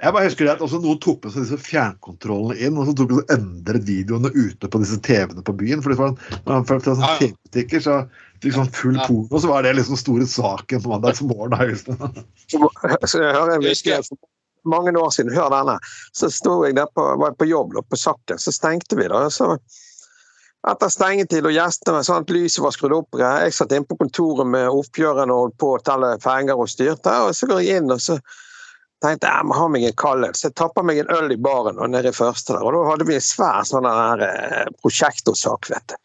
Jeg 0.01 0.13
bare 0.13 0.25
husker 0.27 0.49
at 0.51 0.61
også 0.63 0.79
Noen 0.81 0.99
tok 1.03 1.25
med 1.25 1.33
seg 1.33 1.45
disse 1.45 1.59
fjernkontrollene 1.65 2.57
inn, 2.63 2.77
og 2.79 2.87
så 2.87 2.95
tok 2.97 3.09
de 3.11 3.19
og 3.19 3.33
endret 3.33 3.87
videoene 3.87 4.31
ute 4.35 4.69
på 4.71 4.81
disse 4.83 4.99
TV-ene 5.03 5.43
på 5.45 5.55
byen. 5.59 5.83
For 5.83 5.93
det 5.93 5.99
var, 5.99 6.15
når 6.45 6.53
man 6.53 6.67
følte 6.69 6.95
sånn. 6.95 7.17
TV-butikker, 7.19 7.83
så 7.83 7.97
fikk 8.41 8.57
sånn 8.57 8.73
full 8.75 8.97
porno, 9.05 9.41
så 9.41 9.51
var 9.51 9.65
det 9.65 9.75
liksom 9.77 9.99
store 9.99 10.27
saken 10.29 10.83
på 10.83 10.93
mandagsmorgen. 10.93 11.57
for 14.07 14.17
mange 14.63 14.93
år 14.97 15.09
siden, 15.13 15.33
hør 15.35 15.49
denne. 15.53 15.77
Så 16.13 16.29
sto 16.33 16.59
jeg 16.65 16.77
der 16.77 16.89
på, 16.95 17.05
var 17.17 17.31
jeg 17.33 17.39
på 17.41 17.49
jobb 17.49 17.79
på 17.89 17.99
Sakken, 17.99 18.41
så 18.41 18.53
stengte 18.53 18.97
vi 18.99 19.09
da. 19.09 19.25
Så 19.33 19.55
etter 20.69 20.91
stengetid 20.93 21.47
og 21.49 21.55
gjestene, 21.55 22.03
sånn 22.05 22.21
at 22.21 22.33
lyset 22.33 22.61
var 22.61 22.75
skrudd 22.75 22.93
opp. 22.99 23.17
Jeg 23.17 23.53
satt 23.57 23.73
inne 23.73 23.87
på 23.89 23.97
kontoret 23.97 24.45
med 24.45 24.69
oppgjørene 24.69 25.33
og 25.33 25.47
holdt 25.47 25.59
på 25.61 25.73
å 25.73 25.81
telle 25.85 26.13
penger 26.21 26.61
og 26.61 26.69
styrte. 26.69 27.15
Og 27.25 27.33
så 27.37 27.49
går 27.49 27.63
jeg 27.65 27.81
inn 27.81 27.93
og 27.93 28.01
så 28.03 28.19
tenkte 29.03 29.29
jeg 29.29 29.47
må 29.49 29.57
ha 29.57 29.67
meg 29.71 29.85
en 29.87 29.95
kaldhet. 29.99 30.37
Så 30.37 30.49
jeg 30.49 30.57
tappa 30.59 30.83
meg 30.85 31.01
en 31.01 31.13
øl 31.15 31.33
i 31.33 31.39
baren 31.39 31.79
og 31.81 31.93
nede 31.93 32.11
i 32.11 32.15
første 32.15 32.53
der. 32.53 32.65
Og 32.65 32.75
da 32.75 32.83
hadde 32.91 33.07
vi 33.09 33.17
en 33.17 33.25
svær 33.25 33.63
sånn 33.67 33.87
der 33.87 34.25
eh, 34.27 34.67
prosjektorsak, 34.83 35.71
vet 35.73 35.93
du. 35.93 35.97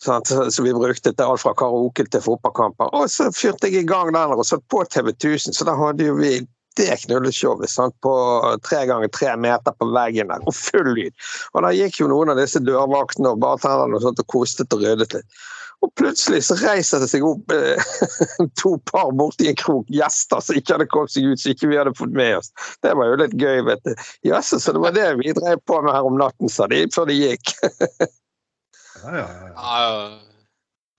Sånn, 0.00 0.24
så, 0.24 0.62
vi 0.64 0.72
brukte 0.72 1.12
til 1.12 1.26
alt 1.26 1.42
fra 1.42 1.52
karaoke 1.56 2.06
til 2.08 2.24
fotballkamper. 2.24 2.88
Og 2.96 3.10
så 3.12 3.28
fyrte 3.36 3.68
jeg 3.68 3.84
i 3.84 3.88
gang 3.88 4.14
den, 4.14 4.32
og 4.32 4.46
satt 4.48 4.64
på 4.72 4.80
TV 4.88 5.12
1000, 5.12 5.56
så 5.56 5.66
da 5.68 5.76
hadde 5.76 6.08
jo 6.08 6.16
vi 6.16 6.38
det 6.78 6.94
knulleshowet 7.02 7.68
sånn, 7.68 7.92
på 8.04 8.14
tre 8.64 8.84
ganger 8.88 9.10
tre 9.12 9.34
meter 9.36 9.74
på 9.76 9.90
veggen 9.92 10.30
der, 10.32 10.44
og 10.46 10.56
full 10.56 10.92
lyd. 10.96 11.12
Og 11.52 11.66
da 11.66 11.72
gikk 11.76 12.00
jo 12.00 12.08
noen 12.08 12.32
av 12.32 12.40
disse 12.40 12.62
dørvaktene 12.64 13.34
og 13.34 13.42
bartenderne 13.42 14.00
og 14.00 14.08
og 14.14 14.26
kostet 14.30 14.72
og 14.72 14.86
ryddet 14.86 15.18
litt. 15.18 15.40
Og 15.80 15.88
plutselig 15.96 16.42
så 16.44 16.56
reiser 16.60 17.00
det 17.00 17.08
seg 17.08 17.22
opp 17.24 17.52
eh, 17.56 17.80
to 18.60 18.74
par 18.90 19.12
borti 19.16 19.48
en 19.48 19.56
krok, 19.56 19.88
gjester 19.88 20.42
som 20.44 20.58
ikke 20.58 20.74
hadde 20.76 20.88
kommet 20.92 21.14
seg 21.14 21.30
ut, 21.30 21.40
som 21.40 21.54
ikke 21.54 21.70
vi 21.70 21.78
hadde 21.80 21.94
fått 21.96 22.12
med 22.16 22.36
oss. 22.36 22.50
Det 22.84 22.92
var 22.98 23.08
jo 23.08 23.20
litt 23.22 23.36
gøy, 23.40 23.62
vet 23.68 23.80
du. 23.88 23.94
Jaså, 24.28 24.60
så 24.60 24.74
det 24.76 24.82
var 24.84 24.92
det 24.96 25.06
vi 25.22 25.32
drev 25.36 25.62
på 25.64 25.80
med 25.86 25.96
her 25.96 26.04
om 26.10 26.18
natten, 26.20 26.52
sa 26.52 26.68
de, 26.68 26.82
før 26.94 27.08
de 27.10 27.16
gikk. 27.20 27.54
Ja, 29.00 29.12
ja, 29.16 29.28
ja. 29.32 29.52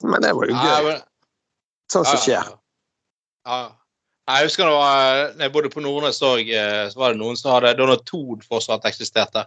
Ja, 0.01 0.07
Men 0.09 0.23
det 0.23 0.31
var 0.33 0.49
jo 0.49 0.55
gøy. 0.57 0.95
Sånn 1.91 2.07
som 2.07 2.17
skjer. 2.23 2.47
Ja. 3.45 3.59
Jeg 4.31 4.47
husker 4.47 4.69
da 4.69 4.79
når 5.35 5.43
jeg 5.45 5.53
bodde 5.53 5.69
på 5.73 5.83
Nordnes 5.83 6.21
òg, 6.25 6.49
så 6.89 6.97
var 6.97 7.13
det 7.13 7.19
noen 7.21 7.37
som 7.37 7.51
hadde 7.53 7.75
Da 7.77 7.97
Ton 8.07 8.41
fortsatt 8.47 8.87
eksisterte. 8.89 9.43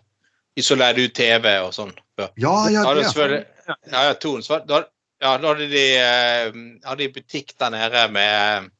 De 0.54 0.62
som 0.62 0.78
leide 0.78 1.02
ut 1.08 1.14
TV 1.16 1.48
og 1.64 1.72
sånn 1.74 1.90
før. 2.14 2.30
ja, 2.38 2.54
ja, 2.70 2.84
det. 2.94 3.40
Ja, 3.66 4.04
ja, 4.06 4.14
Ton. 4.22 4.42
Så, 4.44 4.54
var- 4.54 4.66
da, 4.70 4.84
ja, 5.24 5.34
da 5.40 5.50
hadde 5.50 5.68
de, 5.72 5.84
eh, 5.96 6.60
hadde 6.84 7.00
de 7.02 7.12
butikk 7.16 7.54
der 7.60 7.72
nede 7.74 8.06
med 8.12 8.70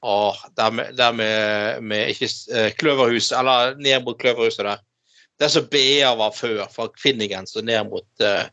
Å, 0.00 0.32
der 0.56 0.70
med, 0.72 0.94
der 0.96 1.12
med, 1.12 1.82
med 1.84 2.08
ikke 2.14 2.28
eh, 2.56 2.70
Kløverhus, 2.72 3.34
eller 3.36 3.74
ned 3.76 4.06
mot 4.06 4.16
Kløverhuset 4.16 4.64
der. 4.64 4.78
Det 5.36 5.44
er 5.44 5.52
som 5.52 5.66
BA 5.72 6.12
var 6.16 6.32
før, 6.32 6.62
fra 6.72 6.86
Kvinningens 6.94 7.52
og 7.56 7.66
ned 7.68 7.84
mot 7.88 8.24
uh, 8.24 8.46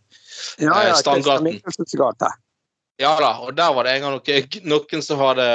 Ja, 0.59 0.75
ja, 0.89 0.97
Stangaten. 0.99 1.61
Ja 2.99 3.13
da, 3.21 3.31
og 3.43 3.55
der 3.55 3.71
var 3.75 3.87
det 3.87 3.95
en 3.95 4.05
gang 4.05 4.17
noen, 4.17 4.59
noen 4.67 5.05
som 5.05 5.19
hadde 5.21 5.47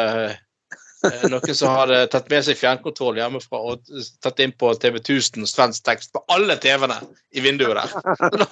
noen 1.31 1.55
som 1.57 1.73
hadde 1.75 2.05
tatt 2.13 2.29
med 2.31 2.45
seg 2.47 2.59
fjernkontroll 2.61 3.19
hjemmefra 3.19 3.61
og 3.73 3.93
tatt 4.23 4.43
inn 4.45 4.55
på 4.59 4.71
TV 4.83 5.01
1000 5.01 5.49
svensk 5.51 5.85
tekst 5.87 6.13
på 6.15 6.23
alle 6.33 6.57
TV-ene 6.63 6.99
i 7.35 7.43
vinduet 7.45 7.79
der. 7.79 7.91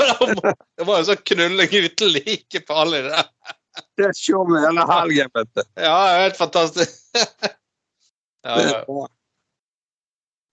Det 0.80 0.86
var 0.88 1.00
jo 1.00 1.08
sånn 1.10 1.24
knulling 1.32 1.76
uten 1.86 2.12
like 2.16 2.62
på 2.66 2.78
alle 2.82 3.04
de 3.04 3.14
der. 3.14 3.30
Det 3.96 4.08
er 4.10 4.44
vi 4.50 4.60
hele 4.64 4.86
helgen, 4.90 5.30
vet 5.34 5.50
du. 5.54 5.62
Ja, 5.78 5.96
helt 6.24 6.38
fantastisk. 6.40 7.00
Ja, 8.40 8.54
ja. 8.56 9.02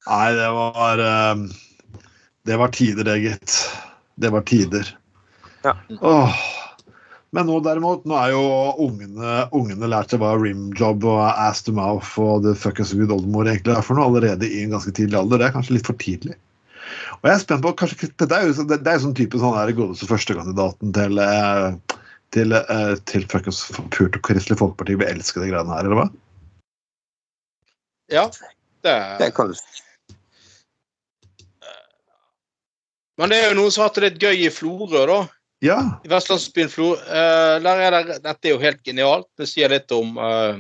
Nei, 0.08 0.32
det 0.36 0.48
var 0.52 1.00
eh, 1.00 1.44
Det 2.44 2.58
var 2.60 2.74
tider, 2.76 3.08
det, 3.08 3.14
gitt. 3.24 3.54
Det 4.20 4.32
var 4.34 4.44
tider. 4.44 4.90
Ja. 5.64 5.72
Åh. 6.02 6.42
Men 7.38 7.46
nå 7.46 7.60
derimot, 7.62 8.06
nå 8.10 8.16
er 8.18 8.32
jo 8.34 8.44
ungene, 8.82 9.34
ungene 9.54 9.90
lært 9.92 10.10
seg 10.10 10.24
hva 10.24 10.32
rimjob 10.42 11.04
og 11.06 11.20
ass 11.30 11.62
to 11.68 11.74
mouth 11.78 12.16
og 12.18 12.42
the 12.48 12.56
fuck 12.58 12.82
is 12.82 12.96
good 12.98 13.14
oldemor 13.14 13.46
egentlig 13.46 13.76
er 13.78 13.86
for 13.86 14.00
noe 14.00 14.08
allerede 14.10 14.48
i 14.50 14.64
en 14.64 14.74
ganske 14.74 14.94
tidlig 14.98 15.20
alder. 15.20 15.44
Det 15.44 15.52
er 15.52 15.54
kanskje 15.54 15.76
litt 15.78 15.86
for 15.86 16.00
tidlig. 16.02 16.34
Og 17.20 17.28
jeg 17.30 17.36
er 17.36 17.44
spent 17.44 17.62
på, 17.62 17.76
kanskje, 17.78 18.10
Det 18.18 18.32
er 18.32 18.48
jo, 18.48 18.54
så- 18.58 18.66
det 18.66 18.88
er 18.88 19.04
sånn 19.04 19.14
type 19.14 19.38
sånn 19.38 19.54
der 19.54 19.74
godeste 19.78 20.10
førstekandidaten 20.10 20.94
til 20.98 21.20
eh, 21.20 21.78
til, 22.32 22.54
eh, 22.54 22.96
til 23.06 23.24
fuckings 23.30 23.72
Purt 23.94 24.18
og 24.18 24.22
Kristelig 24.26 24.58
Folkeparti 24.60 24.98
vil 24.98 25.08
elske 25.08 25.40
de 25.40 25.52
greiene 25.52 25.72
her, 25.72 25.86
eller 25.86 25.96
hva? 26.02 26.08
ja 28.10 28.26
det, 28.84 28.96
Det 29.20 29.34
kan 29.36 29.52
du 29.52 29.56
men 33.18 33.30
det 33.30 33.38
er 33.38 33.50
jo 33.50 33.58
noen 33.58 33.72
som 33.74 33.82
har 33.82 33.90
hatt 33.90 33.96
det 33.96 34.04
litt 34.04 34.22
gøy 34.22 34.46
i 34.46 34.50
Florø, 34.54 35.06
da. 35.10 35.16
Ja. 35.66 35.78
I 36.06 36.12
vestlandsbyen 36.12 36.70
Flo. 36.70 36.94
Uh, 37.08 37.58
det, 37.64 38.20
dette 38.24 38.50
er 38.50 38.54
jo 38.54 38.62
helt 38.62 38.84
genialt. 38.86 39.30
Det 39.40 39.48
sier 39.50 39.72
litt 39.74 39.92
om 39.96 40.18
uh, 40.22 40.60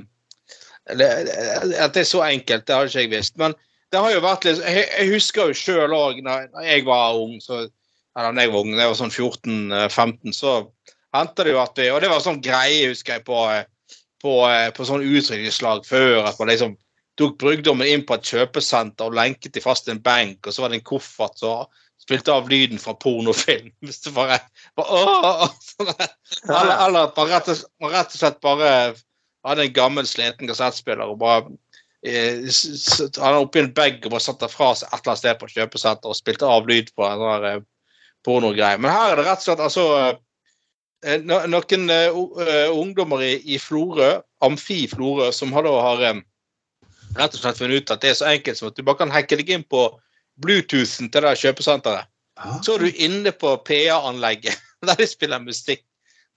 At 0.90 1.94
det 1.94 2.02
er 2.02 2.08
så 2.08 2.24
enkelt, 2.26 2.66
det 2.66 2.76
har 2.76 2.90
ikke 2.90 3.06
jeg 3.06 3.14
visst. 3.14 3.38
Men 3.38 3.56
det 3.94 4.02
har 4.02 4.12
jo 4.16 4.24
vært 4.24 4.48
litt 4.48 4.64
Jeg, 4.66 5.12
husker 5.14 5.52
jo 5.52 5.58
sjøl 5.58 5.94
òg, 5.96 6.24
når 6.26 6.50
jeg 6.66 6.88
var 6.88 7.20
ung, 7.20 7.38
så 7.44 7.68
eller 8.18 8.34
når 8.34 8.48
jeg 8.48 8.52
var 8.52 8.64
ung, 8.64 8.74
det 8.74 8.86
var 8.90 8.98
sånn 8.98 9.14
14-15, 9.14 10.34
så 10.34 10.54
hendte 11.14 11.44
det 11.46 11.52
jo 11.54 11.60
at 11.62 11.78
vi 11.78 11.92
Og 11.94 12.00
det 12.02 12.10
var 12.10 12.24
sånn 12.26 12.42
greie, 12.42 12.90
husker 12.90 13.20
jeg, 13.20 13.26
på, 13.28 13.42
på, 14.24 14.34
på 14.74 14.88
sånn 14.90 15.06
utdrikningslag 15.06 15.86
før. 15.86 16.24
At 16.26 16.40
man 16.42 16.50
liksom 16.50 16.74
tok 17.18 17.38
brugdommen 17.42 17.90
inn 17.90 18.06
på 18.08 18.18
et 18.18 18.32
kjøpesenter 18.32 19.10
og 19.10 19.18
lenket 19.18 19.54
de 19.54 19.62
fast 19.62 19.88
i 19.90 19.94
en 19.94 20.02
benk, 20.02 20.46
og 20.46 20.54
så 20.54 20.64
var 20.64 20.74
det 20.74 20.82
en 20.82 20.90
koffert 20.90 21.38
som 21.38 21.70
spilte 22.08 22.34
av 22.34 22.50
lyden 22.50 22.80
fra 22.80 22.96
pornofilm. 22.96 23.72
Hvis 23.86 24.02
det 24.06 24.16
bare, 24.16 24.40
bare 24.80 25.50
sånn 25.60 25.92
eller, 25.92 26.76
eller 26.88 27.14
man 27.18 27.32
rett, 27.32 27.52
og, 27.52 27.64
man 27.84 27.94
rett 27.94 28.14
og 28.16 28.22
slett 28.22 28.40
bare 28.44 28.72
hadde 29.48 29.68
en 29.68 29.76
gammel, 29.76 30.08
sliten 30.08 30.50
kassettspiller 30.50 31.08
og 31.08 31.20
bare 31.22 31.50
eh, 32.08 32.48
hadde 32.48 33.42
oppi 33.42 33.64
en 33.64 33.74
bag 33.76 34.00
og 34.04 34.16
bare 34.16 34.24
satte 34.24 34.50
fra 34.52 34.74
seg 34.76 34.88
et 34.90 35.02
eller 35.02 35.14
annet 35.14 35.24
sted 35.24 35.40
på 35.40 35.50
et 35.50 35.58
kjøpesenter 35.58 36.14
og 36.14 36.20
spilte 36.20 36.48
av 36.52 36.70
lyd 36.70 36.94
på 36.96 37.06
en 37.08 37.20
sånn 37.20 37.44
der, 37.44 37.52
eh, 37.52 37.68
pornogreie. 38.28 38.80
Men 38.82 38.92
her 38.92 39.14
er 39.14 39.20
det 39.20 39.28
rett 39.28 39.44
og 39.44 39.48
slett 39.50 39.64
altså 39.68 39.86
eh, 40.00 40.16
eh, 41.06 41.22
noen 41.28 41.92
uh, 41.92 42.74
ungdommer 42.74 43.24
i, 43.24 43.36
i 43.56 43.60
Florø, 43.62 44.18
Amfi 44.44 44.86
Florø, 44.92 45.30
som 45.36 45.54
har, 45.56 45.68
da 45.68 45.76
har 45.84 46.04
um, 46.16 46.26
rett 47.18 47.38
og 47.38 47.40
slett 47.42 47.62
funnet 47.62 47.84
ut 47.84 47.94
at 47.94 48.04
det 48.04 48.12
er 48.12 48.20
så 48.20 48.32
enkelt 48.32 48.60
som 48.60 48.72
at 48.72 48.78
du 48.78 48.84
bare 48.84 49.04
kan 49.04 49.14
hacke 49.14 49.40
deg 49.40 49.54
inn 49.54 49.66
på 49.68 49.88
Bluetoothen 50.44 51.12
til 51.12 51.26
det 51.26 51.36
kjøpesenteret. 51.42 52.10
Ah. 52.38 52.58
Så 52.62 52.76
er 52.76 52.86
du 52.86 53.04
inne 53.06 53.34
på 53.34 53.56
PA-anlegget 53.66 54.58
der 54.88 55.00
de 55.00 55.08
spiller 55.10 55.42
musikk. 55.42 55.84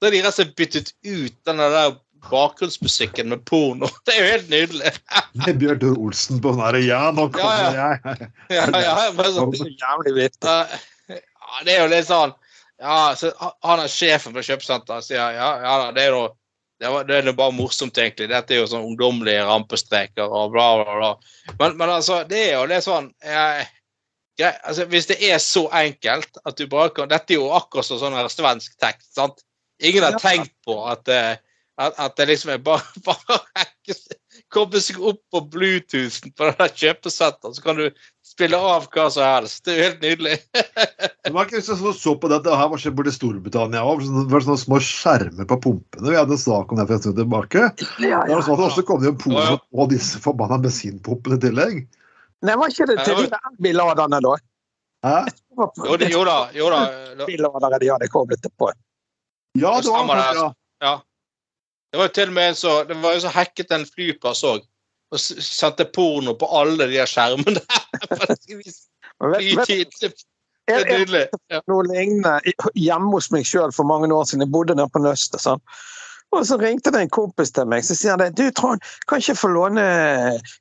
Da 0.01 0.09
har 0.09 0.17
de 0.17 0.23
rett 0.23 0.33
og 0.33 0.39
slett 0.39 0.55
byttet 0.57 0.95
ut 1.05 1.35
den 1.45 1.61
der 1.61 1.99
bakgrunnsmusikken 2.31 3.29
med 3.29 3.45
porno. 3.45 3.89
Det 4.07 4.17
er 4.17 4.21
jo 4.21 4.31
helt 4.31 4.51
nydelig. 4.53 4.93
Med 5.45 5.61
Bjørn 5.61 5.81
Tore 5.83 6.05
Olsen 6.07 6.41
på 6.41 6.55
den 6.55 6.63
derre 6.65 6.83
Ja, 6.85 7.03
nå 7.17 7.29
kommer 7.35 7.65
ja, 7.65 7.73
ja. 7.77 7.89
jeg. 8.05 8.31
ja, 8.57 8.67
ja, 8.85 8.95
men 9.17 9.33
så, 9.35 9.47
jævlig 9.69 10.15
vitt. 10.17 10.39
Ja, 10.41 11.61
det 11.67 11.75
er 11.75 11.83
jo 11.85 11.91
litt 11.93 12.09
sånn 12.09 12.37
ja, 12.81 13.13
så 13.19 13.33
Han 13.37 13.83
er 13.83 13.91
sjefen 13.93 14.33
for 14.33 14.47
kjøpesenteret 14.47 15.05
sier 15.05 15.35
ja, 15.37 15.49
ja, 15.61 15.75
det 15.93 16.07
er 16.07 16.15
jo 16.15 16.29
det, 16.81 16.89
er, 16.89 17.03
det 17.05 17.19
er 17.29 17.37
bare 17.37 17.53
morsomt, 17.53 17.99
egentlig. 18.01 18.31
Dette 18.31 18.55
er 18.57 18.63
jo 18.63 18.69
sånn 18.71 18.87
ungdommelige 18.89 19.43
rampestreker 19.45 20.33
og 20.33 20.55
bla, 20.55 20.69
bla, 20.81 20.95
bla. 20.97 21.11
Men, 21.59 21.75
men 21.77 21.93
altså, 21.93 22.23
det 22.25 22.39
er 22.47 22.55
jo 22.55 22.63
litt 22.71 22.87
sånn 22.87 23.11
jeg, 23.21 23.67
jeg, 24.41 24.57
altså, 24.65 24.87
Hvis 24.91 25.09
det 25.11 25.19
er 25.27 25.39
så 25.43 25.67
enkelt 25.83 26.41
at 26.45 26.59
du 26.59 26.67
bare 26.71 26.93
kan 26.97 27.11
Dette 27.11 27.37
er 27.37 27.41
jo 27.41 27.51
akkurat 27.57 27.87
sånn 27.87 28.19
svensk 28.33 28.77
tekst. 28.81 29.13
sant? 29.19 29.45
Ingen 29.81 30.05
har 30.05 30.19
tenkt 30.21 30.53
på 30.67 30.77
at, 30.91 31.09
eh, 31.09 31.37
at, 31.81 31.95
at 31.97 32.17
det 32.19 32.29
liksom 32.33 32.53
er 32.55 32.65
bare, 32.65 32.85
bare 33.09 33.41
komme 34.53 34.81
seg 34.83 34.99
opp 35.01 35.21
på 35.33 35.43
Bluetoothen 35.53 36.35
på 36.37 36.49
den 36.49 36.59
der 36.59 36.73
kjøpesettet, 36.83 37.55
så 37.57 37.65
kan 37.65 37.79
du 37.79 37.87
spille 38.27 38.59
av 38.59 38.87
hva 38.93 39.07
som 39.13 39.27
helst. 39.27 39.63
Det 39.65 39.73
er 39.73 39.79
jo 39.79 39.87
helt 39.89 40.05
nydelig. 40.05 40.37
det 41.25 41.33
var 41.35 41.49
ikke 41.49 41.63
sånn 41.65 41.81
som 41.81 41.97
så 41.97 42.15
på 42.21 42.31
det, 42.31 42.43
det 42.47 42.59
her 42.61 42.71
var 42.73 42.85
borte 42.99 43.13
i 43.13 43.17
Storbritannia 43.17 43.85
òg. 43.87 44.05
Det 44.05 44.27
var 44.33 44.47
sånne 44.47 44.65
små 44.65 44.81
skjermer 44.85 45.49
på 45.51 45.61
pumpene. 45.67 46.11
Vi 46.11 46.19
hadde 46.19 46.37
en 46.37 46.43
sak 46.43 46.73
om 46.73 46.81
det 46.81 46.87
for 46.89 46.99
en 46.99 47.05
stund 47.05 47.21
tilbake. 47.21 47.71
Ja, 48.05 48.23
ja, 48.29 48.43
sånn 48.47 48.61
Og 48.61 48.77
så 48.77 48.87
kom 48.87 49.03
det 49.03 49.13
jo 49.13 49.17
porno 49.25 49.41
ja, 49.41 49.57
ja. 49.57 49.63
og 49.77 49.91
disse 49.95 50.23
forbanna 50.23 50.61
bensinpumpene 50.63 51.41
i 51.41 51.45
tillegg. 51.47 51.83
Nei, 52.47 52.57
var 52.57 52.73
ikke 52.73 52.87
det 52.89 53.05
til 53.05 53.19
de 53.21 53.29
elbilladerne, 53.51 54.21
da? 54.25 54.37
Hæ? 55.05 55.19
Jo, 55.57 55.97
det, 56.01 56.11
jo 56.13 56.25
da. 56.25 56.39
Jo 56.57 56.71
da. 56.73 56.81
Billadere 57.27 57.79
de 57.81 57.91
hadde 57.93 58.09
koblet 58.13 58.43
det 58.43 58.53
på. 58.59 58.71
Ja, 59.59 59.81
det 59.81 59.93
var 59.93 60.17
det. 60.17 60.41
Ja. 60.41 60.53
ja. 60.85 60.95
Det 61.93 61.99
var 61.99 62.09
jo 62.09 62.15
til 62.15 62.29
og 62.29 62.35
med 62.35 62.49
en 62.49 62.55
så, 62.55 62.75
det 62.85 62.97
var 63.03 63.17
jo 63.17 63.21
så 63.25 63.33
hacket 63.35 63.73
en 63.75 63.87
flyplass 63.87 64.45
òg. 64.47 64.67
Og 65.11 65.19
sendte 65.21 65.85
porno 65.91 66.37
på 66.39 66.47
alle 66.55 66.87
de 66.87 67.07
skjermene. 67.07 67.61
Det 70.71 70.77
er 70.77 70.99
nydelig. 71.01 71.25
Ja. 71.51 71.59
Noe 71.67 71.83
lignende 71.89 72.53
hjemme 72.79 73.11
hos 73.17 73.31
meg 73.35 73.47
sjøl 73.49 73.73
for 73.75 73.89
mange 73.89 74.07
år 74.15 74.29
siden. 74.29 74.45
Jeg 74.45 74.53
bodde 74.55 74.77
nede 74.79 74.87
på 74.93 75.03
Nøstet. 75.03 75.43
Sånn. 75.43 75.59
Og 76.31 76.47
så 76.47 76.57
ringte 76.61 76.93
det 76.95 77.01
en 77.03 77.11
kompis 77.11 77.51
til 77.55 77.67
meg 77.71 77.83
så 77.87 77.97
sier 77.99 78.15
han, 78.15 78.35
du 78.39 78.45
Trond, 78.55 78.85
kan 79.11 79.23
ikke 79.23 79.35
få 79.39 79.51
låne 79.51 79.83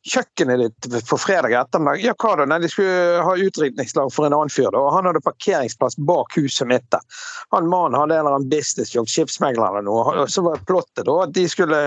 kjøkkenet 0.08 0.64
ditt 0.64 1.06
på 1.06 1.20
fredag 1.22 1.54
ettermiddag? 1.60 2.02
Ja, 2.08 2.16
hva 2.18 2.34
da? 2.40 2.48
Nei, 2.50 2.58
de 2.64 2.72
skulle 2.72 3.22
ha 3.26 3.36
utrykningslag 3.38 4.10
for 4.16 4.26
en 4.26 4.36
annen 4.38 4.54
fyr, 4.54 4.72
da. 4.74 4.82
og 4.82 4.96
han 4.98 5.10
hadde 5.10 5.22
parkeringsplass 5.26 6.00
bak 6.10 6.34
huset 6.40 6.70
mitt. 6.72 6.88
der. 6.90 7.06
Han 7.54 7.70
mannen 7.70 8.00
hadde 8.00 8.18
en 8.18 8.26
eller 8.26 8.40
annen 8.40 8.50
businessjobb, 8.50 9.10
skipsmegler 9.12 9.70
eller 9.70 9.86
noe. 9.86 10.18
og 10.24 10.34
Så 10.34 10.46
var 10.46 10.66
plottet 10.66 11.06
da 11.06 11.20
at 11.28 11.38
de 11.38 11.46
skulle 11.52 11.84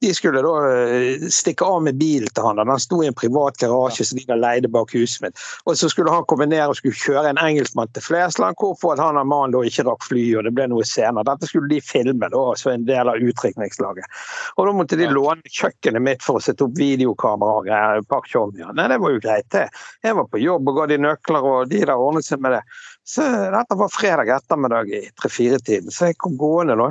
de 0.00 0.14
skulle 0.14 0.40
da 0.42 0.52
eh, 0.70 1.28
stikke 1.28 1.64
av 1.64 1.82
med 1.84 1.98
bilen 2.00 2.28
til 2.32 2.46
han. 2.46 2.60
Han 2.64 2.80
sto 2.80 3.02
i 3.04 3.08
en 3.10 3.16
privat 3.16 3.58
garasje 3.60 4.06
som 4.08 4.20
de 4.20 4.38
leide 4.38 4.70
bak 4.72 4.94
huset 4.96 5.26
mitt. 5.26 5.42
Og 5.68 5.76
så 5.76 5.90
skulle 5.92 6.12
han 6.12 6.24
komme 6.30 6.48
ned 6.48 6.62
og 6.64 6.78
skulle 6.78 6.96
kjøre 6.96 7.34
en 7.34 7.40
engelskmann 7.42 7.90
til 7.92 8.04
Flesland, 8.06 8.56
hvorfor 8.60 8.94
at 8.94 9.02
han 9.04 9.20
og 9.20 9.28
mannen 9.28 9.54
da 9.54 9.62
ikke 9.66 9.84
rakk 9.88 10.06
fly, 10.08 10.24
og 10.38 10.46
det 10.48 10.54
ble 10.56 10.70
noe 10.72 10.86
senere. 10.88 11.26
Dette 11.28 11.50
skulle 11.50 11.68
de 11.72 11.82
filme, 11.84 12.30
da, 12.32 12.44
som 12.56 12.72
en 12.72 12.86
del 12.88 13.12
av 13.12 13.20
utrykningslaget. 13.20 14.20
Og 14.56 14.70
da 14.70 14.76
måtte 14.76 15.00
de 15.00 15.10
låne 15.12 15.52
kjøkkenet 15.60 16.06
mitt 16.06 16.24
for 16.24 16.40
å 16.40 16.44
sette 16.44 16.64
opp 16.64 16.78
videokamera 16.80 17.60
og 17.60 17.68
greier. 17.68 18.72
Nei, 18.72 18.88
det 18.88 19.00
var 19.02 19.12
jo 19.12 19.20
greit, 19.20 19.48
det. 19.52 19.66
Jeg 20.06 20.16
var 20.16 20.30
på 20.32 20.40
jobb 20.40 20.70
og 20.70 20.80
ga 20.80 20.88
de 20.90 21.00
nøkler, 21.00 21.50
og 21.52 21.68
de 21.68 21.84
der 21.84 21.96
ordnet 21.96 22.24
seg 22.24 22.40
med 22.40 22.56
det. 22.56 22.64
Så 23.04 23.22
dette 23.22 23.74
var 23.74 23.88
fredag 23.88 24.28
ettermiddag 24.28 24.90
i 24.94 25.00
tre-fire-tiden, 25.22 25.90
så 25.90 26.10
jeg 26.10 26.18
kom 26.20 26.36
gående 26.38 26.76
da. 26.78 26.90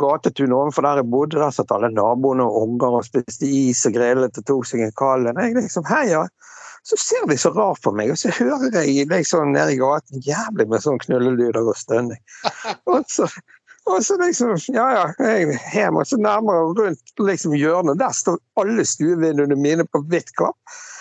Gatetun 0.00 0.54
ovenfor 0.56 0.86
der 0.86 1.02
jeg 1.02 1.10
bodde, 1.12 1.38
der 1.38 1.52
satt 1.54 1.74
alle 1.74 1.92
naboene 1.92 2.46
og 2.48 2.62
unger 2.62 2.98
og 2.98 3.06
spiste 3.06 3.46
is 3.46 3.84
og 3.86 3.94
grillet 3.94 4.40
og 4.40 4.46
tok 4.48 4.66
seg 4.66 4.86
en 4.86 4.94
kald 4.98 5.28
en. 5.30 5.42
Jeg 5.44 5.56
liksom, 5.58 5.86
ja. 6.08 6.24
Så 6.84 6.98
ser 7.00 7.28
de 7.30 7.36
så 7.40 7.52
rart 7.54 7.80
på 7.84 7.92
meg, 7.96 8.10
og 8.12 8.18
så 8.20 8.32
hører 8.36 8.74
jeg 8.74 9.06
liksom 9.08 9.52
nede 9.54 9.76
i 9.76 9.78
gaten 9.80 10.24
jævlig 10.24 10.66
med 10.68 10.84
sånn 10.84 10.98
knullelyder 11.04 11.62
og 11.62 11.78
stønning. 11.80 12.20
Og 12.92 13.06
så, 13.08 13.28
og 13.88 14.02
så 14.04 14.16
liksom, 14.20 14.56
ja 14.72 14.84
ja, 14.92 15.04
jeg 15.20 15.58
hjem, 15.72 15.96
og 16.00 16.06
så 16.08 16.16
nærmere 16.20 16.70
rundt 16.76 17.20
liksom 17.20 17.56
hjørnet, 17.56 17.98
der 18.00 18.12
står 18.16 18.38
alle 18.60 18.84
stuevinduene 18.88 19.56
mine 19.60 19.84
på 19.92 20.00
hvitt 20.08 20.32
klapp 20.38 20.56
og 20.56 20.93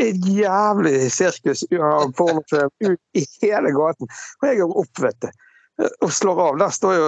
et 0.00 0.26
jævlig 0.26 1.10
sirkus 1.12 1.64
av 1.76 2.10
pornofilm 2.18 2.72
ut 2.84 2.98
i 3.16 3.24
hele 3.42 3.72
gaten. 3.76 4.10
Og 4.42 4.48
jeg 4.48 4.60
går 4.60 4.76
opp, 4.82 5.00
vet 5.04 5.24
du. 5.24 5.30
Og 6.04 6.10
slår 6.12 6.40
av. 6.44 6.58
Der 6.60 6.72
står 6.76 6.94
jo 6.94 7.04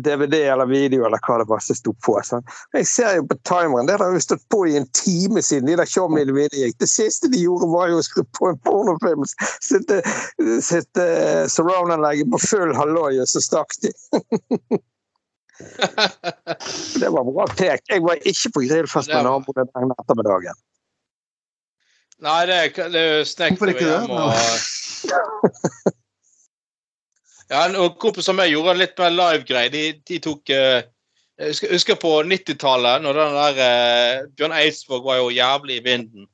DVD 0.00 0.38
eller 0.48 0.66
video 0.70 1.04
eller 1.04 1.20
hva 1.26 1.38
det 1.42 1.48
var 1.50 1.60
som 1.60 1.76
sto 1.76 1.92
på. 2.06 2.14
Sånn. 2.24 2.46
Jeg 2.76 2.88
ser 2.88 3.18
jo 3.18 3.26
på 3.28 3.36
timeren. 3.48 3.88
Det 3.88 3.98
har 4.00 4.14
jo 4.14 4.22
stått 4.24 4.46
på 4.52 4.62
i 4.68 4.78
en 4.80 4.88
time 4.96 5.42
siden 5.44 5.68
de 5.68 5.76
der 5.76 5.88
showmene 5.88 6.32
mine 6.32 6.62
gikk. 6.62 6.78
Det 6.80 6.88
siste 6.88 7.28
de 7.32 7.42
gjorde, 7.42 7.68
var 7.72 7.92
jo 7.92 8.00
å 8.00 8.06
skru 8.06 8.24
på 8.38 8.52
en 8.52 8.60
pornofilm. 8.64 9.26
Sitte, 9.64 10.00
sitte 10.64 11.08
surround-anlegget 11.52 12.32
på 12.32 12.40
full 12.46 12.72
halloi, 12.78 13.18
og 13.20 13.28
så 13.28 13.44
stakk 13.44 13.76
de. 13.84 13.92
det 17.02 17.12
var 17.12 17.28
bra 17.28 17.46
pek. 17.58 17.84
Jeg 17.90 18.02
var 18.06 18.24
ikke 18.24 18.54
på 18.56 18.64
grillfest 18.64 19.12
med 19.12 19.28
naboene 19.28 19.68
den 19.68 19.94
ettermiddagen. 19.98 20.64
Nei, 22.24 22.46
det, 22.50 22.56
det 22.92 23.02
Hvorfor 23.38 23.70
ikke 23.70 23.86
det? 23.86 23.98
Og... 24.10 24.32
ja, 27.52 27.60
en 27.64 27.76
kompis 28.02 28.30
av 28.30 28.38
meg 28.38 28.50
gjorde 28.50 28.74
en 28.74 28.80
litt 28.82 28.96
mer 28.98 29.12
live-greie. 29.14 29.70
De, 29.70 29.84
de, 30.02 30.18
tok 30.24 30.50
uh, 30.50 30.80
Jeg 31.38 31.70
husker, 31.70 32.00
på 32.02 32.16
90-tallet, 32.26 33.04
når 33.04 33.20
den 33.20 33.38
der 33.38 33.60
uh, 33.62 34.26
Bjørn 34.34 34.56
Eidsvåg 34.58 35.06
var 35.06 35.20
jo 35.20 35.30
jævlig 35.36 35.78
i 35.78 35.84
vinden. 35.84 36.26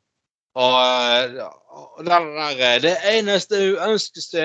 Og 0.54 0.78
uh, 0.78 1.52
den 2.06 2.30
der 2.38 2.78
'Det 2.80 2.96
eneste 3.10 3.60
uønskeste 3.74 4.40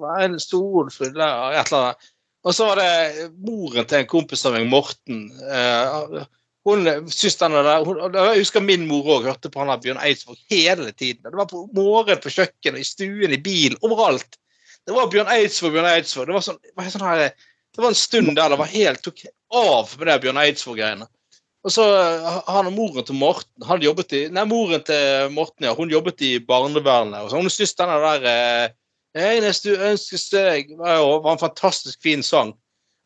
var 0.00 0.24
en 0.24 0.40
stol 0.40 0.90
full 0.90 1.20
av 1.20 1.52
et 1.52 1.70
eller 1.70 1.92
annet'. 1.92 2.10
Og 2.44 2.54
så 2.56 2.66
var 2.70 2.80
det 2.80 3.30
moren 3.36 3.86
til 3.86 4.00
en 4.00 4.08
kompis 4.08 4.46
av 4.48 4.56
meg, 4.56 4.66
Morten. 4.66 5.26
Uh, 5.44 6.24
hun 6.68 6.84
denne 6.84 7.62
der, 7.64 7.84
hun, 7.84 8.00
Jeg 8.14 8.42
husker 8.42 8.64
min 8.64 8.86
mor 8.88 9.06
òg 9.16 9.28
hørte 9.30 9.50
på 9.52 9.62
han 9.62 9.80
Bjørn 9.80 10.00
Eidsvåg 10.04 10.36
hele 10.50 10.92
tiden. 10.92 11.22
Det 11.24 11.36
var 11.36 11.48
på 11.48 11.64
morgenen 11.76 12.20
på 12.20 12.32
kjøkkenet, 12.34 12.82
i 12.82 12.84
stuen, 12.88 13.32
i 13.32 13.40
bilen, 13.40 13.78
overalt. 13.80 14.36
Det 14.86 14.96
var 14.96 15.08
Bjørn 15.12 15.30
Eidsvåg, 15.32 15.72
Bjørn 15.72 15.88
Eidsvåg. 15.88 16.28
Det 16.28 16.36
var, 16.36 16.44
sånn, 16.44 16.60
det 16.64 16.76
var, 16.76 16.90
sånn 16.92 17.06
her, 17.06 17.24
det 17.76 17.84
var 17.84 17.92
en 17.92 18.02
stund 18.02 18.34
der 18.36 18.52
det 18.52 18.60
var 18.60 18.74
helt 18.74 19.02
tok 19.04 19.24
av 19.56 19.96
med 19.96 20.10
det 20.10 20.20
Bjørn 20.26 20.42
Eidsvåg-greiene. 20.44 21.08
Og 21.60 21.72
så 21.74 21.84
Han 22.48 22.70
og 22.70 22.72
moren 22.72 23.04
til 23.04 23.18
Morten 23.20 23.66
han 23.68 23.82
jobbet 23.84 24.14
i, 24.16 24.20
nei, 24.32 24.46
moren 24.48 24.80
til 24.84 25.32
Morten 25.36 25.66
ja, 25.68 25.74
hun 25.76 25.92
jobbet 25.92 26.22
i 26.24 26.38
barnevernet. 26.40 27.20
og 27.20 27.30
så 27.30 27.40
Hun 27.40 27.52
syntes 27.52 27.76
denne 27.76 27.98
der 28.00 28.28
eh, 28.30 28.76
'Eneste 29.10 29.74
du 29.74 29.82
ønsker 29.82 30.46
deg 30.46 30.76
var, 30.78 31.02
var 31.20 31.32
en 31.32 31.42
fantastisk 31.42 32.02
fin 32.02 32.22
sang. 32.22 32.54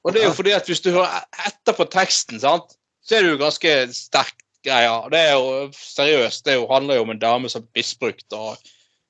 Og 0.04 0.12
det 0.12 0.20
er 0.20 0.26
jo 0.28 0.36
fordi 0.36 0.52
at 0.52 0.66
hvis 0.68 0.82
du 0.84 0.90
hører 0.92 1.24
etter 1.46 1.72
på 1.72 1.86
teksten, 1.88 2.40
sant 2.40 2.76
så 3.04 3.16
er 3.16 3.24
det 3.24 3.34
jo 3.34 3.40
ganske 3.42 3.74
sterkt 3.94 4.40
greier. 4.64 5.10
Det 5.12 5.20
er 5.20 5.34
jo 5.36 5.68
seriøst. 5.76 6.44
Det 6.46 6.56
handler 6.70 6.98
jo 6.98 7.04
om 7.04 7.12
en 7.12 7.20
dame 7.20 7.50
som 7.52 7.64
er 7.64 7.80
misbrukt 7.80 8.36
og 8.36 8.56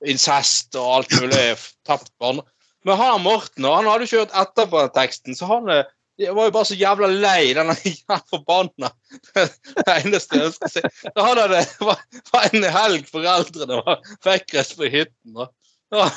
incest 0.04 0.74
og 0.78 0.90
alt 0.98 1.14
mulig 1.20 1.44
tapt 1.86 2.10
barn. 2.20 2.42
Men 2.84 3.00
han 3.00 3.22
Morten 3.24 3.64
han 3.64 3.88
hadde 3.88 4.08
kjørt 4.10 4.34
etterpå 4.36 4.82
den 4.82 4.96
teksten, 4.96 5.36
så 5.38 5.48
han 5.48 5.70
eh, 5.72 5.86
var 6.20 6.48
jo 6.48 6.54
bare 6.54 6.68
så 6.68 6.76
jævla 6.78 7.08
lei 7.08 7.54
denne 7.56 7.74
forbanna 8.30 8.90
Det 9.34 9.48
eneste. 10.02 10.82
Da 11.14 11.26
hadde 11.30 11.48
det 11.54 11.64
var, 11.80 12.04
en 12.50 12.68
helg 12.76 13.08
foreldrene 13.10 13.80
var 13.80 14.04
vekkreist 14.26 14.76
på 14.78 14.90
hytten. 14.92 15.44
Og, 15.44 16.10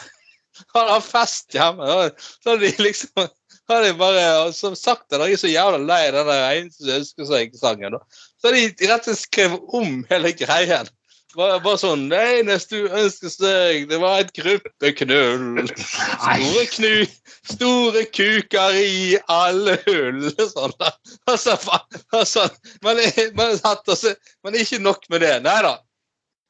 han 0.73 0.87
har 0.89 1.03
fest 1.05 1.53
hjemme. 1.53 2.09
Så 2.17 2.55
de 2.57 2.71
liksom 2.81 3.27
har 3.73 3.83
de 3.83 3.93
bare 3.99 4.53
som 4.55 4.75
sagt 4.79 5.11
jeg 5.11 5.33
er 5.33 5.39
så 5.39 5.49
jævla 5.51 5.79
lei 5.83 6.03
den 6.15 6.29
eneste 6.33 6.93
ønsker 6.99 7.27
seg-sangen. 7.27 7.97
Så 8.39 8.49
har 8.49 8.55
de 8.55 8.87
rett 8.87 9.01
og 9.01 9.09
slett 9.09 9.23
skrevet 9.25 9.75
om 9.79 10.05
hele 10.11 10.31
greien. 10.37 10.89
Bare, 11.37 11.59
bare 11.61 11.77
sånn 11.77 12.07
Det 12.09 12.19
eneste 12.39 12.79
du 12.79 12.93
ønsker 12.97 13.29
seg, 13.29 13.87
det 13.91 13.99
var 14.01 14.23
et 14.23 14.31
gruppeknull. 14.33 15.67
Store, 15.77 16.63
knu, 16.73 16.93
store 17.51 18.05
kuker 18.09 18.77
i 18.79 19.17
alle 19.29 19.75
hull. 19.83 20.23
Sånn. 20.39 20.73
Altså, 21.27 21.57
altså, 22.15 22.47
men, 22.85 23.03
men, 23.37 23.59
altså, 23.67 24.15
men 24.45 24.57
ikke 24.57 24.79
nok 24.81 25.05
med 25.11 25.25
det. 25.25 25.35
Nei 25.45 25.59
da. 25.67 25.75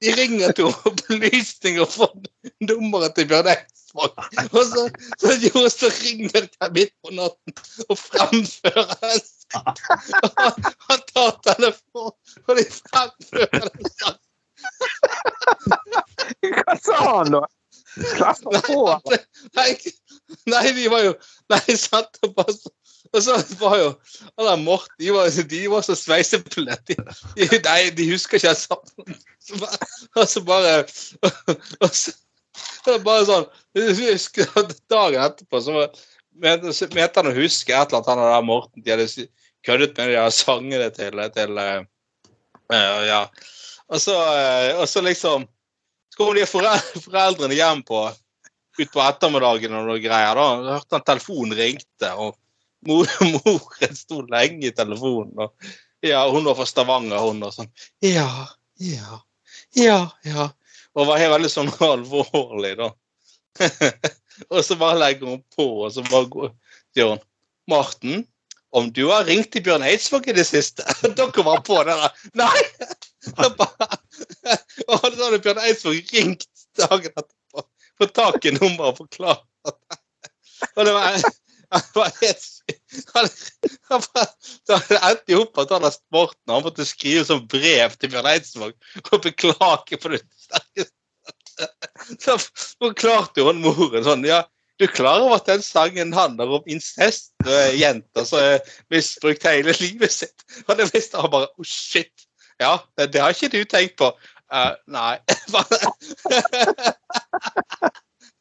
De 0.05 0.13
ringer 0.13 0.53
til 0.53 0.70
opplysning 0.91 1.82
og 1.82 1.89
får 1.91 2.13
nummeret 2.70 3.18
til 3.18 3.28
Bjørn 3.32 3.49
Eidsvåg 3.55 3.77
Eidsvåg. 3.98 4.52
Og 4.54 4.64
så, 4.66 4.89
så, 5.22 5.34
jo, 5.45 5.70
så 5.70 5.91
ringer 6.04 6.30
de 6.45 6.70
midt 6.76 6.93
på 7.04 7.14
natten 7.18 7.54
og 7.89 7.98
framfører 7.98 8.95
en 9.14 9.26
sang. 9.26 9.76
Han 10.89 11.04
tar 11.14 11.38
telefonen, 11.50 12.18
og 12.48 12.58
de 12.58 12.66
fremfører 12.80 13.70
en 13.70 13.91
sang. 13.93 14.20
Hva 16.41 16.76
sa 16.82 16.98
han, 17.04 17.32
da? 17.38 17.45
Klapper 17.98 18.62
på? 18.68 18.82
Nei, 19.58 19.72
nei, 20.50 20.66
de 20.76 20.89
var 20.91 21.06
jo 21.06 21.14
Nei, 21.54 21.78
sant. 21.80 22.20
Og, 22.26 22.34
bare, 22.38 22.54
og 23.14 23.24
så 23.24 23.38
var 23.62 23.78
jo 23.80 23.89
han 24.36 24.50
der 24.50 24.62
Morten 24.62 25.00
De 25.00 25.14
var, 25.16 25.32
de 25.32 25.62
var 25.72 25.86
så 25.86 25.95
sveiseplett. 25.98 26.84
De, 26.91 26.98
de, 27.39 27.62
nei, 27.66 27.80
de 27.98 28.10
husker 28.12 28.38
ikke 28.41 28.54
sammen. 28.60 29.18
Og 30.18 30.28
så 30.28 30.43
bare 30.43 30.82
og 31.80 31.89
så, 31.95 32.14
det 32.86 32.93
er 32.95 33.03
bare 33.05 33.26
sånn 33.28 33.47
jeg 33.78 34.47
Dagen 34.89 35.24
etterpå 35.24 35.62
så 35.62 35.88
mente 36.38 37.20
han 37.20 37.30
å 37.32 37.36
huske 37.36 37.74
et 37.74 37.91
eller 37.91 37.99
annet 37.99 38.10
han 38.12 38.24
der 38.24 38.45
Morten 38.45 38.86
de 38.86 38.93
hadde 38.93 39.28
køddet 39.66 39.97
med 39.97 40.12
de 40.12 40.18
der 40.18 40.34
sangene 40.34 40.89
til, 40.95 41.22
til 41.36 41.60
uh, 41.60 41.84
ja. 43.08 43.22
Og 43.88 44.01
så, 44.01 44.16
uh, 44.16 44.82
og 44.82 44.88
så 44.89 45.03
liksom 45.05 45.47
Så 46.12 46.20
kom 46.20 46.36
de 46.36 46.45
foreldrene 47.05 47.58
hjem 47.58 47.84
på 47.86 48.08
utpå 48.78 49.01
ettermiddagen 49.01 49.74
og 49.74 49.88
noe 49.89 50.01
greier. 50.01 50.38
da, 50.38 50.47
så 50.62 50.76
hørte 50.78 50.97
han 50.97 51.05
telefonen 51.05 51.58
ringte, 51.58 52.12
og 52.14 52.36
mor, 52.88 53.10
moren 53.34 53.97
sto 53.97 54.22
lenge 54.30 54.70
i 54.70 54.76
telefonen. 54.76 55.34
og 55.38 56.05
ja, 56.05 56.22
Hun 56.30 56.45
var 56.45 56.58
fra 56.60 56.68
Stavanger, 56.70 57.22
hun, 57.26 57.41
og 57.43 57.55
sånn 57.55 57.72
Ja, 58.05 58.30
ja, 58.82 59.22
ja, 59.78 60.01
ja. 60.26 60.49
Og 60.98 61.06
var 61.06 61.22
helt 61.22 61.36
veldig 61.36 61.52
sånn 61.52 61.70
alvorlig, 61.91 62.74
da. 62.80 62.89
og 64.54 64.64
så 64.66 64.78
bare 64.80 65.00
legger 65.02 65.34
hun 65.34 65.43
på, 65.56 65.68
og 65.86 65.93
så 65.93 66.04
bare 66.10 66.30
går, 66.34 66.52
sier 66.95 67.14
hun 67.14 67.24
Marten, 67.68 68.26
om 68.78 68.89
du 68.93 69.08
har 69.10 69.26
ringt 69.28 69.50
til 69.54 69.64
Bjørn 69.66 69.86
Eidsvåg 69.88 70.28
i 70.30 70.36
det 70.38 70.45
siste? 70.48 70.86
Dere 71.18 71.45
var 71.45 71.64
på 71.68 71.80
det 71.88 71.95
der. 71.98 72.12
Nei! 72.38 72.60
Og 74.88 75.02
hadde 75.04 75.41
Bjørn 75.43 75.64
Eidsvåg 75.66 76.14
ringt 76.16 76.48
dagen 76.80 77.12
etterpå, 77.12 77.66
fått 78.02 78.16
tak 78.18 78.48
nummeret 78.60 78.91
og 78.91 78.98
forklart 79.02 79.43
Og 80.78 80.86
det 80.86 80.93
var, 80.93 81.18
det 81.18 81.95
var 81.98 82.14
helt 82.22 82.45
Det 84.68 84.99
endte 84.99 85.32
jo 85.32 85.43
opp 85.45 85.61
at 85.63 85.72
han 85.76 85.88
sporten 85.93 86.53
han 86.53 86.65
måtte 86.65 86.86
skrive 86.88 87.24
som 87.28 87.45
brev 87.49 87.95
til 87.95 88.11
Bjørn 88.11 88.30
Eidsvåg 88.34 88.74
og 89.11 89.24
beklage 89.24 89.99
på 90.01 90.13
det 90.13 90.22
sterkeste. 90.36 90.93
Så 92.24 92.36
forklarte 92.78 93.41
jo 93.41 93.47
han 93.49 93.63
moren 93.63 94.03
sånn 94.05 94.26
ja, 94.28 94.43
du 94.78 94.86
er 94.86 94.93
klar 94.93 95.24
over 95.24 95.36
at 95.39 95.47
den 95.49 95.63
sangen 95.65 96.13
handler 96.13 96.51
om 96.59 96.63
incest 96.70 97.32
og 97.45 97.78
jenter 97.80 98.24
som 98.30 98.38
har 98.43 98.59
misbrukt 98.93 99.47
hele 99.47 99.74
livet 99.80 100.13
sitt? 100.13 100.45
Og 100.68 100.78
det 100.78 100.86
visste 100.93 101.18
han 101.18 101.32
bare. 101.34 101.49
Oh, 101.57 101.65
shit. 101.65 102.13
Ja, 102.61 102.78
det, 102.97 103.13
det 103.13 103.22
har 103.22 103.34
ikke 103.34 103.49
du 103.55 103.63
tenkt 103.65 103.97
på. 103.97 104.11
Uh, 104.53 104.74
nei. 104.86 105.18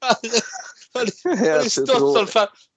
Hadde 0.06 1.70
stått 1.72 1.88
sånn 1.88 2.28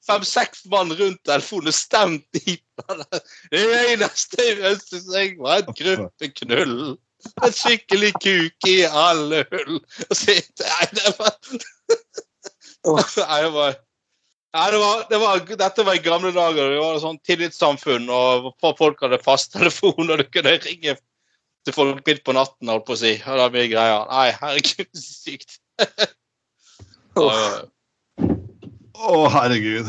fem-seks 0.09 0.65
mann 0.71 0.93
rundt 0.97 1.21
telefonen 1.27 1.71
og 1.71 1.77
stemt 1.77 2.41
i 2.41 2.57
Det 2.79 3.21
Det 3.51 3.63
eneste 3.93 4.43
jeg 4.43 4.61
ønsket 4.71 5.11
meg, 5.13 5.37
var 5.43 5.61
en 5.61 5.77
gruppeknull. 5.81 6.79
En 7.43 7.53
skikkelig 7.53 8.13
kuk 8.23 8.67
i 8.69 8.77
alle 8.87 9.43
hull. 9.51 9.81
Nei, 10.23 10.87
det 10.95 11.13
var 11.19 11.35
Nei, 12.87 13.41
det 13.43 13.53
var 13.53 13.77
Nei, 14.49 14.71
det 14.73 14.79
var, 14.81 15.01
det 15.09 15.17
var, 15.21 15.41
dette 15.59 15.83
var 15.85 15.97
i 15.99 16.01
gamle 16.01 16.31
dager. 16.33 16.71
Det 16.71 16.79
var 16.81 16.95
et 16.95 17.03
sånn 17.03 17.19
tillitssamfunn, 17.27 18.07
og 18.09 18.47
folk 18.79 19.03
hadde 19.05 19.19
fasttelefon, 19.21 20.09
og 20.09 20.15
du 20.17 20.25
kunne 20.25 20.55
ringe 20.63 20.95
til 21.67 21.75
folk 21.75 22.01
midt 22.07 22.23
på 22.25 22.33
natten, 22.33 22.71
holdt 22.71 22.87
på 22.87 22.95
å 22.95 23.01
si. 23.03 23.13
Og 23.19 23.29
det 23.29 23.43
var 23.43 23.53
mye 23.53 23.69
greier. 23.69 24.07
Nei, 24.09 24.29
herregud, 24.39 24.89
så 24.97 25.13
sykt. 25.27 25.59
Å, 28.99 29.11
oh, 29.15 29.27
herregud. 29.31 29.87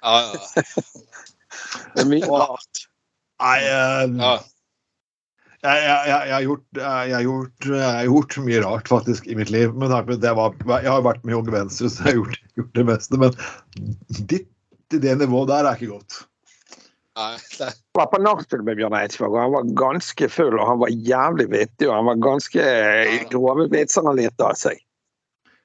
Ja, 0.00 0.14
ja. 0.32 0.62
Det 1.94 2.02
er 2.02 2.08
mye 2.08 2.28
rart. 2.30 2.86
Nei 3.40 3.56
uh, 3.64 4.04
ja. 4.20 4.30
jeg, 5.64 5.80
jeg, 5.80 5.82
jeg, 5.84 6.08
jeg, 6.08 6.32
har 6.32 6.44
gjort, 6.44 6.64
jeg, 6.78 7.12
har 7.14 7.24
gjort, 7.24 7.66
jeg 7.68 7.84
har 7.84 8.08
gjort 8.08 8.36
mye 8.46 8.62
rart 8.64 8.90
faktisk 8.90 9.28
i 9.30 9.36
mitt 9.38 9.52
liv. 9.52 9.74
Men 9.76 9.92
det 9.92 10.32
var, 10.38 10.56
jeg 10.80 10.90
har 10.90 11.04
vært 11.04 11.26
med 11.26 11.36
Unge 11.38 11.54
Venstre, 11.54 11.90
så 11.92 12.06
jeg 12.06 12.08
har 12.08 12.18
gjort, 12.22 12.40
gjort 12.60 12.72
det 12.78 12.86
meste. 12.88 13.20
Men 13.20 13.36
ditt 14.32 14.48
det 14.90 15.14
nivået 15.20 15.50
der 15.52 15.68
er 15.68 15.78
ikke 15.78 15.92
godt. 15.92 16.22
Nei, 17.18 17.34
det... 17.58 17.68
Jeg 17.68 17.98
var 17.98 18.08
på 18.10 18.20
nachspiel 18.22 18.62
med 18.66 18.78
Bjørn 18.80 18.96
Eidsvåg, 18.96 19.34
og 19.34 19.42
han 19.42 19.54
var 19.54 19.72
ganske 19.78 20.28
full 20.32 20.56
og 20.56 20.66
han 20.66 20.80
var 20.82 20.94
jævlig 21.10 21.50
vittig. 21.52 21.88
Og 21.88 21.94
han 21.94 22.08
var 22.08 22.22
ganske 22.24 22.70
grove 23.30 23.68
vitser 23.70 24.06
han 24.06 24.18
lirte 24.18 24.46
av 24.46 24.56
seg. 24.58 24.80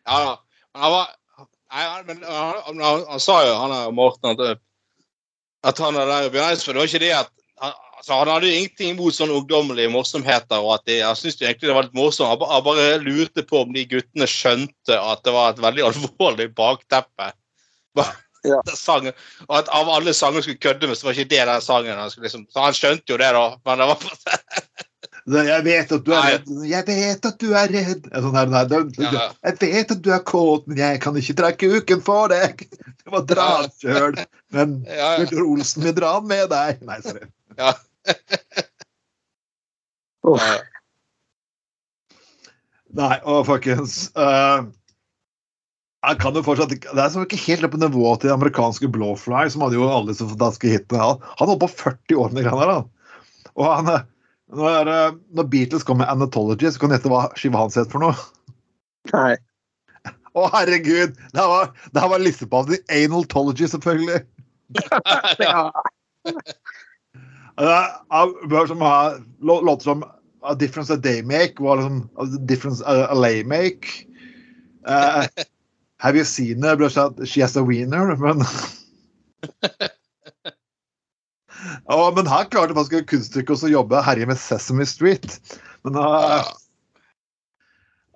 Ja, 0.06 0.36
han 0.78 0.94
var 0.94 1.14
Nei, 1.76 2.04
men 2.08 2.22
han, 2.24 2.62
han, 2.66 3.02
han, 3.10 3.20
sa 3.20 3.42
jo, 3.44 3.56
han 3.60 3.74
er 3.76 3.96
Morten, 3.96 4.38
at, 4.40 4.62
at 5.68 5.82
han 5.84 5.98
er 6.00 6.08
der 6.08 6.30
Bjørn 6.32 6.54
Eidsvåg 6.54 6.76
Det 6.76 6.82
var 6.82 6.92
ikke 6.92 7.04
det 7.04 7.16
at 7.18 7.32
han, 7.60 7.74
altså, 7.98 8.20
han 8.20 8.32
hadde 8.32 8.52
ingenting 8.54 8.94
imot 8.94 9.18
sånne 9.18 9.36
ungdommelige 9.40 9.92
morsomheter. 9.92 10.62
og 10.62 10.78
at 10.78 10.86
det, 10.88 11.02
Han 11.04 11.18
syntes 11.20 11.42
egentlig 11.42 11.70
det 11.70 11.76
var 11.76 11.88
litt 11.88 11.98
morsomt. 11.98 12.32
Han, 12.32 12.48
han 12.52 12.64
bare 12.64 13.02
lurte 13.04 13.44
på 13.48 13.64
om 13.66 13.74
de 13.76 13.84
guttene 13.92 14.28
skjønte 14.30 15.00
at 15.00 15.26
det 15.26 15.34
var 15.36 15.52
et 15.52 15.64
veldig 15.66 15.86
alvorlig 15.90 16.52
bakteppe. 16.56 17.34
Ja. 18.46 18.62
Sangen, 18.78 19.16
og 19.48 19.56
at 19.58 19.70
av 19.74 19.88
alle 19.90 20.14
sanger 20.14 20.44
skulle 20.46 20.62
kødde 20.62 20.86
med, 20.86 21.00
så 21.00 21.08
var 21.08 21.16
ikke 21.18 21.32
det 21.32 21.46
den 21.50 21.64
sangen. 21.66 21.98
Han 21.98 22.12
liksom, 22.22 22.44
så 22.54 22.68
han 22.68 22.76
skjønte 22.78 23.16
jo 23.16 23.18
det, 23.18 23.32
da. 23.34 23.46
Men 23.66 23.82
det 23.82 23.88
var 23.90 24.04
Jeg 25.26 25.64
vet 25.66 25.90
at 25.90 26.04
du 26.06 26.12
er 26.14 26.28
redd. 26.28 26.50
Jeg 26.70 26.86
vet 26.86 27.24
at 27.26 27.40
du 27.42 27.48
er 27.58 27.72
redd. 27.74 28.04
Sånn 28.14 28.36
her, 28.38 28.52
nei, 28.52 28.62
Ja. 29.02 29.24
Jeg 29.48 29.58
vet 29.64 29.94
at 29.96 30.04
du 30.06 30.12
er 30.14 30.22
kåt, 30.22 30.68
men 30.70 30.78
jeg 30.78 31.02
kan 31.02 31.18
ikke 31.18 31.34
dra 31.40 31.50
kuken 31.58 32.04
for 32.06 32.30
deg. 32.30 32.62
Det 33.06 33.14
var 33.14 33.26
dra 33.30 33.48
den 33.64 33.74
sjøl. 33.82 34.22
Men. 34.54 34.78
Bjørn 35.32 35.50
Olsen 35.56 35.86
vil 35.86 35.98
dra 35.98 36.16
den 36.20 36.30
med 36.30 36.50
deg. 36.54 36.86
Nei, 36.86 37.00
sorry. 37.06 37.26
Ja. 37.58 37.74
Uff. 40.30 40.46
Nei, 42.96 43.16
og 43.28 43.44
folkens 43.46 44.08
uh, 44.16 44.64
Jeg 46.06 46.18
kan 46.22 46.38
jo 46.38 46.42
fortsatt 46.46 46.72
Det 46.72 46.94
er 46.96 47.10
som 47.12 47.26
ikke 47.26 47.40
helt 47.44 47.68
på 47.74 47.80
nivået 47.82 48.24
til 48.24 48.32
amerikanske 48.34 48.88
Blowfly, 48.94 49.50
som 49.52 49.66
hadde 49.66 49.78
jo 49.78 49.90
alle 49.90 50.14
disse 50.14 50.26
fantastiske 50.30 50.72
hitene. 50.72 51.02
Han 51.02 51.50
holdt 51.50 51.66
på 51.66 51.72
40 51.84 52.22
år 52.22 52.32
med 52.32 52.42
de 52.42 52.46
greiene 52.48 52.62
der. 52.62 52.76
han. 52.78 52.88
Og 53.56 53.70
han, 53.70 53.92
eh, 53.92 54.06
når, 54.54 54.88
eh, 54.92 55.18
når 55.34 55.50
Beatles 55.50 55.84
kom 55.84 55.98
med 55.98 56.10
Anatology, 56.12 56.70
så 56.70 56.80
kan 56.80 56.90
du 56.92 56.96
gjette 56.98 57.12
hva 57.12 57.26
skiva 57.40 57.64
hans 57.64 57.78
het 57.80 57.92
for 57.92 58.04
noe. 58.04 58.16
Nei. 59.14 59.36
Å, 60.36 60.50
herregud! 60.52 61.16
Det 61.32 61.40
her 61.40 61.48
var, 61.48 61.72
det 61.94 62.02
her 62.04 62.12
var 62.12 62.24
listepallen 62.24 62.76
i 62.78 63.06
Analtology, 63.08 63.68
selvfølgelig. 63.72 64.24
Ja. 65.46 65.70
Bør 67.56 68.68
som 68.68 68.82
lå- 68.84 69.62
låter 69.64 69.84
som 69.84 70.04
A 70.44 70.54
Difference 70.58 70.94
A 70.94 70.98
Day 70.98 71.22
Make 71.22 71.64
var 71.64 71.78
liksom 71.80 72.10
A 72.20 72.26
Difference 72.50 72.84
A, 72.86 73.06
a 73.12 73.16
Lay 73.16 73.44
Make. 73.44 74.08
Uh, 74.88 75.26
have 76.04 76.18
you 76.18 76.26
seen 76.26 76.64
It? 76.64 76.78
Ble 76.78 76.90
sagt, 76.90 77.28
She 77.28 77.42
has 77.42 77.56
a 77.56 77.64
wiener, 77.64 78.16
men 78.18 78.44
Å, 81.92 81.98
Men 82.16 82.30
her 82.30 82.48
klarte 82.52 82.76
faktisk 82.78 83.10
kunststykket 83.12 83.66
å 83.68 83.72
jobbe 83.72 84.04
herje 84.06 84.30
med 84.30 84.40
Sesame 84.42 84.88
Street. 84.90 85.38
Men, 85.86 86.00
uh, 86.00 86.48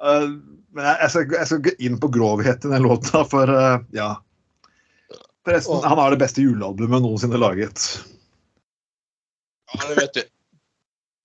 uh, 0.03 0.25
men 0.75 0.89
jeg, 0.89 1.11
skal, 1.13 1.37
jeg 1.37 1.51
skal 1.51 1.61
gå 1.67 1.75
inn 1.85 1.99
på 2.01 2.11
grovhet 2.13 2.65
i 2.65 2.73
den 2.73 2.85
låta, 2.87 3.23
for 3.29 3.51
uh, 3.51 3.77
ja. 3.95 4.15
Forresten, 5.47 5.85
han 5.85 6.01
har 6.01 6.13
det 6.13 6.21
beste 6.21 6.43
julealbumet 6.43 7.05
noensinne 7.05 7.39
laget. 7.39 7.87
ja, 9.73 9.81
det 9.87 9.97
vet 10.01 10.19
du. 10.19 10.21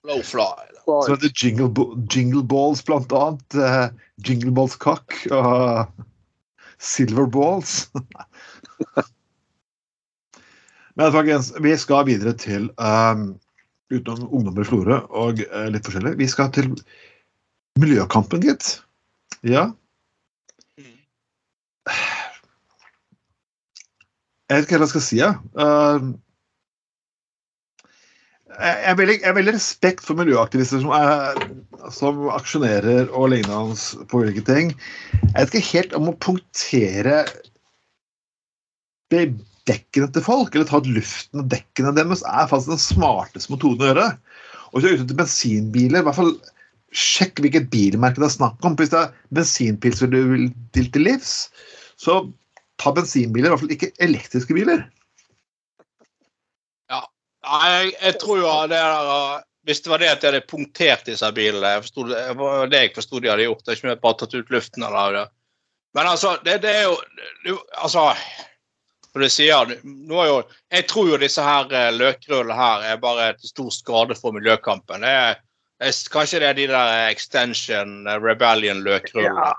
Blowfly. 0.05 0.53
Så 0.85 1.15
heter 1.15 1.33
Jingle, 1.33 1.71
Jingle 2.13 2.45
Balls, 2.45 2.85
blant 2.85 3.13
annet. 3.13 3.57
Uh, 3.57 3.89
Jingle 4.25 4.53
Balls 4.53 4.77
Cock 4.77 5.17
og 5.33 5.89
Silver 6.79 7.27
Balls. 7.27 7.89
Men 10.95 11.13
folkens, 11.15 11.51
vi 11.63 11.75
skal 11.81 12.07
videre 12.07 12.35
til 12.39 12.69
um, 12.79 13.33
utenom 13.91 14.29
ungdommer 14.31 14.63
i 14.63 14.69
Florø 14.69 15.01
og 15.11 15.41
uh, 15.51 15.67
litt 15.75 15.87
forskjellig. 15.87 16.15
Vi 16.21 16.29
skal 16.31 16.53
til 16.55 16.71
miljøkampen, 17.83 18.45
gitt. 18.45 18.77
Ja. 19.43 19.73
Jeg 24.45 24.61
vet 24.61 24.69
ikke 24.69 24.79
hva 24.79 24.87
jeg 24.87 24.93
skal 24.93 25.05
si, 25.09 25.19
jeg. 25.19 25.35
Uh, 25.59 26.15
jeg 28.55 28.87
har 28.87 28.99
veldig, 28.99 29.17
veldig 29.35 29.55
respekt 29.57 30.05
for 30.07 30.15
miljøaktivister 30.19 30.79
som, 30.85 30.93
er, 30.95 31.41
som 31.91 32.29
aksjonerer 32.31 33.11
og 33.11 33.33
lignende 33.33 34.07
på 34.11 34.23
ulike 34.23 34.45
ting. 34.47 34.71
Jeg 35.11 35.35
vet 35.41 35.57
ikke 35.59 35.73
helt 35.73 35.97
om 35.99 36.13
å 36.13 36.19
punktere 36.23 37.25
dekkene 39.69 40.11
til 40.13 40.25
folk, 40.25 40.55
eller 40.55 40.69
ta 40.69 40.81
ut 40.83 40.91
luften 40.93 41.43
av 41.43 41.51
dekkene 41.53 41.95
deres, 41.97 42.25
er 42.29 42.51
faktisk 42.51 42.75
den 42.75 42.83
smarteste 42.83 43.53
metoden 43.55 43.85
å 43.85 43.91
gjøre. 43.93 44.09
Og 44.71 44.77
hvis 44.77 44.85
du 44.85 44.89
er 44.89 44.97
ute 44.97 45.07
etter 45.07 45.21
bensinbiler, 45.23 46.03
i 46.03 46.09
hvert 46.09 46.19
fall 46.19 46.35
sjekk 46.95 47.43
hvilket 47.43 47.71
bilmerke 47.73 48.23
det 48.23 48.29
er 48.29 48.37
snakk 48.37 48.67
om. 48.67 48.77
Hvis 48.79 48.93
det 48.93 49.01
er 49.01 49.15
bensinpilser 49.35 50.11
du 50.13 50.21
vil 50.31 50.49
til 50.77 50.91
til 50.95 51.07
livs, 51.09 51.35
så 52.01 52.21
ta 52.83 52.93
bensinbiler, 52.95 53.49
i 53.49 53.55
hvert 53.55 53.65
fall 53.65 53.75
ikke 53.75 53.93
elektriske 54.05 54.57
biler. 54.57 54.85
Nei, 57.45 57.67
jeg, 57.69 57.91
jeg, 58.01 58.17
tror 58.23 58.39
jo 58.41 58.53
det 58.71 58.79
der 58.81 59.43
Hvis 59.69 59.83
det 59.85 59.91
var 59.93 60.01
det 60.01 60.09
at 60.09 60.23
de 60.23 60.29
hadde 60.31 60.47
punktert 60.49 61.07
disse 61.09 61.29
bilene 61.37 61.75
jeg 61.75 61.85
forstod, 61.87 62.13
Det 62.13 62.37
var 62.41 62.71
det 62.73 62.81
jeg 62.81 62.95
forsto 62.97 63.21
de 63.21 63.31
hadde 63.33 63.47
gjort. 63.49 63.65
Det 63.65 63.73
er 63.73 63.81
ikke 63.81 63.97
bare 64.03 64.19
tatt 64.21 64.37
ut 64.37 64.53
luften 64.55 64.87
eller 64.87 65.19
det. 65.19 65.25
Men 65.95 66.11
altså, 66.11 66.35
det, 66.45 66.59
det 66.65 66.73
er 66.73 66.87
jo 66.89 66.97
det, 67.45 67.57
Altså 67.85 68.09
for 69.15 69.23
du 69.23 69.31
sier, 69.31 69.77
nå 69.87 70.17
er 70.19 70.27
jo, 70.27 70.39
Jeg 70.75 70.89
tror 70.91 71.11
jo 71.13 71.19
disse 71.23 71.43
her 71.43 71.71
eh, 71.71 71.93
løkrullene 71.95 72.55
her 72.59 72.87
er 72.91 73.03
bare 73.03 73.29
til 73.39 73.53
stor 73.53 73.71
skade 73.71 74.17
for 74.19 74.35
miljøkampen. 74.35 75.07
Det 75.07 75.13
er, 75.15 75.37
det 75.79 75.93
kanskje 76.11 76.41
det 76.43 76.49
er 76.49 76.57
de 76.59 76.65
der 76.73 77.13
Extension 77.13 78.09
eh, 78.11 78.19
Rebellion-løkrullene. 78.19 79.53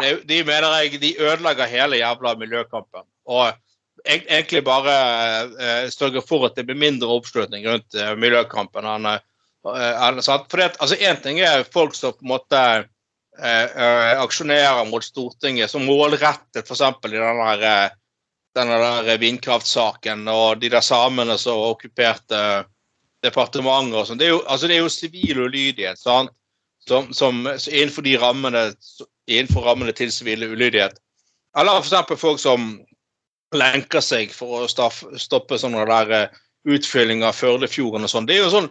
Ja. 0.00 0.14
De 0.24 0.38
mener 0.48 0.72
jeg 0.80 1.02
de 1.02 1.12
ødelegger 1.20 1.68
hele 1.68 2.00
jævla 2.00 2.32
miljøkampen. 2.40 3.04
Og 3.28 3.52
egentlig 4.08 4.64
bare 4.64 4.94
uh, 5.52 5.90
sørger 5.92 6.24
for 6.26 6.48
at 6.48 6.56
det 6.56 6.64
blir 6.66 6.80
mindre 6.80 7.12
oppslutning 7.14 7.68
rundt 7.68 7.94
uh, 7.94 8.16
miljøkampen. 8.18 8.88
enn 8.88 9.06
uh, 9.06 9.20
for 9.64 10.56
det, 10.60 10.72
altså 10.80 10.96
Én 10.96 11.20
ting 11.22 11.38
er 11.40 11.62
folk 11.72 11.94
som 11.94 12.12
på 12.12 12.24
en 12.24 12.32
måte 12.34 12.64
aksjonerer 13.34 14.84
mot 14.86 15.02
Stortinget, 15.02 15.70
som 15.70 15.86
målrettet 15.88 16.68
f.eks. 16.68 16.82
i 16.84 17.14
denne, 17.14 17.46
der, 17.58 17.94
denne 18.54 18.78
der 18.78 19.18
vindkraftsaken 19.18 20.28
og 20.30 20.60
de 20.62 20.70
der 20.72 20.84
samene 20.84 21.36
som 21.40 21.62
okkuperte 21.72 22.40
departementer 23.24 24.00
og 24.00 24.08
sånn. 24.08 24.20
Det, 24.20 24.30
altså, 24.44 24.68
det, 24.68 24.76
er 24.76 24.84
jo 24.84 24.92
sivil 24.92 25.44
ulydighet. 25.46 26.00
sant? 26.00 26.32
Som, 26.84 27.08
som, 27.16 27.46
innenfor, 27.48 28.04
de 28.04 28.18
rammene, 28.20 28.66
innenfor 29.30 29.64
rammene 29.64 29.94
til 29.96 30.12
sivil 30.12 30.44
ulydighet. 30.44 30.98
Eller 31.56 31.80
f.eks. 31.80 32.18
folk 32.20 32.42
som 32.42 32.74
lenker 33.54 34.04
seg 34.04 34.34
for 34.34 34.66
å 34.66 34.68
stoppe 34.68 35.58
sånne 35.60 35.86
der 35.88 36.12
eh, 36.12 36.42
utfylling 36.68 37.22
av 37.24 37.38
Førdefjorden 37.38 38.04
og 38.04 38.12
sånn. 38.12 38.28
Det 38.28 38.36
er 38.36 38.44
jo 38.44 38.52
sånn 38.52 38.68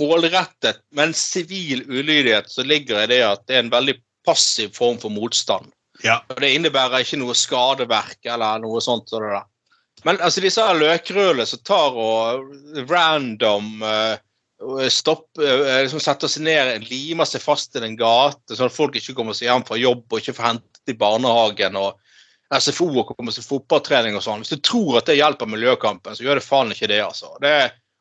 målrettet, 0.00 0.80
men 0.96 1.12
sivil 1.14 1.84
ulydighet 1.90 2.48
så 2.50 2.64
ligger 2.64 3.02
i 3.02 3.10
det 3.12 3.20
at 3.26 3.44
det 3.46 3.58
er 3.58 3.66
en 3.66 3.74
veldig 3.74 3.98
passiv 4.26 4.72
form 4.76 4.98
for 5.02 5.12
motstand. 5.12 5.68
Ja. 6.02 6.18
Det 6.38 6.50
innebærer 6.54 7.04
ikke 7.04 7.20
noe 7.20 7.36
skadeverk 7.38 8.26
eller 8.26 8.62
noe 8.62 8.82
sånt. 8.84 9.08
Så 9.10 9.22
det 9.22 9.42
Men 10.04 10.18
altså 10.20 10.42
disse 10.42 10.66
løkrullene 10.74 11.46
som 11.46 11.62
tar 11.62 11.94
og 11.94 12.86
random 12.90 13.84
uh, 13.86 14.16
stopp, 14.90 15.28
uh, 15.38 15.82
liksom 15.84 16.02
setter 16.02 16.30
seg 16.30 16.46
ned, 16.48 16.88
limer 16.90 17.28
seg 17.28 17.44
fast 17.44 17.76
i 17.78 17.84
en 17.84 17.98
gate, 17.98 18.56
sånn 18.56 18.70
at 18.70 18.76
folk 18.76 18.98
ikke 18.98 19.14
kommer 19.14 19.36
seg 19.36 19.50
hjem 19.50 19.66
fra 19.68 19.78
jobb 19.78 20.06
og 20.08 20.18
ikke 20.18 20.34
får 20.38 20.48
hentet 20.48 20.94
i 20.94 20.98
barnehagen. 20.98 21.78
og 21.78 21.98
SFO 22.60 22.88
og 23.00 23.14
kommer 23.14 23.32
seg 23.32 23.46
fotballtrening 23.46 24.16
og 24.18 24.24
sånn. 24.24 24.42
Hvis 24.42 24.52
du 24.52 24.60
tror 24.60 25.00
at 25.00 25.08
det 25.08 25.18
hjelper 25.18 25.48
miljøkampen, 25.48 26.16
så 26.16 26.24
gjør 26.24 26.40
det 26.40 26.44
faen 26.44 26.72
ikke 26.74 26.90
det, 26.90 27.00
altså. 27.04 27.32
Det, 27.40 27.54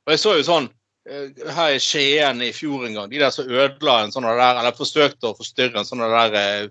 og 0.05 0.13
jeg 0.13 0.21
så 0.21 0.35
jo 0.35 0.47
sånn 0.47 0.67
eh, 1.07 1.51
her 1.55 1.75
i 1.75 1.81
Skien 1.83 2.43
i 2.43 2.51
fjor 2.55 2.87
en 2.87 2.97
gang, 2.97 3.11
de 3.11 3.21
der 3.21 3.33
som 3.33 3.47
ødela 3.47 4.01
en 4.03 4.13
sånn 4.13 4.27
der, 4.27 4.59
eller 4.59 4.75
forsøkte 4.75 5.31
å 5.31 5.37
forstyrre 5.37 5.81
en 5.81 5.87
sånn 5.87 6.03
der 6.03 6.67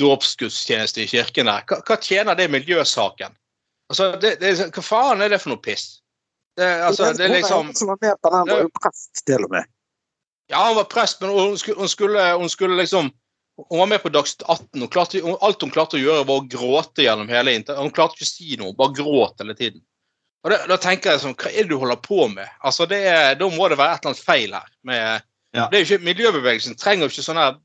dåpsgudstjeneste 0.00 1.04
i 1.04 1.08
kirken 1.10 1.50
der. 1.50 1.64
Hva, 1.68 1.80
hva, 1.86 1.98
tjener 2.00 2.38
det 2.38 2.48
miljøsaken? 2.52 3.36
Altså, 3.90 4.12
det, 4.22 4.36
det, 4.42 4.54
Hva 4.74 4.84
faen 4.84 5.24
er 5.24 5.32
det 5.32 5.40
for 5.42 5.54
noe 5.54 5.62
piss? 5.62 6.00
Det, 6.58 6.66
altså, 6.86 7.12
det 7.16 7.28
er 7.28 7.36
liksom 7.38 7.70
Hun 7.72 7.92
var 7.92 8.00
med 8.02 8.20
på 8.22 8.32
den, 8.34 8.50
var 8.50 8.64
jo 8.64 8.72
prest, 8.80 9.24
til 9.26 9.46
og 9.46 9.54
med. 9.54 9.70
Ja, 10.50 10.66
hun 10.66 10.78
var 10.80 10.88
prest, 10.90 11.20
men 11.22 11.30
hun 11.30 11.58
skulle, 11.58 11.78
hun 11.78 11.90
skulle, 11.90 12.30
hun 12.40 12.50
skulle 12.50 12.80
liksom 12.80 13.12
hun 13.68 13.78
var 13.78 13.86
med 13.86 14.02
på 14.02 14.08
Dagsnytt 14.08 14.42
18. 14.48 14.82
og 14.82 14.92
klarte, 14.92 15.20
alt 15.44 15.62
hun 15.62 15.72
klarte 15.74 15.98
å 15.98 16.00
gjøre, 16.00 16.24
var 16.28 16.40
å 16.40 16.48
gråte 16.48 17.04
gjennom 17.04 17.28
hele 17.28 17.52
intervjuet. 17.58 17.84
Hun 17.84 17.92
klarte 17.92 18.16
ikke 18.16 18.28
å 18.28 18.30
si 18.30 18.54
noe, 18.60 18.76
bare 18.76 18.96
gråt 18.96 19.42
hele 19.42 19.56
tiden. 19.58 19.82
Og 20.44 20.52
det, 20.52 20.60
Da 20.70 20.78
tenker 20.80 21.12
jeg 21.12 21.22
sånn, 21.24 21.36
Hva 21.36 21.50
er 21.50 21.66
det 21.66 21.72
du 21.74 21.80
holder 21.80 22.00
på 22.00 22.28
med? 22.32 22.48
Altså, 22.64 22.86
det 22.88 23.02
er, 23.10 23.34
Da 23.36 23.48
må 23.52 23.68
det 23.68 23.76
være 23.76 23.98
et 23.98 24.04
eller 24.04 24.14
annet 24.14 24.24
feil 24.24 24.54
her. 24.56 24.70
Med, 24.88 25.26
ja. 25.52 25.66
det 25.68 25.76
er 25.76 25.84
jo 25.84 25.88
ikke, 25.88 26.06
Miljøbevegelsen 26.08 26.78
trenger 26.80 27.06
jo 27.06 27.12
ikke 27.12 27.26
sånn 27.26 27.42
her 27.42 27.58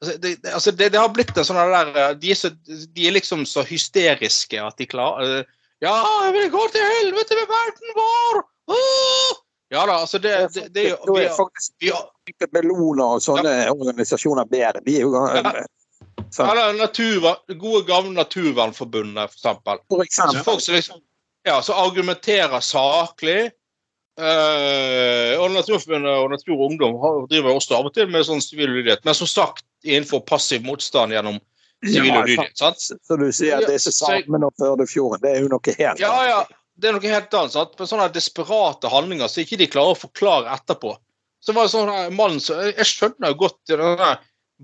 det, 0.00 0.38
altså 0.48 0.72
det, 0.72 0.92
det, 0.94 1.00
har 1.00 1.12
blitt 1.12 1.36
en 1.36 1.44
sånn 1.44 1.58
der 1.60 2.14
de 2.16 2.30
er, 2.32 2.38
så, 2.38 2.48
de 2.48 3.06
er, 3.06 3.12
liksom 3.12 3.44
så 3.48 3.64
hysteriske 3.68 4.60
at 4.62 4.78
de 4.80 4.88
klarer 4.88 5.42
Ja, 5.84 5.92
jeg 6.26 6.32
vil 6.36 6.48
gå 6.54 6.62
til 6.72 6.84
helvete 6.84 7.36
med 7.36 7.52
verden 7.52 7.94
vår! 7.98 8.40
Uh! 8.72 9.38
Ja 9.70 9.84
da, 9.86 10.00
altså 10.02 10.18
det, 10.18 10.32
det, 10.54 10.64
det, 10.74 10.86
det 10.96 11.12
vi, 11.14 11.20
er 11.24 11.36
faktisk 11.36 11.76
vi 11.78 11.92
Bellona 12.50 13.12
og 13.16 13.22
sånne 13.22 13.52
ja. 13.62 13.70
organisasjoner 13.70 14.48
bedre. 14.50 14.82
De 14.82 14.96
er 14.98 15.04
jo 15.06 15.12
ja. 15.14 15.52
Sånn. 16.34 16.50
Ja, 16.58 16.70
natur, 16.74 17.28
gode, 17.58 17.84
gamle 17.86 18.12
Naturvernforbundet, 18.14 19.30
for 19.30 19.38
eksempel. 19.38 19.80
For 19.90 20.04
eksempel. 20.04 20.38
Så 20.38 20.46
folk 20.46 20.64
som 20.64 20.76
liksom, 20.76 21.00
ja, 21.46 21.60
så 21.62 21.76
argumenterer 21.78 22.62
saklig. 22.64 23.50
Uh, 24.20 25.40
og 25.40 25.54
Naturforbundet 25.54 26.12
og 26.12 26.30
Natur 26.34 26.56
og 26.58 26.66
Ungdom 26.68 26.96
driver 27.30 27.54
også 27.56 27.78
av 27.78 27.88
og 27.88 27.94
til 27.96 28.10
med 28.12 28.26
sånn 28.28 28.42
sivil 28.44 28.74
ulydighet. 28.74 29.04
Men 29.08 29.16
som 29.16 29.30
sagt 29.30 29.64
innenfor 29.86 30.20
passiv 30.28 30.64
motstand 30.66 31.14
gjennom 31.16 31.38
sivil 31.80 32.12
ja, 32.12 32.20
ulydighet. 32.20 32.80
Så 32.84 33.16
du 33.16 33.30
sier 33.32 33.62
at 33.62 33.70
disse 33.70 33.94
sammen 33.96 34.44
og 34.44 34.52
Førdefjorden, 34.60 35.22
det 35.24 35.32
er 35.32 35.44
jo 35.46 35.52
noe 35.52 35.76
helt 35.78 36.02
Ja, 36.02 36.12
ja 36.28 36.40
det 36.80 36.88
er 36.88 36.96
noe 36.96 37.12
helt 37.12 37.36
annet. 37.36 37.54
Sant? 37.54 37.76
Men 37.78 37.88
sånne 37.88 38.10
desperate 38.14 38.90
handlinger 38.92 39.30
så 39.30 39.42
ikke 39.44 39.60
de 39.60 39.70
klarer 39.70 39.94
å 39.94 40.02
forklare 40.02 40.52
etterpå. 40.56 40.94
Så 41.40 41.56
var 41.56 41.66
det 41.66 41.72
sånn 41.72 42.16
mann 42.16 42.36
så 42.42 42.58
Jeg 42.68 42.88
skjønner 42.88 43.32
jo 43.32 43.40
godt 43.46 43.58
denne 43.70 44.14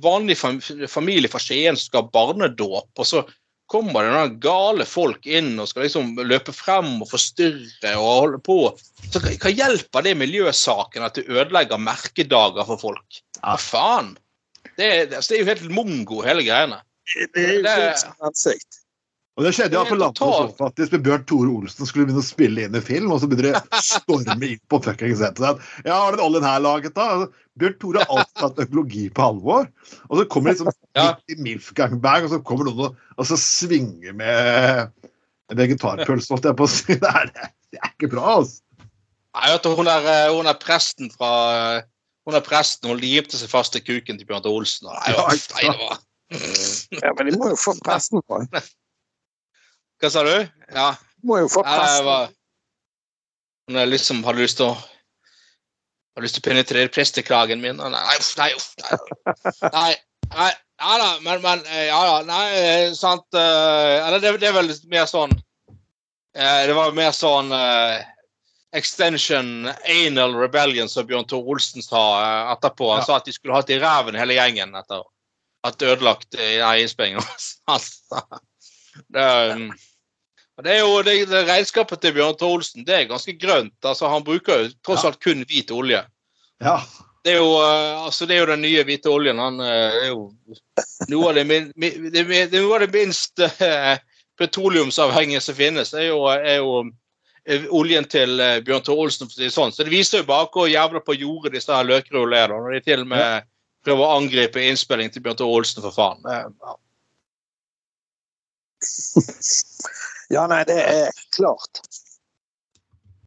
vanlig 0.04 0.36
familie 0.36 1.30
fra 1.32 1.40
Skien 1.40 1.76
som 1.76 1.88
skal 1.88 2.04
ha 2.04 2.12
barnedåp, 2.12 2.90
og 2.92 3.08
så 3.08 3.22
kommer 3.70 4.06
det 4.06 4.12
noen 4.14 4.36
gale 4.42 4.86
folk 4.88 5.26
inn 5.26 5.56
og 5.58 5.68
skal 5.70 5.86
liksom 5.86 6.14
løpe 6.28 6.54
frem 6.54 7.00
og 7.02 7.10
forstyrre 7.10 7.94
og 7.98 8.06
holde 8.06 8.40
på. 8.46 8.58
Så 9.10 9.22
Hva 9.24 9.52
hjelper 9.52 10.06
det 10.06 10.14
miljøsaken 10.20 11.06
at 11.06 11.18
du 11.18 11.26
ødelegger 11.26 11.82
merkedager 11.82 12.68
for 12.68 12.82
folk? 12.82 13.20
Hva 13.40 13.56
faen? 13.60 14.14
Det, 14.76 15.10
det, 15.10 15.18
det 15.18 15.38
er 15.38 15.42
jo 15.42 15.50
helt 15.50 15.68
mongo, 15.72 16.22
hele 16.26 16.44
greiene. 16.46 16.82
Det 17.34 17.42
er 17.42 17.54
jo 17.54 17.62
helt 17.64 18.24
ansikt. 18.26 18.82
Og 19.36 19.44
Det 19.44 19.50
skjedde 19.52 19.76
jo 19.76 19.82
på 19.84 19.96
landet 20.00 20.52
faktisk 20.56 20.94
med 20.94 21.02
Bjørn 21.04 21.24
Tore 21.28 21.50
Olsen 21.52 21.88
skulle 21.88 22.06
begynne 22.08 22.22
å 22.22 22.24
spille 22.24 22.62
inn 22.64 22.76
i 22.78 22.80
film, 22.80 23.10
og 23.12 23.18
så 23.20 23.28
begynner 23.28 23.52
det 23.52 23.60
å 23.60 23.80
storme 23.84 24.48
inn 24.48 24.62
på 24.72 24.78
fuckings 24.84 25.18
settet. 25.20 25.66
Ja, 25.84 25.98
har 26.06 26.14
den 26.16 26.22
oljen 26.24 26.46
her 26.46 26.62
laget, 26.64 26.94
da? 26.96 27.08
Altså, 27.12 27.42
Bjørn 27.60 27.74
Tore 27.82 28.00
har 28.00 28.14
alltid 28.14 28.40
tatt 28.40 28.62
økologi 28.64 29.02
på 29.12 29.26
alvor. 29.26 29.68
Og 30.08 30.14
så 30.16 30.24
kommer 30.32 30.54
liksom 30.54 30.70
ja. 30.96 31.10
MILF 31.36 31.68
gangbang, 31.76 32.24
og 32.24 32.32
så 32.32 32.38
kommer 32.48 32.70
noen 32.70 32.86
og, 32.86 33.02
og 33.20 33.28
så 33.28 33.36
svinger 33.40 34.16
med 34.16 34.88
vegetarpølse, 35.52 36.32
holdt 36.32 36.48
jeg 36.48 36.56
på 36.56 36.70
å 36.70 36.72
si. 36.72 36.96
Det 37.04 37.12
er, 37.12 37.28
det 37.76 37.82
er 37.82 37.92
ikke 37.92 38.10
bra, 38.16 38.38
altså. 38.38 38.88
Nei, 39.36 39.52
vet 39.52 39.68
du, 39.68 39.70
hun 39.76 39.92
er, 39.92 40.08
eh, 40.14 40.30
hun 40.32 40.48
er 40.48 40.56
presten 40.56 41.12
fra 41.12 41.30
Hun 42.24 42.34
er 42.34 42.42
presten, 42.42 42.88
hun 42.88 42.98
limte 43.04 43.36
seg 43.36 43.52
fast 43.52 43.76
i 43.76 43.84
kuken 43.84 44.16
til 44.16 44.24
Bjørn 44.24 44.48
Tore 44.48 44.62
Olsen. 44.64 44.88
Nei, 44.88 45.12
nei, 45.12 45.36
det 45.60 45.76
var... 45.76 46.00
Ja, 47.04 47.12
men 47.12 47.28
de 47.28 47.36
må 47.36 47.52
jo 47.52 47.60
få 47.60 47.76
presten 47.84 48.24
på. 48.24 48.40
Hva 50.02 50.10
sa 50.12 50.24
du? 50.26 50.34
Ja. 50.74 50.90
Må 51.26 51.40
jo 51.42 51.48
få 51.50 51.64
plass. 51.66 52.02
Hun 53.66 53.78
har 53.80 53.88
liksom 53.90 54.22
hadde 54.26 54.44
lyst 54.44 54.60
til 54.60 54.70
å 54.70 54.76
har 56.16 56.24
lyst 56.24 56.38
til 56.38 56.44
å 56.44 56.48
penetrere 56.48 56.92
prestekragen 56.92 57.60
min. 57.60 57.76
Nei, 57.76 58.04
uff, 58.16 58.30
nei, 58.38 58.52
uff, 58.56 58.70
nei. 58.80 59.66
nei, 59.72 59.90
nei 60.32 60.52
ja 60.76 60.98
da, 61.00 61.08
men, 61.24 61.40
men 61.40 61.64
eh, 61.66 61.86
Ja 61.88 62.00
da, 62.04 62.16
nei, 62.28 62.44
eh, 62.60 62.90
sant 62.96 63.24
uh, 63.32 64.06
Eller 64.06 64.20
det, 64.20 64.34
det, 64.42 64.50
er 64.50 64.56
vel 64.58 64.68
mer 64.92 65.06
sånn 65.08 65.32
uh, 65.32 66.60
Det 66.68 66.76
var 66.76 66.96
mer 66.96 67.14
sånn 67.16 67.52
uh, 67.54 67.96
Extension 68.76 69.70
Anal 69.88 70.34
Rebellion, 70.36 70.88
som 70.90 71.06
Bjørn 71.08 71.24
Tor 71.30 71.46
Olsen 71.48 71.80
sa 71.80 72.00
etterpå. 72.52 72.90
Han 72.90 73.00
ja. 73.00 73.06
sa 73.06 73.14
at 73.16 73.24
de 73.24 73.32
skulle 73.32 73.56
hatt 73.56 73.70
i 73.72 73.78
ræven 73.80 74.18
hele 74.18 74.36
gjengen 74.36 74.74
etter 74.76 75.06
at 75.64 75.80
ødelagt 75.86 76.36
innspillingen. 76.36 77.24
Det, 79.12 79.26
um, 79.52 79.70
det 80.64 80.72
er 80.72 80.84
jo 80.84 81.00
det, 81.04 81.16
det 81.30 81.42
regnskapet 81.48 82.00
til 82.02 82.14
Bjørn 82.16 82.36
Tore 82.40 82.60
Olsen 82.60 82.86
det 82.86 82.94
er 82.96 83.10
ganske 83.10 83.34
grønt. 83.40 83.76
altså 83.82 84.08
Han 84.12 84.24
bruker 84.24 84.62
jo 84.62 84.70
tross 84.86 85.04
alt 85.04 85.20
kun 85.22 85.44
hvit 85.48 85.72
olje. 85.74 86.02
Ja. 86.64 86.80
Det 87.26 87.34
er, 87.34 87.40
jo, 87.42 87.56
uh, 87.58 88.04
altså 88.06 88.26
det 88.26 88.36
er 88.36 88.44
jo 88.44 88.52
den 88.52 88.62
nye 88.62 88.84
hvite 88.86 89.10
oljen. 89.10 89.40
Han 89.42 89.58
uh, 89.60 89.66
er 89.66 90.12
jo 90.12 90.28
noe 91.10 91.32
av 91.32 91.40
det, 91.40 91.46
min, 91.48 91.72
det, 91.74 92.22
det, 92.22 92.60
noe 92.60 92.76
av 92.78 92.86
det 92.86 92.92
minst 92.94 93.42
uh, 93.42 93.96
petroleumsavhengige 94.38 95.42
som 95.42 95.58
finnes. 95.58 95.90
Det 95.90 96.04
er 96.04 96.12
jo, 96.12 96.22
er 96.30 96.60
jo 96.60 97.66
oljen 97.74 98.06
til 98.10 98.38
Bjørn 98.66 98.86
Tore 98.86 99.08
Olsen. 99.08 99.26
For 99.26 99.34
å 99.34 99.40
si 99.40 99.48
det 99.48 99.54
sånn. 99.54 99.74
Så 99.74 99.84
det 99.84 99.92
viser 99.92 100.22
jo 100.22 100.30
bare 100.30 100.48
hvor 100.54 100.70
jævla 100.70 101.02
på 101.02 101.18
jordet 101.18 101.56
disse 101.56 101.82
løkrullene 101.90 102.42
er, 102.44 102.54
når 102.54 102.78
de 102.78 102.82
til 102.86 103.04
og 103.04 103.12
med 103.12 103.52
prøver 103.86 104.02
å 104.02 104.16
angripe 104.18 104.62
innspilling 104.66 105.12
til 105.12 105.22
Bjørn 105.24 105.38
Tore 105.40 105.60
Olsen, 105.60 105.84
for 105.84 105.94
faen. 105.94 106.22
Ja. 106.26 106.74
Ja, 110.34 110.46
nei, 110.50 110.64
det 110.68 110.80
er 110.82 111.22
klart. 111.36 111.82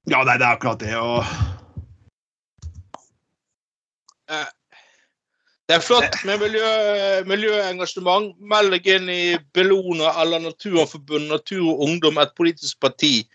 Ja, 0.10 0.24
nei, 0.24 0.38
det 0.40 0.46
er 0.46 0.56
akkurat 0.56 0.82
det. 0.82 0.96
og 0.98 1.26
det 5.70 5.76
er 5.78 5.84
flott 5.86 6.16
med 6.26 6.42
miljø, 6.42 6.70
miljøengasjement. 7.30 8.32
Meld 8.42 8.74
deg 8.74 8.88
inn 8.90 9.10
i 9.14 9.24
Bellona 9.54 10.16
eller 10.22 10.42
Naturforbundet, 10.42 11.30
Natur 11.30 11.68
og 11.76 11.84
Ungdom, 11.86 12.18
et 12.18 12.34
politisk 12.38 12.80
parti. 12.82 13.28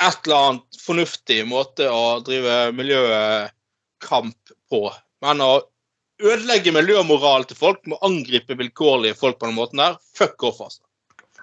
Et 0.00 0.28
eller 0.28 0.36
annet 0.36 0.80
fornuftig 0.80 1.42
måte 1.48 1.88
å 1.92 2.18
drive 2.24 2.70
miljøkamp 2.76 4.54
på. 4.72 4.82
Men 5.24 5.44
å 5.44 5.52
ødelegge 6.24 6.72
miljømoralen 6.72 7.44
til 7.50 7.60
folk 7.60 7.84
med 7.84 7.98
å 7.98 8.08
angripe 8.08 8.56
vilkårlige 8.56 9.20
folk 9.20 9.36
på 9.36 9.50
den 9.50 9.58
måten 9.60 9.84
der, 9.84 10.00
fuck 10.16 10.48
off, 10.48 10.64
altså. 10.64 10.85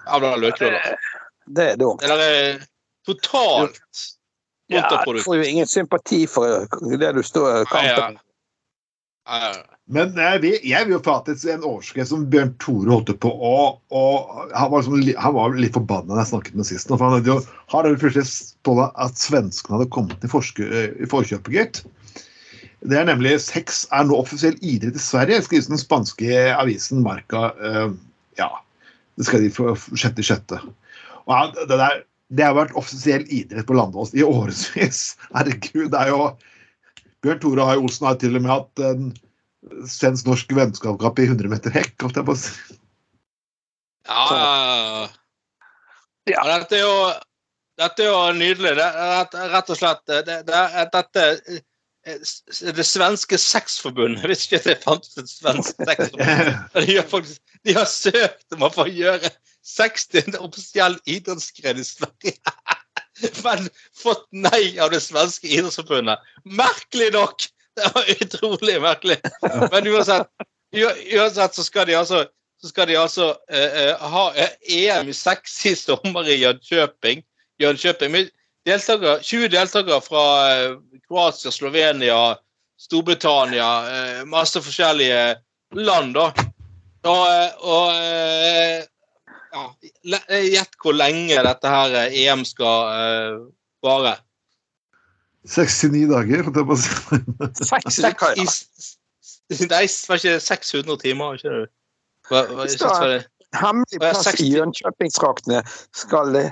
Løkruller. 0.06 0.96
Det 1.46 1.70
er 1.72 1.80
dumt. 1.80 2.00
Det 2.00 2.10
er 2.10 2.60
totalt 3.06 3.80
kontraproduktivt. 4.72 5.06
Ja, 5.06 5.12
du 5.12 5.22
får 5.22 5.36
jo 5.36 5.42
ingen 5.42 5.66
sympati 5.66 6.26
for 6.26 6.96
det 6.98 7.12
du 7.12 7.22
står 7.22 7.62
i 7.62 7.64
kampen. 7.72 8.18
Ja, 9.28 9.40
ja. 9.40 9.54
Men 9.84 10.16
jeg 10.16 10.40
vil, 10.40 10.54
jeg 10.64 10.86
vil 10.86 10.94
jo 10.94 11.00
prate 11.04 11.34
en 11.52 11.64
overskrift 11.64 12.08
som 12.08 12.24
Bjørn 12.32 12.54
Tore 12.60 12.88
holdt 12.88 13.10
på 13.20 13.28
og, 13.28 13.82
og 13.92 14.30
han, 14.56 14.70
var 14.72 14.80
liksom, 14.80 15.02
han, 15.20 15.34
var 15.36 15.58
litt 15.60 15.76
forbanna 15.76 16.14
da 16.14 16.22
jeg 16.22 16.30
snakket 16.30 16.56
med 16.56 16.68
sist. 16.68 16.88
For 16.88 17.04
han 17.04 17.18
hadde 17.18 17.34
jo 17.34 17.36
har 17.72 17.88
plutselig 18.00 18.24
på 18.64 18.78
at 18.80 19.20
svenskene 19.20 19.76
hadde 19.76 19.90
kommet 19.92 20.24
i, 20.24 20.30
i 21.04 21.08
forkjøpet, 21.10 21.52
gitt. 21.52 21.82
Det 22.84 22.96
er 23.00 23.08
nemlig 23.08 23.36
sex 23.44 23.84
er 23.92 24.08
nå 24.08 24.16
offisiell 24.16 24.56
idrett 24.64 24.96
i 24.96 25.04
Sverige, 25.04 25.44
skrives 25.44 25.68
den 25.68 25.80
spanske 25.80 26.40
avisen 26.56 27.04
Marca. 27.04 27.50
Uh, 27.60 27.92
ja, 28.40 28.48
det 29.18 29.26
skal 29.28 29.44
de 29.44 29.50
få 29.52 29.74
sjette 29.98 30.24
sjette. 30.26 30.58
Og 31.24 31.54
det, 31.56 31.76
der, 31.78 32.02
det 32.34 32.46
har 32.46 32.56
vært 32.56 32.76
offisiell 32.78 33.24
idrett 33.32 33.66
på 33.68 33.76
Landås 33.76 34.14
i 34.16 34.24
årevis. 34.26 35.14
Herregud, 35.34 35.90
det 35.94 36.00
er 36.00 36.12
jo 36.12 36.32
Bjørn 37.24 37.40
Tore 37.40 37.68
Hai 37.68 37.76
Olsen 37.80 38.08
har 38.08 38.18
til 38.20 38.36
og 38.36 38.44
med 38.44 38.52
hatt 38.52 38.82
en 38.84 39.12
svensk-norsk 39.88 40.50
vennskapskap 40.52 41.20
i 41.22 41.28
100 41.30 41.48
meter 41.48 41.72
hekk, 41.72 41.94
holdt 42.02 42.18
jeg 42.20 42.26
på 42.28 42.34
å 42.34 42.40
si. 42.40 42.80
Ja, 44.04 44.24
ja. 46.28 46.42
Dette 46.50 46.76
er 46.76 46.82
jo, 46.82 46.98
dette 47.80 48.04
er 48.04 48.10
jo 48.10 48.18
nydelig. 48.36 48.74
Det 48.76 48.88
rett 49.54 49.72
og 49.72 49.78
slett 49.78 50.02
det, 50.10 50.42
det, 50.48 50.60
Dette 50.92 51.24
det 52.04 52.84
svenske 52.86 53.38
sexforbundet 53.38 54.24
Hvis 54.28 54.44
ikke 54.46 54.62
det 54.68 54.82
fantes 54.84 55.16
et 55.20 55.30
svensk 55.30 55.80
sexforbund 55.88 56.86
de, 56.86 56.96
har 56.96 57.08
faktisk, 57.08 57.40
de 57.64 57.76
har 57.76 57.88
søkt 57.90 58.56
om 58.56 58.66
å 58.66 58.72
få 58.74 58.86
gjøre 58.92 59.30
60 59.64 60.36
offisiell 60.44 60.98
idrettsgren 61.08 61.80
i 61.80 61.86
Sverige. 61.88 62.36
Men 63.46 63.68
fått 63.96 64.26
nei 64.36 64.76
av 64.76 64.92
det 64.92 65.00
svenske 65.00 65.48
idrettsforbundet. 65.48 66.20
Merkelig 66.44 67.12
nok! 67.16 67.46
Det 67.74 67.88
var 67.94 68.10
utrolig 68.12 68.74
merkelig. 68.82 69.16
Men 69.42 69.88
uansett, 69.90 70.28
uansett 70.76 71.56
så 71.56 71.64
skal 71.64 71.88
de 71.88 71.96
altså, 71.98 72.20
skal 72.62 72.86
de 72.86 72.98
altså 73.00 73.32
uh, 73.32 74.04
ha 74.12 74.26
EM 74.36 75.10
i 75.10 75.16
sexy 75.16 75.72
i 75.72 75.80
sommer 75.80 76.28
i 76.28 76.36
Jönköping. 76.44 77.24
Jönköping. 77.58 78.28
Deltaker, 78.64 79.18
20 79.22 79.48
deltakere 79.52 80.00
fra 80.00 80.48
uh, 80.48 80.80
Kroatia, 81.08 81.50
Slovenia, 81.52 82.36
Storbritannia, 82.80 83.84
uh, 83.84 84.24
masse 84.28 84.60
forskjellige 84.64 85.36
land, 85.76 86.14
da. 86.16 86.32
Og, 87.04 87.28
og 87.68 87.92
ja, 89.52 89.62
Gjett 90.40 90.72
hvor 90.80 90.96
lenge 90.96 91.36
dette 91.44 91.68
her 91.68 92.08
EM 92.08 92.48
skal 92.48 93.52
vare. 93.84 94.16
69 95.44 96.08
dager, 96.08 96.40
holdt 96.46 96.56
jeg 96.56 96.64
på 96.70 96.72
å 96.72 96.80
si. 96.80 96.88
Nei, 99.68 99.84
var 100.08 100.16
ikke 100.22 100.40
600 100.40 100.96
timer? 101.04 101.36
ikke 101.36 101.52
det? 101.52 101.68
Hva, 102.24 102.48
hva, 102.48 102.64
det 102.64 103.28
Hemmelig 103.54 104.00
plass 104.00 104.26
i 104.40 104.48
Jönköpingsdraktene 104.50 105.60
skal 105.94 106.32
det 106.34 106.48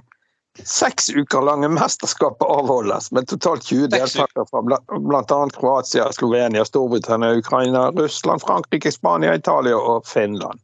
seks 0.65 1.11
uker 1.11 1.43
lange 1.43 1.69
mesterskapet 1.73 2.45
avholdes, 2.49 3.11
med 3.13 3.29
totalt 3.29 3.65
20 3.65 3.89
deltakere 3.93 4.45
fra 4.51 4.63
bl.a. 4.63 5.39
Kroatia, 5.55 6.11
Slovenia, 6.13 6.65
Storbritannia, 6.65 7.33
Ukraina, 7.41 7.91
Russland, 7.91 8.43
Frankrike, 8.43 8.93
Spania, 8.93 9.35
Italia 9.35 9.77
og 9.77 10.07
Finland. 10.07 10.61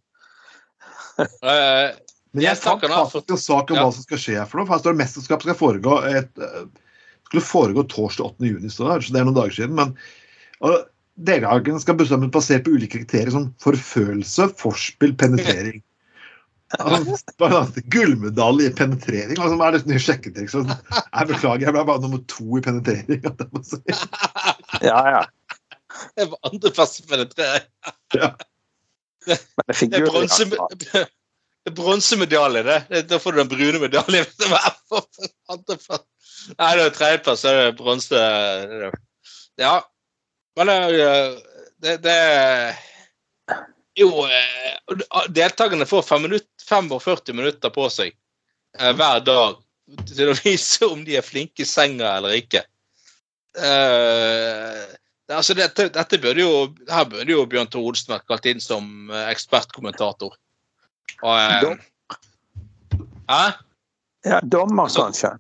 Men 2.33 2.45
jeg 2.45 2.61
fant 2.61 2.85
faktisk 2.85 3.33
en 3.33 3.41
sak 3.41 3.73
om 3.73 3.81
hva 3.81 3.89
som 3.95 4.05
skal 4.05 4.21
skje 4.21 4.45
for 4.47 4.61
noe. 4.61 4.69
for 4.69 4.77
Her 4.77 4.83
står 4.85 4.95
det 4.95 5.03
mesterskap 5.03 5.43
skal 5.47 5.59
foregå 5.59 5.97
et 6.11 6.45
skulle 7.29 7.45
foregå 7.45 7.85
torsdag 7.89 8.25
8. 8.25 8.47
juni, 8.49 8.71
så 8.73 8.87
det 8.89 9.21
er 9.21 9.27
noen 9.27 9.37
dager 9.37 9.57
siden. 9.57 9.77
men 9.77 10.79
Deltakerne 11.19 11.81
skal 11.83 11.97
bestemmes 11.99 12.31
basert 12.33 12.65
på 12.65 12.77
ulike 12.77 13.01
kriterier 13.01 13.33
som 13.35 13.49
forfølelse, 13.63 14.53
forspill, 14.61 15.17
penetrering. 15.19 15.83
Altså, 16.77 17.81
gullmedalje 17.93 18.69
i 18.69 18.75
penetrering. 18.77 19.39
Altså, 19.39 19.57
er 19.65 19.77
det 19.77 19.89
nye 19.89 20.03
sjekketriks? 20.03 20.57
Jeg 20.59 21.29
beklager, 21.31 21.65
jeg 21.65 21.75
ble 21.77 21.85
bare 21.89 22.03
nummer 22.05 22.21
to 22.29 22.59
i 22.59 22.65
penetrering. 22.65 23.25
Si. 23.65 23.81
Ja, 24.85 25.01
ja. 25.15 25.23
Jeg 26.19 26.29
var 26.31 26.51
andreplass 26.51 27.01
i 27.01 27.07
penetrering. 27.09 27.69
Ja. 28.15 28.33
Det, 29.29 29.39
det 29.65 30.03
er 31.73 31.75
bronsemedalje, 31.77 32.63
det. 32.65 33.03
Da 33.09 33.19
får 33.21 33.33
du 33.33 33.41
den 33.43 33.51
brune 33.53 33.81
medaljen. 33.83 34.29
Nei, 36.59 36.71
det 36.79 36.85
er 36.85 36.95
tredjeplass, 36.97 37.43
så 37.43 37.51
er 37.51 37.59
det 37.61 37.79
bronse. 37.81 38.21
Ja. 39.61 39.75
Men 40.59 40.71
det, 40.71 41.09
det, 41.83 41.97
det 42.05 42.15
Jo, 43.99 44.11
eh, 44.27 44.97
deltakerne 45.35 45.87
får 45.87 46.03
45 46.03 47.35
minutter 47.35 47.73
på 47.75 47.89
seg 47.93 48.13
eh, 48.79 48.93
hver 48.95 49.25
dag 49.27 49.59
til 50.11 50.33
å 50.33 50.37
vise 50.45 50.87
om 50.87 51.03
de 51.07 51.19
er 51.19 51.27
flinke 51.27 51.65
i 51.65 51.69
senga 51.69 52.19
eller 52.19 52.39
ikke. 52.39 52.65
Uh, 53.59 54.85
altså 55.35 55.57
dette, 55.59 55.89
dette 55.91 56.19
burde 56.23 56.45
jo, 56.45 56.69
her 56.87 57.09
burde 57.11 57.33
jo 57.33 57.47
Bjørn 57.51 57.71
Tore 57.73 57.91
Olsen 57.91 58.13
vært 58.13 58.29
kalt 58.31 58.47
inn 58.47 58.61
som 58.63 59.11
ekspertkommentator. 59.25 60.37
Og, 61.27 61.81
hæ? 63.27 63.43
Ja, 64.29 64.39
dommer, 64.45 64.93
kanskje 64.93 65.33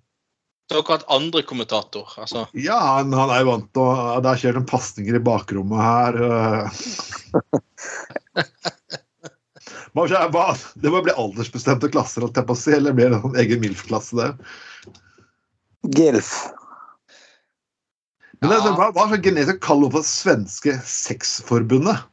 såkalt 0.72 1.04
andre 1.08 1.42
kommentator. 1.42 2.12
Altså. 2.16 2.46
Ja, 2.52 2.78
han, 2.78 3.12
han, 3.12 3.30
er 3.30 3.42
jo 3.42 3.52
vant 3.52 3.70
til 3.72 3.84
å 3.84 4.18
Det 4.22 4.32
er 4.32 4.42
kjørt 4.42 4.58
noen 4.58 4.68
pasninger 4.68 5.16
i 5.16 5.22
bakrommet 5.24 5.80
her. 5.80 6.18
det 10.78 10.92
må 10.92 11.02
bli 11.02 11.14
aldersbestemte 11.16 11.90
klasser, 11.92 12.24
holdt 12.24 12.38
jeg 12.38 12.48
på 12.48 12.54
å 12.54 12.60
si, 12.60 12.72
eller 12.76 12.94
blir 12.96 13.12
det 13.12 13.18
en 13.18 13.40
egen 13.42 13.62
MILF-klasse, 13.64 14.16
det? 14.18 14.94
GILF. 15.96 16.30
Men 18.38 18.52
det, 18.52 18.70
hva, 18.78 18.92
hva 18.94 19.08
er 19.10 19.22
genetisk 19.22 19.58
kall 19.64 19.82
for 19.90 20.06
svenske 20.06 20.76
sexforbundet? 20.86 22.06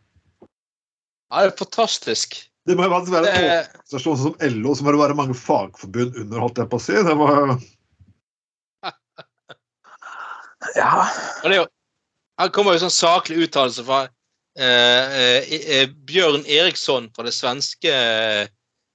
Ja, 1.29 1.43
det 1.43 1.51
er 1.51 1.57
fantastisk. 1.59 2.37
Det 2.65 2.73
må 2.77 2.87
jo 2.87 2.95
være 2.95 3.05
en 3.05 3.13
organisasjon 3.21 4.17
som 4.17 4.37
LO, 4.41 4.73
så 4.73 4.85
må 4.85 4.95
det 4.95 5.01
være 5.03 5.17
mange 5.17 5.37
fagforbund 5.37 6.17
under, 6.23 6.41
holdt 6.41 6.61
jeg 6.61 6.69
på 6.71 6.79
å 6.79 6.81
si. 6.81 6.95
Det 7.05 7.15
må... 7.19 7.27
ja. 10.79 10.91
Jo, 11.53 11.65
her 12.41 12.53
kommer 12.55 12.73
jo 12.73 12.85
sånn 12.87 12.95
saklig 12.95 13.45
uttalelse 13.45 13.85
fra 13.85 14.05
Bjørn 14.55 16.45
Eriksson 16.47 17.09
fra 17.15 17.25
det 17.27 17.33
svenske 17.35 17.91
eh, 17.91 18.47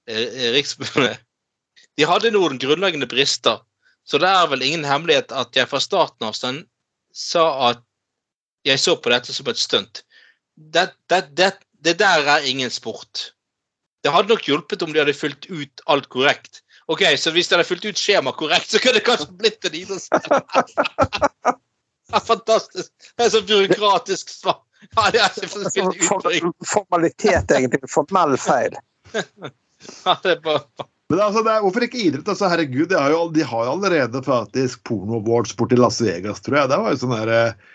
eh, 0.09 1.17
De 1.97 2.07
hadde 2.07 2.31
noen 2.33 2.57
grunnleggende 2.61 3.09
brister, 3.09 3.61
så 4.07 4.17
det 4.17 4.29
er 4.29 4.49
vel 4.49 4.65
ingen 4.65 4.87
hemmelighet 4.87 5.31
at 5.31 5.55
jeg 5.55 5.69
fra 5.69 5.81
starten 5.83 6.25
av 6.27 6.33
sa 7.13 7.45
at 7.69 7.83
jeg 8.65 8.79
så 8.79 8.95
på 8.97 9.11
dette 9.13 9.33
som 9.33 9.47
et 9.49 9.59
stunt. 9.59 10.03
Det, 10.55 10.87
det, 11.09 11.21
det, 11.37 11.51
det 11.85 11.97
der 11.99 12.25
er 12.29 12.47
ingen 12.47 12.69
sport. 12.73 13.33
Det 14.01 14.11
hadde 14.13 14.33
nok 14.33 14.47
hjulpet 14.47 14.81
om 14.81 14.93
de 14.93 15.01
hadde 15.01 15.13
fulgt 15.17 15.45
ut 15.49 15.81
alt 15.85 16.09
korrekt. 16.09 16.63
Ok, 16.87 17.03
Så 17.17 17.31
hvis 17.31 17.47
de 17.47 17.55
hadde 17.55 17.67
fulgt 17.67 17.85
ut 17.85 17.97
skjemaet 17.97 18.37
korrekt, 18.37 18.69
så 18.71 18.79
kunne 18.81 18.97
det 18.97 19.05
kanskje 19.05 19.29
blitt 19.37 19.65
en 19.65 19.77
er 19.77 20.01
Fantastisk. 22.27 22.91
Det 23.17 23.25
er 23.25 23.29
så 23.29 23.41
byråkratisk 23.45 24.29
svar. 24.29 24.59
Ja, 24.95 25.09
det 25.13 25.21
er 25.21 25.47
så 25.47 25.63
altså, 25.63 26.51
Formalitet, 26.65 27.51
egentlig. 27.51 27.81
Formell 27.89 28.37
feil. 28.37 28.77
Ja, 30.05 30.13
det 30.21 30.31
er 30.35 30.41
bare 30.45 30.85
Men 31.09 31.19
altså, 31.25 31.41
det 31.41 31.51
er, 31.51 31.63
hvorfor 31.65 31.83
ikke 31.83 31.97
idrett? 31.97 32.27
Altså, 32.29 32.45
herregud, 32.51 32.85
de 32.91 32.99
har, 32.99 33.09
jo, 33.09 33.23
de 33.33 33.41
har 33.43 33.65
jo 33.65 33.71
allerede 33.71 34.21
faktisk 34.23 34.83
porno-awards 34.85 35.55
borti 35.57 35.79
Las 35.79 35.97
Vegas, 36.01 36.43
tror 36.45 36.59
jeg. 36.59 36.69
Det 36.71 36.77
var 36.83 36.93
jo 36.93 36.99
sånn 37.01 37.15
der 37.17 37.31
eh, 37.33 37.71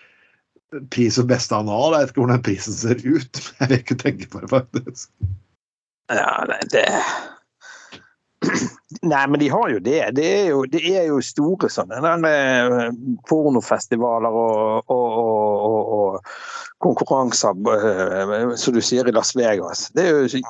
Pris 0.94 1.18
for 1.18 1.28
beste 1.28 1.58
anal. 1.58 1.96
Jeg 1.96 2.06
vet 2.06 2.14
ikke 2.14 2.22
hvordan 2.22 2.38
den 2.38 2.46
prisen 2.46 2.78
ser 2.78 3.02
ut, 3.02 3.42
men 3.58 3.58
jeg 3.58 3.72
vil 3.72 3.82
ikke 3.82 3.98
tenke 4.02 4.30
på 4.30 4.44
det, 4.44 4.52
faktisk. 4.54 5.10
Ja, 6.14 6.30
nei, 6.46 6.60
det 6.70 6.86
Nei, 9.02 9.26
men 9.26 9.40
de 9.40 9.48
har 9.48 9.70
jo 9.72 9.78
det. 9.82 10.00
Det 10.16 10.26
er 10.40 10.44
jo, 10.52 10.62
det 10.70 10.82
er 10.86 11.08
jo 11.08 11.20
store 11.24 11.70
sånne 11.72 12.14
eh, 12.28 12.84
pornofestivaler 13.28 14.38
og, 14.42 14.92
og, 14.92 15.16
og, 15.22 15.94
og, 15.96 16.34
konkurranser, 16.78 17.50
eh, 17.50 18.54
som 18.56 18.74
du 18.74 18.82
sier, 18.82 19.08
i 19.08 19.12
Las 19.12 19.36
Vegas. 19.36 19.88
Det 19.94 20.08
er 20.08 20.26
jo 20.26 20.42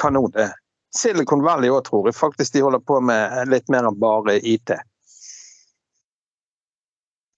kanon, 0.00 0.30
det. 0.30 0.50
Silicon 0.96 1.42
Valley 1.42 1.70
òg, 1.72 1.84
tror 1.86 2.08
jeg 2.08 2.16
faktisk 2.18 2.52
de 2.52 2.64
holder 2.66 2.82
på 2.84 2.98
med 3.00 3.48
litt 3.48 3.70
mer 3.72 3.88
enn 3.88 4.00
bare 4.00 4.36
IT. 4.38 4.74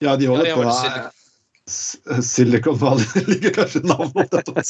Ja, 0.03 0.17
de 0.19 0.27
holder 0.27 0.55
på 0.57 0.65
med 0.67 2.25
Silicon 2.25 2.77
Valley 2.77 3.25
ligger 3.31 3.55
kanskje 3.55 3.81
navnet 3.87 4.31
på 4.31 4.63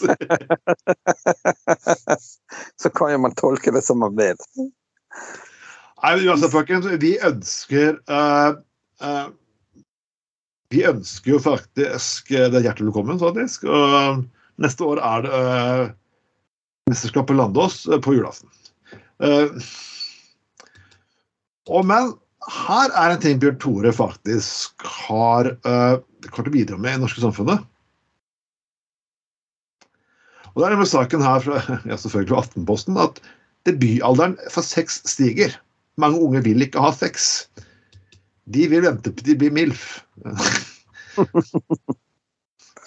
Så 2.83 2.91
kan 2.91 3.13
jo 3.13 3.19
man 3.19 3.35
tolke 3.35 3.73
det 3.75 3.83
som 3.83 3.99
man 4.05 4.17
vil. 4.17 4.37
Nei, 6.05 6.29
altså, 6.29 6.51
folkens, 6.53 6.87
vi 7.01 7.17
ønsker 7.25 7.97
uh, 8.13 8.61
uh, 9.01 9.27
Vi 10.75 10.83
ønsker 10.89 11.37
jo 11.37 11.41
faktisk 11.43 12.33
det 12.35 12.59
er 12.59 12.67
hjertelig 12.67 12.91
velkommen, 12.91 13.21
faktisk. 13.21 13.67
Og 13.71 14.25
neste 14.63 14.87
år 14.87 15.01
er 15.07 15.25
det 15.25 15.41
uh, 15.41 15.93
mesterskapet 16.91 17.39
Landås 17.39 17.85
på 18.05 18.17
julaften. 18.17 18.51
og 21.71 21.87
men 21.89 22.11
her 22.45 22.91
er 22.93 23.15
en 23.15 23.23
ting 23.23 23.39
Bjørn 23.41 23.61
Tore 23.63 23.93
faktisk 23.95 24.85
har 25.07 25.55
klart 25.63 26.51
å 26.51 26.53
bidra 26.53 26.77
med 26.77 26.91
i 26.91 26.99
det 26.99 27.05
norske 27.07 27.23
samfunnet. 27.23 27.63
Og 30.55 30.63
det 30.63 30.69
er 30.71 30.79
med 30.79 30.91
saken 30.91 31.25
her 31.25 31.43
fra 31.43 31.61
ja, 31.91 31.97
selvfølgelig 31.99 32.39
Aftenposten 32.39 32.99
at 33.03 33.21
debutalderen 33.67 34.37
for 34.53 34.67
sex 34.67 35.01
stiger. 35.09 35.55
Mange 36.01 36.21
unge 36.23 36.43
vil 36.47 36.63
ikke 36.65 36.83
ha 36.83 36.93
sex. 36.95 37.47
De 38.45 38.67
vil 38.69 38.85
vente 38.85 39.13
til 39.13 39.25
de 39.31 39.37
blir 39.41 39.55
MILF. 39.55 40.05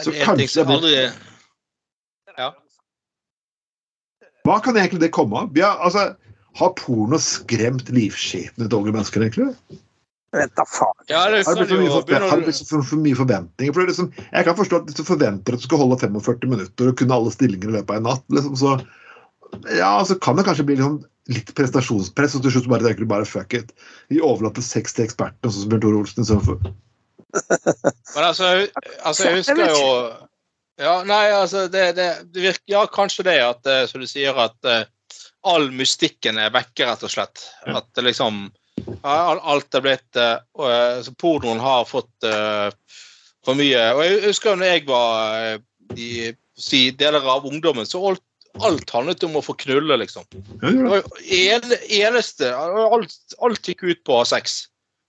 Så 0.04 0.14
kanskje 0.14 0.66
aldri... 0.68 0.94
ja. 2.38 2.52
Hva 4.46 4.60
kan 4.64 4.78
egentlig 4.78 5.02
det 5.02 5.16
komme 5.16 5.42
av? 5.42 5.58
Ja, 5.58 5.74
altså, 5.84 6.12
har 6.60 6.74
porno 6.78 7.18
skremt 7.22 7.90
livskiten 7.94 8.68
til 8.68 8.78
unge 8.78 8.94
mennesker, 8.94 9.26
egentlig? 9.26 9.50
Vet 10.36 10.54
da 10.60 10.66
faen. 10.70 10.96
Ja, 11.10 11.24
det 11.32 11.42
har 11.48 11.56
det 11.58 11.66
blitt 11.72 11.92
for, 11.92 12.04
for, 12.06 12.52
for, 12.52 12.86
for, 12.92 13.02
mye 13.02 13.18
forventninger? 13.18 13.74
For 13.74 13.90
liksom, 13.90 14.12
jeg 14.28 14.48
kan 14.48 14.58
forstå 14.60 14.82
at 14.82 14.90
Hvis 14.90 15.00
du 15.00 15.04
forventer 15.08 15.56
at 15.56 15.64
du 15.64 15.68
skal 15.68 15.82
holde 15.82 16.00
45 16.04 16.52
minutter 16.52 16.92
og 16.92 16.98
kunne 17.00 17.18
alle 17.18 17.34
stillinger 17.34 17.72
i 17.72 17.78
løpet 17.78 17.94
av 17.96 18.02
en 18.02 18.10
natt, 18.12 18.26
liksom, 18.36 18.56
så 18.60 18.76
ja, 19.78 20.06
så 20.06 20.16
kan 20.16 20.38
det 20.38 20.46
kanskje 20.48 20.66
bli 20.68 20.78
liksom 20.80 21.00
litt 21.32 21.52
prestasjonspress, 21.58 22.38
og 22.38 22.46
til 22.46 22.54
slutt 22.56 22.70
bare 22.72 22.86
tenker 22.86 23.04
du 23.04 23.12
bare 23.12 23.28
fuck 23.28 23.56
it. 23.58 23.74
Vi 24.12 24.22
overlater 24.24 24.64
sex 24.64 24.96
til 24.96 25.08
ekspertene, 25.08 25.52
sånn 25.52 25.66
som 25.66 25.74
Bjørn 25.74 25.84
Tore 25.84 26.02
Olsen 26.02 26.24
istedenfor. 26.24 26.62
Men 28.16 28.24
altså, 28.24 28.52
altså, 29.04 29.28
jeg 29.28 29.42
husker 29.42 29.66
jo 29.68 29.88
Ja, 30.80 31.02
nei, 31.04 31.26
altså 31.36 31.66
det, 31.68 31.90
det, 31.98 32.06
det 32.32 32.44
virker 32.46 32.72
Ja, 32.72 32.86
kanskje 32.88 33.26
det 33.28 33.36
at, 33.44 33.68
eh, 33.68 33.84
som 33.90 34.00
du 34.00 34.08
sier, 34.08 34.38
at 34.40 34.70
uh, 34.70 34.86
all 35.48 35.68
mystikken 35.76 36.40
er 36.40 36.54
vekke, 36.56 36.88
rett 36.88 37.04
og 37.04 37.12
slett. 37.12 37.44
At 37.68 37.90
det 37.98 38.06
liksom 38.08 38.48
Alt 39.04 39.76
er 39.76 39.84
blitt 39.84 40.20
uh, 40.22 41.10
Pornoen 41.20 41.60
har 41.60 41.88
fått 41.90 42.28
uh, 42.30 42.70
for 43.46 43.58
mye. 43.60 43.84
Og 43.96 44.04
jeg 44.06 44.22
husker 44.30 44.54
jo 44.54 44.62
når 44.62 44.72
jeg 44.72 44.86
var 44.88 45.98
i 45.98 46.12
si, 46.58 46.90
deler 46.98 47.26
av 47.30 47.46
ungdommen, 47.48 47.88
så 47.88 48.02
holdt 48.02 48.24
alt 48.66 48.90
handlet 48.96 49.24
om 49.28 49.38
å 49.38 49.44
få 49.46 49.56
knulle, 49.62 50.00
liksom. 50.02 50.26
Ja, 50.62 50.72
ja. 50.74 51.02
en, 51.58 51.78
eneste 52.00 52.52
alt, 52.56 53.16
alt, 53.44 53.70
gikk 53.70 53.86
ut 53.86 54.04
på 54.08 54.16
å 54.16 54.24
ha 54.24 54.28
sex. 54.28 54.66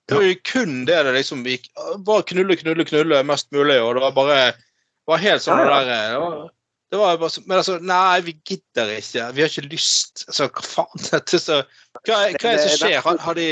Det 0.08 0.16
var 0.16 0.24
jo 0.24 0.36
kun 0.48 0.84
det 0.88 1.02
det 1.04 1.10
liksom 1.18 1.42
gikk 1.44 1.66
Bare 2.06 2.24
knulle, 2.30 2.56
knulle, 2.56 2.86
knulle 2.88 3.18
mest 3.28 3.50
mulig, 3.52 3.76
og 3.84 3.98
det 3.98 4.04
var 4.06 4.14
bare 4.16 4.38
det 4.52 5.12
var 5.12 5.20
helt 5.24 5.44
sånn 5.44 5.60
det 5.60 5.68
der 5.68 5.86
det 5.88 6.20
var, 6.20 6.48
det 6.90 7.00
var 7.00 7.18
bare, 7.20 7.42
Men 7.46 7.56
altså, 7.58 7.78
nei, 7.80 8.20
vi 8.24 8.34
gidder 8.44 8.90
ikke. 8.96 9.26
Vi 9.32 9.44
har 9.44 9.52
ikke 9.52 9.68
lyst. 9.68 10.24
Altså, 10.28 10.48
hva 10.52 10.64
faen? 10.64 11.04
Dette, 11.10 11.40
så, 11.40 11.60
hva, 12.02 12.02
hva 12.12 12.22
er 12.24 12.38
det 12.42 12.64
som 12.64 12.74
skjer? 12.82 12.98
Har, 13.04 13.20
har 13.24 13.38
de 13.38 13.48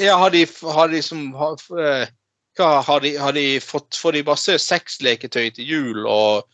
Ja, 0.00 0.16
har 0.18 0.30
de, 0.30 0.44
har 0.78 0.88
de 0.94 1.02
som 1.04 1.26
har, 1.38 1.58
hva, 1.68 2.68
har 2.86 3.02
de, 3.04 3.14
har 3.20 3.34
de 3.36 3.46
fått 3.62 3.98
Får 3.98 4.16
de 4.16 4.24
masse 4.26 4.58
sexleketøy 4.62 5.50
til 5.58 5.70
jul 5.74 6.06
og 6.06 6.46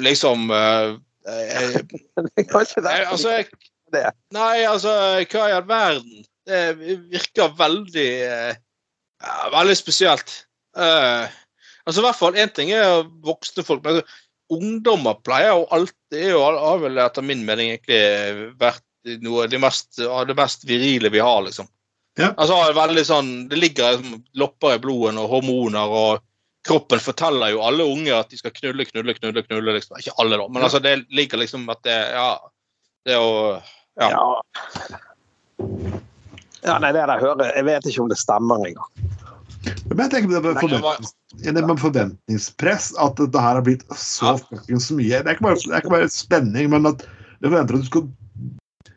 liksom 0.00 0.50
uh, 0.50 0.96
Kanskje 2.52 2.84
det. 2.84 2.96
Altså, 3.08 3.34
jeg, 3.36 3.48
nei, 4.34 4.64
altså, 4.68 4.94
hva 5.28 5.48
i 5.48 5.56
all 5.56 5.68
verden? 5.68 6.24
Det 6.48 6.62
virker 7.12 7.52
veldig 7.58 8.10
uh, 8.28 8.54
Veldig 9.52 9.76
spesielt. 9.76 10.32
Uh, 10.78 11.26
altså, 11.84 12.00
i 12.00 12.06
hvert 12.06 12.20
fall 12.20 12.38
én 12.38 12.52
ting 12.54 12.72
er 12.72 13.04
voksne 13.24 13.64
folk, 13.66 13.82
men 13.84 13.98
altså, 13.98 14.20
ungdommer 14.54 15.18
pleier 15.20 15.52
jo 15.52 15.66
alltid 15.76 15.96
Det 16.14 16.30
har 16.32 16.78
vel 16.80 17.00
etter 17.02 17.24
min 17.26 17.42
mening 17.44 17.74
egentlig 17.74 18.52
vært 18.60 18.84
noe 19.20 19.44
av 19.44 19.50
det 19.52 19.60
mest, 19.60 19.98
det 19.98 20.36
mest 20.36 20.64
virile 20.68 21.10
vi 21.12 21.20
har, 21.20 21.42
liksom. 21.44 21.68
Ja. 22.18 22.32
Altså, 22.34 22.56
veldig 22.74 23.04
sånn, 23.06 23.28
Det 23.50 23.58
ligger 23.60 24.00
lopper 24.38 24.74
i 24.74 24.80
blodet 24.82 25.20
og 25.20 25.30
hormoner 25.36 25.92
og 26.00 26.24
kroppen 26.68 27.00
forteller 27.02 27.54
jo 27.54 27.62
alle 27.64 27.86
unge 27.88 28.14
at 28.14 28.30
de 28.32 28.38
skal 28.40 28.54
knulle, 28.54 28.86
knulle, 28.90 29.14
knulle. 29.18 29.42
knulle 29.46 29.76
liksom. 29.78 29.98
Ikke 30.00 30.16
alle, 30.22 30.38
da, 30.40 30.48
men 30.48 30.66
altså, 30.66 30.80
det 30.84 30.94
ligger 31.08 31.40
liksom 31.44 31.68
at 31.72 31.82
det 31.86 31.98
Ja. 32.14 32.30
Det 33.06 33.16
å 33.16 33.60
Ja. 33.98 34.08
ja. 34.10 34.98
ja 36.62 36.78
nei, 36.78 36.92
det 36.92 37.00
jeg 37.00 37.22
hører 37.24 37.54
Jeg 37.56 37.64
vet 37.66 37.86
ikke 37.88 38.02
om 38.04 38.10
det 38.12 38.18
stemmer 38.20 38.66
engang. 38.66 39.08
Men 39.88 40.04
jeg 40.04 40.10
tenker 40.12 40.28
på 40.28 40.42
det, 40.44 40.54
forventnings, 40.60 41.14
med 41.42 41.80
forventningspress, 41.82 42.92
at 43.00 43.18
det 43.18 43.42
her 43.42 43.58
har 43.58 43.64
blitt 43.66 43.82
så 43.96 44.36
fuckings 44.38 44.90
mye. 44.94 45.18
Det 45.24 45.32
er, 45.32 45.34
ikke 45.34 45.48
bare, 45.48 45.58
det 45.64 45.74
er 45.74 45.82
ikke 45.82 45.96
bare 45.96 46.12
spenning, 46.12 46.70
men 46.70 46.86
at 46.92 47.02
det 47.42 47.50
forventer 47.50 47.78
at 47.78 47.84
du 47.84 47.90
skal 47.90 48.08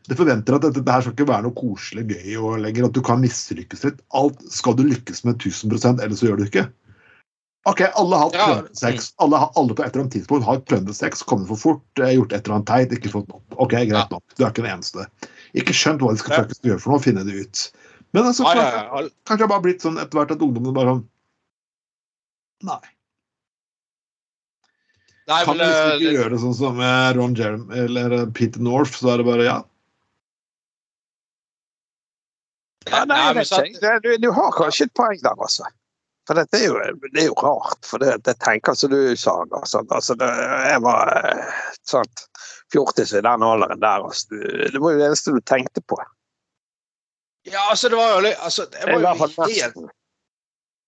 det 0.10 0.18
forventer 0.18 0.58
at 0.58 0.66
dette, 0.66 0.82
her 0.92 1.04
skal 1.06 1.14
ikke 1.14 1.30
være 1.30 1.46
noe 1.46 1.56
koselig 1.56 2.04
gøy 2.10 2.34
og 2.42 2.62
lenger, 2.64 2.88
at 2.90 2.96
du 2.98 3.02
kan 3.06 3.22
mislykkes 3.22 3.86
litt. 3.86 4.00
Alt 4.18 4.42
skal 4.52 4.76
du 4.76 4.84
lykkes 4.84 5.24
med 5.28 5.38
1000% 5.40 6.02
ellers 6.04 6.20
så 6.20 6.28
gjør 6.28 6.42
du 6.42 6.48
ikke. 6.50 6.66
OK, 7.70 7.82
alle 7.94 8.16
har 8.16 8.24
hatt 8.24 8.36
ja. 8.36 8.46
klønete 8.50 9.14
Alle, 9.22 9.40
alle, 9.56 9.76
på 9.76 9.84
et 9.84 9.92
eller 9.92 10.04
annet 10.04 10.16
tidspunkt 10.16 10.46
har 10.48 10.62
klønete 10.66 10.96
sex, 10.98 11.22
kommet 11.30 11.50
for 11.52 11.62
fort, 11.62 11.84
eh, 12.02 12.16
gjort 12.16 12.34
et 12.34 12.48
eller 12.48 12.58
annet 12.58 12.70
teit, 12.72 12.96
ikke 12.98 13.12
fått 13.14 13.28
nok. 13.30 13.44
OK, 13.54 13.76
greit 13.76 13.94
ja. 13.94 14.08
nok. 14.10 14.24
Du 14.34 14.42
er 14.42 14.50
ikke 14.50 14.64
den 14.66 14.72
eneste. 14.72 15.06
Ikke 15.54 15.76
skjønt 15.78 16.02
hva 16.02 16.16
de 16.16 16.24
skal 16.24 16.42
faktisk 16.42 16.66
gjøre 16.66 16.82
for 16.82 16.96
noe, 16.96 17.04
finne 17.04 17.26
det 17.28 17.36
ut. 17.38 17.62
Men 18.18 18.26
altså, 18.32 18.48
ja, 18.50 18.64
ja, 18.66 18.80
ja. 18.88 19.04
kanskje 19.30 19.44
det 19.44 19.46
har 19.46 19.52
bare 19.54 19.66
blitt 19.68 19.86
sånn 19.86 20.00
etter 20.02 20.20
hvert 20.20 20.34
at 20.34 20.42
ungdommen 20.42 20.76
bare 20.76 20.96
sånn 20.96 21.06
Nei. 22.62 22.82
Nei 25.30 25.40
kan 25.48 25.58
men, 25.58 25.62
liksom 25.64 25.94
ikke 25.96 26.02
det... 26.02 26.16
gjøre 26.18 26.32
det 26.34 26.40
sånn 26.44 26.58
som 26.58 26.82
Ron 27.18 27.38
Jeremy 27.38 27.84
eller 27.86 28.16
Peter 28.38 28.62
North, 28.62 28.98
så 28.98 29.14
er 29.14 29.22
det 29.22 29.28
bare 29.30 29.46
ja. 29.48 29.60
Ja, 32.90 33.04
nei, 33.06 33.22
jeg 33.22 33.38
vet 33.38 33.54
ikke. 33.70 33.94
Du, 34.04 34.10
du 34.26 34.28
har 34.36 34.52
kanskje 34.58 34.90
et 34.90 34.94
poeng 34.98 35.22
der, 35.22 35.38
altså. 35.38 35.70
For 36.32 36.40
dette 36.40 36.60
er 36.62 36.70
jo, 36.70 36.76
det 37.12 37.26
er 37.26 37.26
jo 37.28 37.34
rart. 37.44 37.82
For 37.84 38.00
det, 38.00 38.22
det 38.24 38.38
tenker 38.40 38.76
som 38.80 38.88
du 38.94 39.18
sa, 39.20 39.34
altså, 39.44 39.82
altså 39.92 40.16
det, 40.16 40.30
jeg 40.64 40.80
var 40.86 41.10
sant, 41.84 42.22
fjortis 42.72 43.12
i 43.12 43.20
den 43.26 43.44
alderen 43.44 43.82
der. 43.82 44.06
Altså, 44.08 44.40
det 44.72 44.80
var 44.80 44.94
jo 44.94 45.02
det 45.02 45.10
eneste 45.10 45.34
du 45.36 45.42
tenkte 45.44 45.84
på. 45.84 45.98
Ja, 47.50 47.66
altså, 47.74 47.90
det 47.92 48.00
var 48.00 48.14
jo 48.14 48.32
altså, 48.32 48.70
det 48.72 48.86
var 48.88 49.04
jo 49.04 49.44
helt 49.50 49.92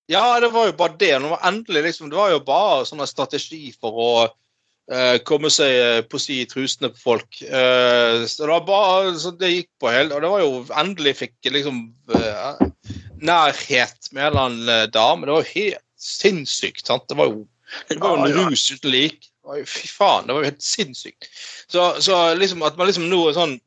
Ja, 0.08 0.40
det 0.40 0.54
var 0.54 0.70
jo 0.70 0.78
bare 0.80 0.96
det. 1.04 1.12
Var 1.28 1.44
endelig, 1.52 1.84
liksom, 1.90 2.14
det 2.14 2.22
var 2.22 2.32
jo 2.32 2.40
bare 2.48 2.88
sånn 2.88 3.04
strategi 3.10 3.76
for 3.76 4.00
å 4.00 4.10
uh, 4.24 5.18
komme 5.28 5.52
seg 5.52 5.76
uh, 5.76 6.00
på 6.08 6.24
si 6.24 6.40
i 6.40 6.48
trusene 6.48 6.94
på 6.96 7.04
folk. 7.04 7.44
Uh, 7.44 8.24
så 8.32 8.46
det 8.46 8.52
var 8.54 8.64
bare 8.72 9.12
så 9.20 9.36
det 9.36 9.52
gikk 9.58 9.72
på 9.84 9.92
helt 9.92 10.16
Og 10.16 10.24
det 10.24 10.32
var 10.38 10.48
jo 10.48 10.64
endelig 10.72 11.18
fikk 11.26 11.52
liksom 11.52 11.90
nærhet 13.26 14.10
med 14.12 14.24
en 14.24 14.30
eller 14.30 14.46
annen 14.48 14.72
eh, 14.74 14.88
dame. 14.92 15.28
Det 15.28 15.36
var 15.36 15.46
jo 15.46 15.54
helt 15.54 15.86
sinnssykt. 16.04 16.86
sant? 16.88 17.08
Det 17.10 17.18
var 17.20 17.32
jo, 17.32 17.46
det 17.90 18.00
var 18.02 18.18
jo 18.18 18.26
en 18.26 18.52
rus 18.52 18.66
uten 18.72 18.92
lik. 18.94 19.30
Fy 19.68 19.88
faen, 19.92 20.28
det 20.28 20.36
var 20.36 20.44
jo 20.44 20.52
helt 20.52 20.64
sinnssykt. 20.64 21.28
Så, 21.72 21.90
så 22.04 22.20
liksom 22.40 22.64
at 22.64 22.78
man 22.80 22.88
liksom 22.88 23.10
nå 23.12 23.26
er 23.28 23.38
sånn 23.38 23.58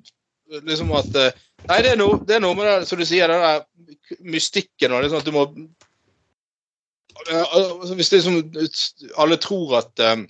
liksom 0.65 0.95
at 0.97 1.21
eh, 1.21 1.43
Nei, 1.67 1.81
det 1.83 1.95
er 1.95 1.99
noe, 1.99 2.21
det 2.23 2.37
er 2.37 2.43
noe 2.45 2.55
med 2.55 2.69
det 2.69 2.87
som 2.87 3.01
du 3.01 3.03
sier, 3.09 3.33
den 3.33 3.43
der 3.43 4.21
mystikken 4.23 4.93
og 4.95 5.01
liksom 5.03 5.19
at 5.19 5.27
du 5.27 5.33
må 5.35 5.47
altså, 7.27 7.97
Hvis 7.97 8.13
det 8.13 8.19
er 8.21 8.23
som 8.23 8.37
alle 9.25 9.39
tror 9.43 9.79
at 9.81 10.05
um, 10.05 10.27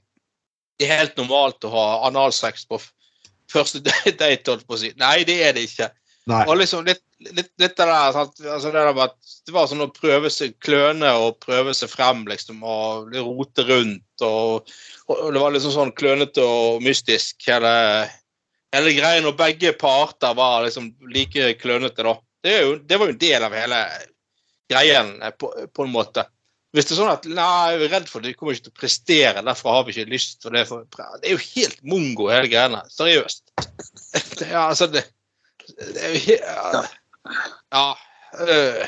det 0.79 0.87
er 0.87 1.03
helt 1.03 1.19
normalt 1.19 1.67
å 1.67 1.73
ha 1.75 1.85
analsex 2.09 2.65
på 2.71 2.79
første 3.53 3.83
date, 4.21 4.49
holdt 4.49 4.67
på 4.69 4.77
å 4.77 4.81
si. 4.81 4.93
Nei, 5.01 5.25
det 5.29 5.37
er 5.45 5.55
det 5.57 5.67
ikke. 5.69 5.91
Nei. 6.27 6.43
Og 6.51 6.57
liksom 6.59 6.83
litt, 6.87 7.05
litt, 7.23 7.53
litt 7.63 7.81
av 7.83 7.91
det? 7.91 7.97
Altså 8.51 8.71
det, 8.73 8.75
der 8.75 8.89
det 9.47 9.55
var 9.55 9.69
sånn 9.71 9.85
å 9.85 9.93
prøve 9.95 10.31
seg 10.33 10.57
kløne 10.65 11.13
og 11.23 11.39
prøve 11.45 11.75
seg 11.77 11.93
frem, 11.93 12.25
liksom, 12.27 12.65
og 12.67 13.15
rote 13.15 13.63
rundt. 13.69 14.25
Og, 14.27 14.73
og 15.07 15.27
det 15.31 15.43
var 15.43 15.55
liksom 15.55 15.75
sånn 15.77 15.95
klønete 15.95 16.43
og 16.43 16.83
mystisk, 16.83 17.39
hele, 17.47 17.73
hele 18.75 18.95
greien. 18.99 19.29
Og 19.31 19.39
begge 19.39 19.77
parter 19.79 20.35
var 20.35 20.67
liksom 20.67 20.91
like 21.15 21.55
klønete, 21.63 22.03
da. 22.03 22.17
Det, 22.43 22.59
jo, 22.59 22.77
det 22.83 22.99
var 22.99 23.11
jo 23.11 23.15
en 23.15 23.23
del 23.23 23.47
av 23.47 23.55
hele 23.55 23.83
greien, 24.71 25.15
på, 25.39 25.53
på 25.71 25.87
en 25.87 25.95
måte. 25.95 26.27
Hvis 26.75 26.91
det 26.91 26.97
er 26.97 26.99
sånn 27.05 27.15
at 27.15 27.27
nei, 27.31 27.51
jeg 27.71 27.85
er 27.87 27.93
redd 27.95 28.09
for 28.11 28.19
at 28.19 28.27
de 28.27 28.35
kommer 28.35 28.57
ikke 28.57 28.67
til 28.67 28.75
å 28.75 28.81
prestere, 28.83 29.47
derfor 29.47 29.79
har 29.79 29.87
vi 29.87 29.95
ikke 29.95 30.11
lyst 30.11 30.43
til 30.43 30.59
det. 30.59 30.67
For, 30.69 30.83
det 30.91 31.31
er 31.31 31.37
jo 31.37 31.45
helt 31.55 31.79
mongo, 31.87 32.27
hele 32.35 32.51
greiene. 32.51 32.83
Seriøst. 32.93 33.45
Det, 33.55 34.49
ja, 34.51 34.67
altså, 34.67 34.91
det, 34.91 35.07
helt 36.27 36.95
Ja. 37.75 37.89
Øh. 38.41 38.87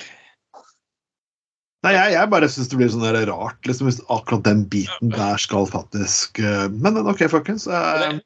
Nei, 1.87 1.93
jeg, 1.95 2.12
jeg 2.16 2.31
bare 2.31 2.49
syns 2.51 2.70
det 2.70 2.79
blir 2.79 2.91
sånn 2.91 3.05
der 3.07 3.20
rart, 3.31 3.59
liksom, 3.66 3.87
hvis 3.89 4.01
akkurat 4.11 4.47
den 4.47 4.64
biten 4.70 5.12
der 5.14 5.39
skal 5.39 5.68
faktisk 5.70 6.41
uh, 6.43 6.66
Men 6.74 6.99
OK, 7.05 7.22
folkens. 7.31 7.68
Uh, 7.70 8.18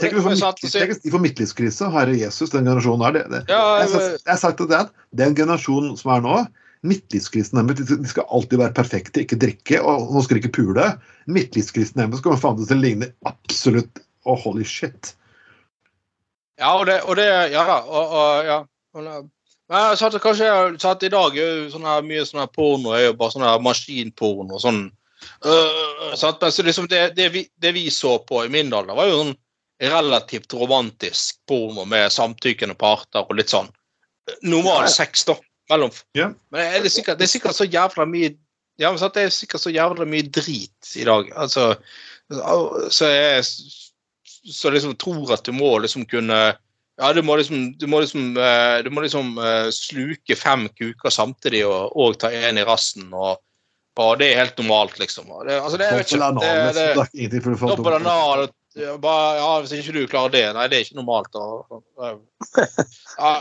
Tenk 0.00 0.16
hvis 0.16 1.02
de 1.02 1.12
får 1.12 1.20
midtlivskrise. 1.20 1.88
Herre 1.92 2.16
Jesus, 2.16 2.52
den 2.52 2.64
generasjonen 2.64 3.04
er 3.08 3.16
det. 3.16 3.24
det. 3.32 3.40
Jeg 3.52 4.30
har 4.30 4.40
sagt 4.40 4.62
at 4.64 4.70
den, 4.72 4.92
den 5.20 5.36
generasjonen 5.36 5.98
som 6.00 6.14
er 6.14 6.22
nå, 6.24 6.36
midtlivskrisen 6.88 7.60
deres 7.68 7.90
De 7.90 8.10
skal 8.10 8.28
alltid 8.32 8.60
være 8.62 8.76
perfekte, 8.76 9.24
ikke 9.24 9.38
drikke, 9.42 9.82
og 9.84 10.14
nå 10.14 10.22
skal 10.24 10.38
de 10.38 10.44
ikke 10.44 10.56
pule. 10.62 10.86
Midtlivskrisen 11.28 12.00
deres 12.00 12.24
kommer 12.24 12.40
faen 12.40 12.60
til 12.60 12.78
å 12.78 12.80
ligne 12.80 13.10
absolutt 13.28 14.00
oh, 14.24 14.38
holy 14.38 14.64
shit. 14.64 15.12
Ja, 16.62 16.72
og 16.78 16.86
det, 16.86 17.00
og 17.02 17.18
det 17.18 17.28
Ja 17.52 17.66
da. 17.66 17.78
Og, 17.82 18.16
og, 18.18 18.46
ja. 18.46 18.58
Jeg 19.72 19.98
satt 19.98 20.18
kanskje 20.20 20.48
satt 20.82 21.04
i 21.06 21.10
dag 21.12 21.36
sånn 21.72 21.86
her, 21.88 22.02
mye 22.04 22.24
sånn 22.28 22.42
her 22.42 22.50
porno 22.52 22.92
er 22.92 23.06
jo 23.06 23.14
bare 23.16 23.34
sånn 23.34 23.46
her 23.46 23.62
maskinporno 23.64 24.58
og 24.58 24.62
sånn. 24.62 24.82
Uh, 25.46 26.12
sant? 26.18 26.42
Men 26.42 26.52
så 26.52 26.64
liksom 26.66 26.90
det, 26.92 27.14
det, 27.16 27.30
vi, 27.32 27.46
det, 27.62 27.72
vi, 27.76 27.86
så 27.94 28.18
på 28.26 28.42
i 28.44 28.50
min 28.52 28.72
alder, 28.74 28.94
var 28.98 29.08
jo 29.08 29.22
sånn 29.22 29.36
relativt 29.82 30.54
romantisk 30.54 31.40
porno 31.48 31.86
med 31.88 32.12
samtykkende 32.14 32.76
parter 32.78 33.24
og 33.24 33.38
litt 33.38 33.50
sånn 33.50 33.70
normal 34.46 34.86
sex, 34.92 35.24
da. 35.26 35.38
Mellom. 35.70 35.94
Ja. 36.18 36.28
Men 36.52 36.68
er 36.68 36.84
det, 36.84 36.92
sikkert, 36.92 37.18
det 37.18 37.26
er 37.26 37.32
sikkert 37.32 37.56
så 37.56 37.66
jævla 37.66 38.06
mye 38.06 38.34
ja, 38.80 38.88
men 38.90 38.98
sant? 39.00 39.14
Det 39.14 39.26
er 39.26 39.34
sikkert 39.34 39.62
så 39.62 39.72
jævla 39.72 40.06
mye 40.08 40.26
drit 40.32 40.92
i 40.98 41.04
dag. 41.06 41.28
Altså, 41.38 41.74
så 42.32 43.10
jeg 43.10 43.44
så 44.44 44.70
liksom 44.70 44.96
tror 44.96 45.32
at 45.34 45.44
du 45.44 45.52
må 45.54 45.76
liksom 45.78 46.06
kunne 46.10 46.42
ja, 47.00 47.12
du 47.12 47.22
må 47.24 47.36
liksom, 47.36 47.72
du 47.78 47.86
må 47.88 48.02
liksom, 48.02 48.34
uh, 48.36 48.78
du 48.84 48.90
må 48.92 49.02
liksom 49.04 49.38
uh, 49.40 49.70
sluke 49.74 50.36
fem 50.36 50.66
kuker 50.76 51.10
samtidig 51.10 51.64
og, 51.66 51.94
og 51.96 52.18
ta 52.20 52.30
en 52.30 52.60
i 52.60 52.66
rassen. 52.68 53.08
Og, 53.10 53.40
og, 53.96 54.10
det 54.20 54.28
er 54.28 54.42
helt 54.42 54.60
normalt, 54.60 54.98
liksom. 55.00 55.30
Det, 55.46 55.56
altså, 55.56 55.80
det, 55.80 55.88
vet 55.96 56.12
ikke, 56.12 57.64
Dobbel 57.72 57.96
anal 57.96 58.50
ja, 58.76 58.92
Hvis 59.60 59.72
ikke 59.76 59.92
du 59.92 60.06
klarer 60.08 60.32
det 60.32 60.44
Nei, 60.56 60.68
det 60.72 60.78
er 60.78 60.84
ikke 60.86 61.00
normalt. 61.00 61.34
Ja, 63.20 63.32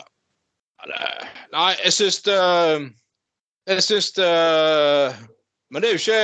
nei, 1.53 1.69
jeg 1.85 1.93
syns 1.93 2.17
det 2.25 2.39
Jeg 3.69 3.83
syns 3.85 4.09
det 4.17 4.31
Men 5.71 5.83
det 5.83 5.91
er 5.91 5.93
jo 5.93 6.01
ikke 6.01 6.23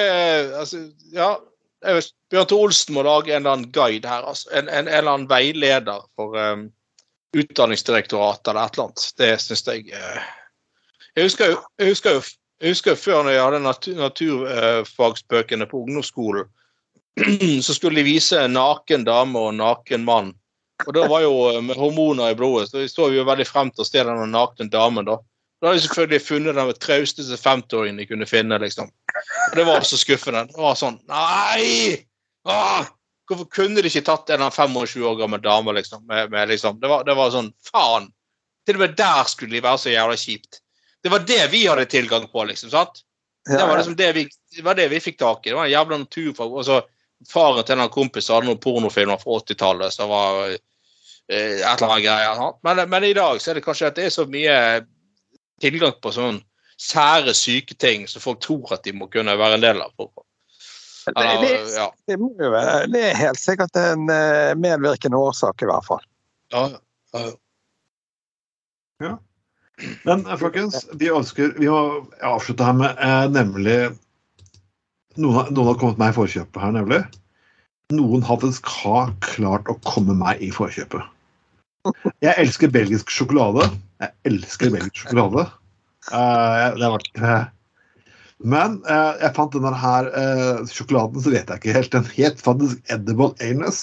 altså, 0.64 0.82
Ja, 1.14 1.30
Bjørn 1.86 2.50
Tore 2.50 2.68
Olsen 2.68 2.96
må 2.96 3.04
lage 3.06 3.32
en 3.32 3.42
eller 3.42 3.54
annen 3.58 3.72
guide 3.72 4.10
her. 4.10 4.26
Altså. 4.26 4.50
En, 4.52 4.66
en, 4.70 4.88
en, 4.88 4.94
eller 4.94 5.14
annen 5.14 5.30
veileder 5.30 6.04
for 6.18 6.38
um, 6.38 6.68
Utdanningsdirektoratet 7.38 8.52
eller 8.52 8.66
et 8.66 8.78
eller 8.78 8.90
annet. 8.90 9.08
Det 9.20 9.32
syns 9.44 9.66
jeg 9.68 9.92
uh, 9.94 10.28
jeg, 11.18 11.28
husker 11.28 11.54
jeg, 11.54 11.90
husker 11.92 12.20
jeg 12.62 12.74
husker 12.74 12.98
før 12.98 13.24
når 13.24 13.36
jeg 13.36 13.44
hadde 13.44 13.60
natur, 13.62 13.96
naturfagsbøkene 14.02 15.68
på 15.70 15.84
ungdomsskolen, 15.86 16.50
så 17.66 17.74
skulle 17.74 18.02
de 18.02 18.08
vise 18.08 18.38
en 18.42 18.56
naken 18.58 19.06
dame 19.06 19.38
og 19.40 19.52
en 19.54 19.62
naken 19.62 20.06
mann. 20.06 20.34
Og 20.86 20.94
da 20.94 21.08
var 21.10 21.24
jo 21.24 21.34
eh, 21.50 21.62
med 21.66 21.78
hormoner 21.78 22.34
i 22.34 22.38
blodet, 22.38 22.70
så 22.70 22.84
så 22.90 23.10
vi 23.10 23.18
jo 23.18 23.26
veldig 23.26 23.48
frem 23.50 23.72
til 23.74 23.86
å 23.86 23.88
se 23.88 24.04
den 24.06 24.34
nakne 24.34 24.70
damen, 24.74 25.08
da. 25.10 25.18
Da 25.58 25.70
hadde 25.70 25.80
de 25.80 25.86
selvfølgelig 25.88 26.22
funnet 26.22 26.58
den 26.58 26.74
trausteste 26.84 27.38
50-åringen 27.41 28.01
de 28.01 28.05
kunne 28.10 28.28
finne, 28.30 28.60
liksom. 28.62 28.91
Og 29.49 29.55
det 29.58 29.66
var 29.66 29.86
så 29.88 29.97
skuffende. 29.97 30.45
Det 30.51 30.62
var 30.62 30.78
sånn 30.78 30.99
Nei! 31.10 31.97
Åh! 32.47 32.86
Hvorfor 33.28 33.49
kunne 33.51 33.82
de 33.84 33.89
ikke 33.89 34.05
tatt 34.08 34.30
en 34.32 34.45
25 34.45 35.03
år 35.03 35.18
gammel 35.20 35.41
dame, 35.43 35.74
liksom? 35.76 36.05
Med, 36.08 36.30
med, 36.32 36.47
liksom? 36.53 36.78
Det, 36.80 36.88
var, 36.91 37.03
det, 37.08 37.18
var, 37.18 37.34
sånn 37.34 37.49
Faen! 37.72 38.12
Til 38.68 38.78
og 38.78 38.86
med 38.86 38.95
der 38.99 39.28
skulle 39.32 39.58
de 39.58 39.64
være 39.64 39.82
så 39.82 39.91
jævla 39.91 40.20
kjipt. 40.20 40.62
Det 41.03 41.12
var 41.12 41.26
det 41.28 41.41
vi 41.51 41.66
hadde 41.66 41.88
tilgang 41.89 42.28
på, 42.32 42.45
liksom. 42.47 42.72
sant? 42.72 43.03
Det 43.47 43.64
var 43.64 43.78
liksom 43.80 43.95
det 43.95 44.12
vi, 44.16 44.26
det 44.55 44.64
var 44.64 44.76
det 44.76 44.89
vi 44.91 44.99
fikk 44.99 45.20
tak 45.20 45.45
i. 45.45 45.49
Det 45.49 45.58
var 45.58 45.66
en 45.66 45.72
jævla 45.72 45.99
naturfag. 46.03 46.53
Og 46.53 46.66
så 46.68 46.82
faren 47.32 47.66
til 47.66 47.80
en 47.80 47.91
kompis 47.91 48.30
hadde 48.32 48.49
noen 48.49 48.62
pornofilmer 48.62 49.20
fra 49.22 49.39
80-tallet 49.41 49.95
som 49.95 50.12
var 50.12 50.51
eh, 50.51 50.60
et 51.32 51.64
eller 51.64 51.88
annet 51.88 52.05
greier. 52.05 52.43
Men, 52.68 52.84
men, 52.91 53.08
i 53.08 53.16
dag 53.18 53.41
så 53.41 53.51
er 53.51 53.60
det 53.60 53.66
kanskje 53.66 53.89
at 53.89 53.97
det 53.97 54.08
er 54.08 54.14
så 54.14 54.28
mye 54.30 54.58
tilgang 55.62 55.97
på 56.01 56.14
sånn 56.16 56.39
sære 56.78 57.34
syke 57.34 57.76
ting 57.82 58.05
som 58.10 58.22
folk 58.22 58.41
tror 58.45 58.76
at 58.76 58.86
de 58.86 58.93
må 58.93 59.10
kunne 59.12 59.34
være 59.38 59.58
en 59.58 59.66
del 59.66 59.82
av. 59.82 59.93
Eller, 61.16 61.41
det, 61.41 61.47
det, 61.47 61.76
ja. 61.78 61.88
det, 62.10 62.18
må 62.20 62.34
jo 62.36 62.51
være, 62.51 62.88
det 62.91 63.03
er 63.10 63.22
helt 63.22 63.39
sikkert 63.39 63.78
en 63.80 64.10
uh, 64.12 64.53
medvirkende 64.60 65.18
årsak, 65.18 65.64
i 65.64 65.70
hvert 65.70 65.88
fall. 65.88 66.03
Ja. 66.53 66.66
ja. 67.16 67.24
ja. 69.05 69.14
Men 70.08 70.26
eh, 70.26 70.38
folkens, 70.41 70.88
vi 70.97 71.10
ønsker 71.14 71.51
Vi 71.60 71.68
må 71.70 72.08
avslutte 72.26 72.66
her 72.66 72.74
med 72.74 72.97
eh, 73.03 73.26
nemlig 73.30 73.78
noen, 75.18 75.51
noen, 75.51 75.68
har 75.70 75.78
kommet 75.82 75.99
meg 76.01 76.14
i 76.14 76.18
forkjøpet 76.18 76.62
her, 76.62 76.74
nemlig. 76.76 77.01
Noen 77.93 78.26
hadde 78.26 78.51
har 78.51 79.14
klart 79.24 79.70
å 79.72 79.78
komme 79.88 80.14
meg 80.18 80.41
i 80.43 80.51
forkjøpet. 80.53 81.01
Jeg 82.22 82.36
elsker 82.38 82.74
belgisk 82.74 83.10
sjokolade. 83.14 83.66
Jeg 83.98 84.14
elsker 84.30 84.70
belgisk 84.74 85.00
sjokolade. 85.02 85.43
Uh, 86.12 86.74
det 86.78 86.84
har 86.86 86.93
vært 86.93 87.10
uh, 87.20 87.45
Men 88.54 88.78
uh, 88.86 89.14
jeg 89.20 89.36
fant 89.36 89.56
denne 89.56 89.74
her 89.82 90.04
sjokoladen, 90.70 91.22
så 91.24 91.34
vet 91.34 91.50
jeg 91.50 91.58
ikke 91.62 91.78
helt. 91.78 91.95
Den 91.95 92.06
het 92.14 92.38
faktisk 92.45 92.78
Edible 92.93 93.32
Anus. 93.41 93.82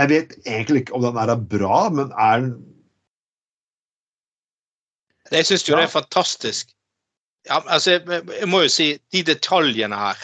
jeg 0.00 0.08
vet 0.10 0.34
egentlig 0.46 0.80
ikke 0.82 0.96
om 0.98 1.02
den 1.06 1.16
er 1.22 1.36
bra, 1.54 1.78
men 1.94 2.10
er 2.18 2.36
den 2.42 2.52
Jeg 5.30 5.46
syns 5.46 5.68
jo 5.68 5.76
ja. 5.76 5.78
det 5.78 5.86
er 5.86 5.94
fantastisk. 5.94 6.74
Ja, 7.48 7.62
altså, 7.66 7.98
jeg 8.04 8.48
må 8.48 8.62
jo 8.66 8.72
si 8.72 8.92
de 9.12 9.22
detaljene 9.24 9.96
her. 9.96 10.20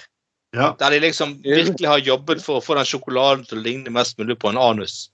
Ja. 0.57 0.71
Der 0.81 0.91
de 0.91 1.01
liksom 1.01 1.37
virkelig 1.45 1.89
har 1.89 1.99
jobbet 2.05 2.43
for 2.45 2.61
å 2.61 2.65
få 2.65 2.77
den 2.79 2.89
sjokoladen 2.89 3.45
til 3.49 3.61
å 3.61 3.65
ligne 3.65 3.93
mest 3.93 4.19
mulig 4.21 4.39
på 4.41 4.53
en 4.53 4.61
anus. 4.61 5.07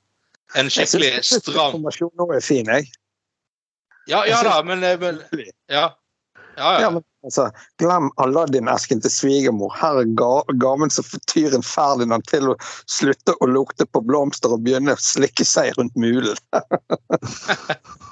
En 0.58 0.68
skikkelig 0.70 1.22
stram 1.24 1.80
nå 1.82 2.28
er 2.34 2.44
fin, 2.44 2.68
jeg. 2.68 2.90
Ja, 4.10 4.24
ja 4.26 4.42
da, 4.42 4.58
men, 4.66 4.82
eh, 4.84 4.98
men 5.00 5.22
ja. 5.70 5.92
Ja, 6.56 6.72
ja. 6.74 6.80
ja 6.80 6.90
men, 6.90 7.04
altså, 7.24 7.46
glem 7.80 8.10
Aladdin-esken 8.20 9.00
til 9.02 9.12
svigermor. 9.14 9.72
Her 9.78 10.02
er 10.02 10.10
ga 10.18 10.42
gaven 10.60 10.92
som 10.92 11.06
får 11.06 11.22
tyren 11.32 11.64
Ferdinand 11.64 12.26
til 12.28 12.50
å 12.52 12.56
slutte 12.90 13.34
å 13.40 13.48
lukte 13.48 13.86
på 13.88 14.02
blomster 14.04 14.52
og 14.52 14.66
begynne 14.66 14.96
å 14.96 15.00
slikke 15.00 15.46
seg 15.48 15.72
rundt 15.78 15.96
mulen. 15.96 16.36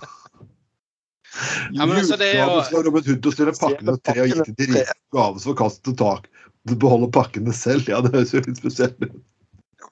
Ja, 1.73 1.87
men 1.87 1.97
altså, 1.99 2.19
det 2.21 2.31
er 2.35 2.45
jo... 2.45 2.61
skal 2.67 2.85
Robert 2.87 3.09
Hood 3.09 3.27
og 3.27 3.35
stille 3.37 3.55
pakkene 3.57 3.97
tre 4.05 4.23
og 4.25 4.31
gitt 4.31 4.53
til 4.59 4.77
rike 4.77 4.97
gave 5.17 5.43
som 5.43 5.57
kastet 5.59 5.99
tak. 6.01 6.31
Du 6.69 6.77
beholder 6.77 7.11
pakkene 7.15 7.55
selv. 7.57 7.89
Ja, 7.89 8.01
det 8.05 8.13
høres 8.15 8.35
jo 8.35 8.43
litt 8.45 8.61
spesielt 8.61 8.99
ut. 9.05 9.19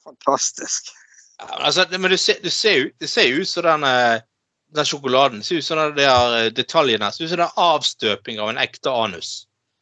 Fantastisk. 0.04 0.92
Ja, 1.38 1.48
altså, 1.70 1.86
men 1.94 2.10
du 2.10 2.18
ser, 2.20 2.40
du 2.42 2.50
ser, 2.50 2.90
det 3.00 3.08
ser 3.10 3.32
ut 3.38 3.48
som 3.48 3.64
den, 3.64 3.84
eh, 3.88 4.20
den 4.74 4.88
sjokoladen. 4.88 5.40
Det 5.40 5.48
ser 5.48 5.62
ut 5.62 5.68
som 5.68 5.80
den 5.80 5.96
der 5.96 6.38
eh, 6.38 6.50
detaljene. 6.52 7.08
Det 7.08 7.16
ser 7.16 7.24
ut 7.24 7.32
som 7.32 7.42
det 7.42 7.48
er 7.48 7.62
avstøping 7.68 8.42
av 8.42 8.52
en 8.52 8.60
ekte 8.60 8.92
anus. 8.92 9.32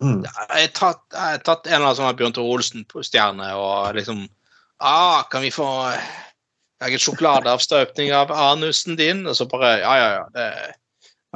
Mm. 0.05 0.23
Jeg, 0.27 0.47
har 0.51 0.73
tatt, 0.77 1.05
jeg 1.13 1.39
har 1.39 1.45
tatt 1.45 1.67
en 1.67 1.73
eller 1.73 1.87
annen 1.89 1.99
sånn 1.99 2.17
Bjørn 2.19 2.35
Tore 2.37 2.57
Olsen-stjerne 2.59 3.47
og 3.57 3.97
liksom 3.97 4.27
ah, 4.85 5.23
Kan 5.33 5.41
vi 5.41 5.49
få 5.49 5.65
en 6.85 6.99
sjokoladeavstøpning 7.01 8.13
av 8.13 8.35
anusen 8.35 8.99
din? 9.01 9.25
Og 9.25 9.39
så 9.39 9.47
bare 9.49 9.79
Ja, 9.81 9.95
ja, 9.97 10.11
ja. 10.19 10.27
det 10.37 10.51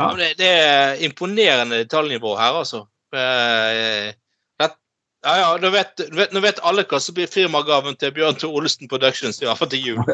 ja. 0.01 0.09
Det, 0.19 0.31
det, 0.41 0.49
er 0.49 1.05
imponerende 1.07 1.83
detaljnivå 1.85 2.35
her, 2.39 2.59
altså. 2.63 2.85
Eh, 3.15 4.11
ja, 5.21 5.35
ja, 5.37 5.49
nå 5.61 5.69
vet, 5.75 6.01
vet, 6.17 6.31
nå 6.33 6.41
vet 6.41 6.61
alle 6.65 6.87
hva 6.89 6.99
som 7.03 7.13
blir 7.17 7.29
firmagaven 7.29 7.99
til 8.01 8.13
Bjørn 8.17 8.39
Tore 8.41 8.63
Olsen 8.63 8.89
Productions 8.89 9.43
i 9.43 9.47
hvert 9.49 9.61
fall 9.61 9.69
til 9.73 9.91
jul. 9.91 10.01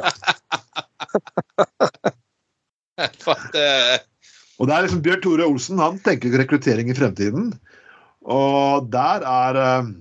For 3.23 3.37
eh, 3.61 3.99
Og 4.59 4.67
det 4.67 4.75
er 4.75 4.87
liksom 4.87 5.05
Bjørn 5.05 5.23
Tore 5.23 5.47
Olsen 5.47 5.79
han 5.83 6.01
tenker 6.03 6.35
rekruttering 6.41 6.91
i 6.91 6.97
fremtiden. 6.99 7.53
Og 8.27 8.89
der 8.91 9.23
er 9.31 9.61
eh, 9.63 9.93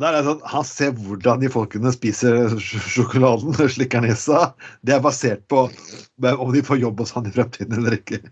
der 0.00 0.08
er 0.08 0.22
det 0.22 0.28
sånn, 0.28 0.44
Han 0.48 0.64
ser 0.64 0.92
hvordan 0.96 1.42
de 1.42 1.50
folkene 1.52 1.92
spiser 1.92 2.54
sjokoladen, 2.62 3.56
slikker 3.76 4.04
nesa. 4.04 4.52
Det 4.86 4.96
er 4.96 5.02
basert 5.04 5.44
på 5.52 5.66
om 6.32 6.52
de 6.54 6.62
får 6.64 6.80
jobb 6.80 7.02
hos 7.04 7.12
han 7.16 7.28
i 7.28 7.34
fremtiden 7.34 7.76
eller 7.76 7.98
ikke. 7.98 8.22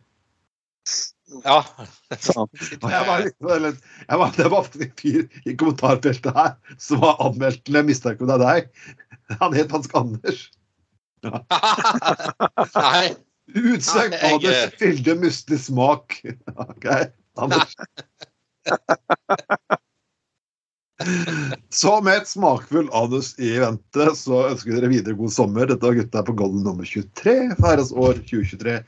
Ja. 1.45 1.61
jeg 2.11 3.03
var, 3.07 3.21
jeg 3.23 4.19
var, 4.19 4.33
det 4.35 4.49
var 4.51 4.67
en 4.67 4.95
fyr 4.99 5.21
i 5.47 5.55
kommentarfeltet 5.55 6.35
her 6.35 6.57
som 6.83 7.05
var 7.05 7.21
anmeldt 7.23 7.63
til 7.65 7.79
Jeg 7.79 7.87
mistenker 7.87 8.27
om 8.27 8.33
det 8.33 8.39
er 8.39 8.47
deg. 8.47 8.73
Han 9.43 9.55
het 9.55 9.71
Hans 9.77 9.93
Anders. 9.95 10.49
Ja. 11.23 11.45
Nei. 12.81 13.13
Utsøkt 13.51 14.17
Anders 14.27 14.75
fylde 14.81 15.15
mustig 15.21 15.61
smak. 15.63 16.19
OK, 16.67 16.89
Anders. 17.39 17.77
Så 21.71 21.93
med 22.05 22.21
et 22.21 22.29
smakfull 22.29 22.89
anus 22.97 23.33
i 23.41 23.55
vente, 23.61 24.07
så 24.17 24.43
ønsker 24.51 24.73
vi 24.73 24.77
dere 24.77 24.91
videre 24.93 25.17
god 25.17 25.33
sommer. 25.33 25.69
Dette 25.71 25.87
var 25.87 25.97
gutta 25.97 26.23
på 26.27 26.35
Golden 26.37 26.65
nummer 26.67 26.85
23 26.85 27.57
feires 27.61 27.93
år 27.93 28.21
2023. 28.29 28.79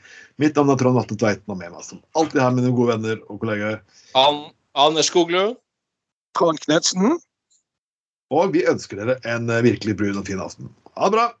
Mitt 0.41 0.57
navn 0.57 0.73
er 0.73 0.81
Trond 0.81 1.01
Atle 1.01 1.17
Tveiten, 1.17 1.49
og 1.49 1.57
med 1.57 1.73
meg 1.73 1.85
som 1.85 2.01
alltid 2.19 2.43
her 2.43 2.53
mine 2.53 2.73
gode 2.75 2.95
venner 2.95 3.21
og 3.27 3.41
kollegaer. 3.41 3.81
An 4.19 4.43
Anders 4.77 5.09
Skoglund. 5.09 5.57
Trond 6.37 6.61
Knutsen. 6.65 7.17
Og 8.33 8.53
vi 8.53 8.65
ønsker 8.69 9.01
dere 9.01 9.19
en 9.29 9.49
virkelig 9.65 9.97
brun 9.97 10.19
og 10.21 10.27
fin 10.29 10.41
aften. 10.41 10.69
Ha 10.97 11.09
det 11.09 11.17
bra! 11.17 11.31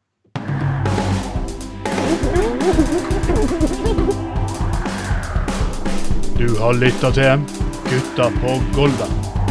Du 6.37 6.49
har 6.59 6.73
lytta 6.73 7.13
til 7.13 7.45
Gutta 7.89 8.29
på 8.41 8.57
Golden. 8.75 9.42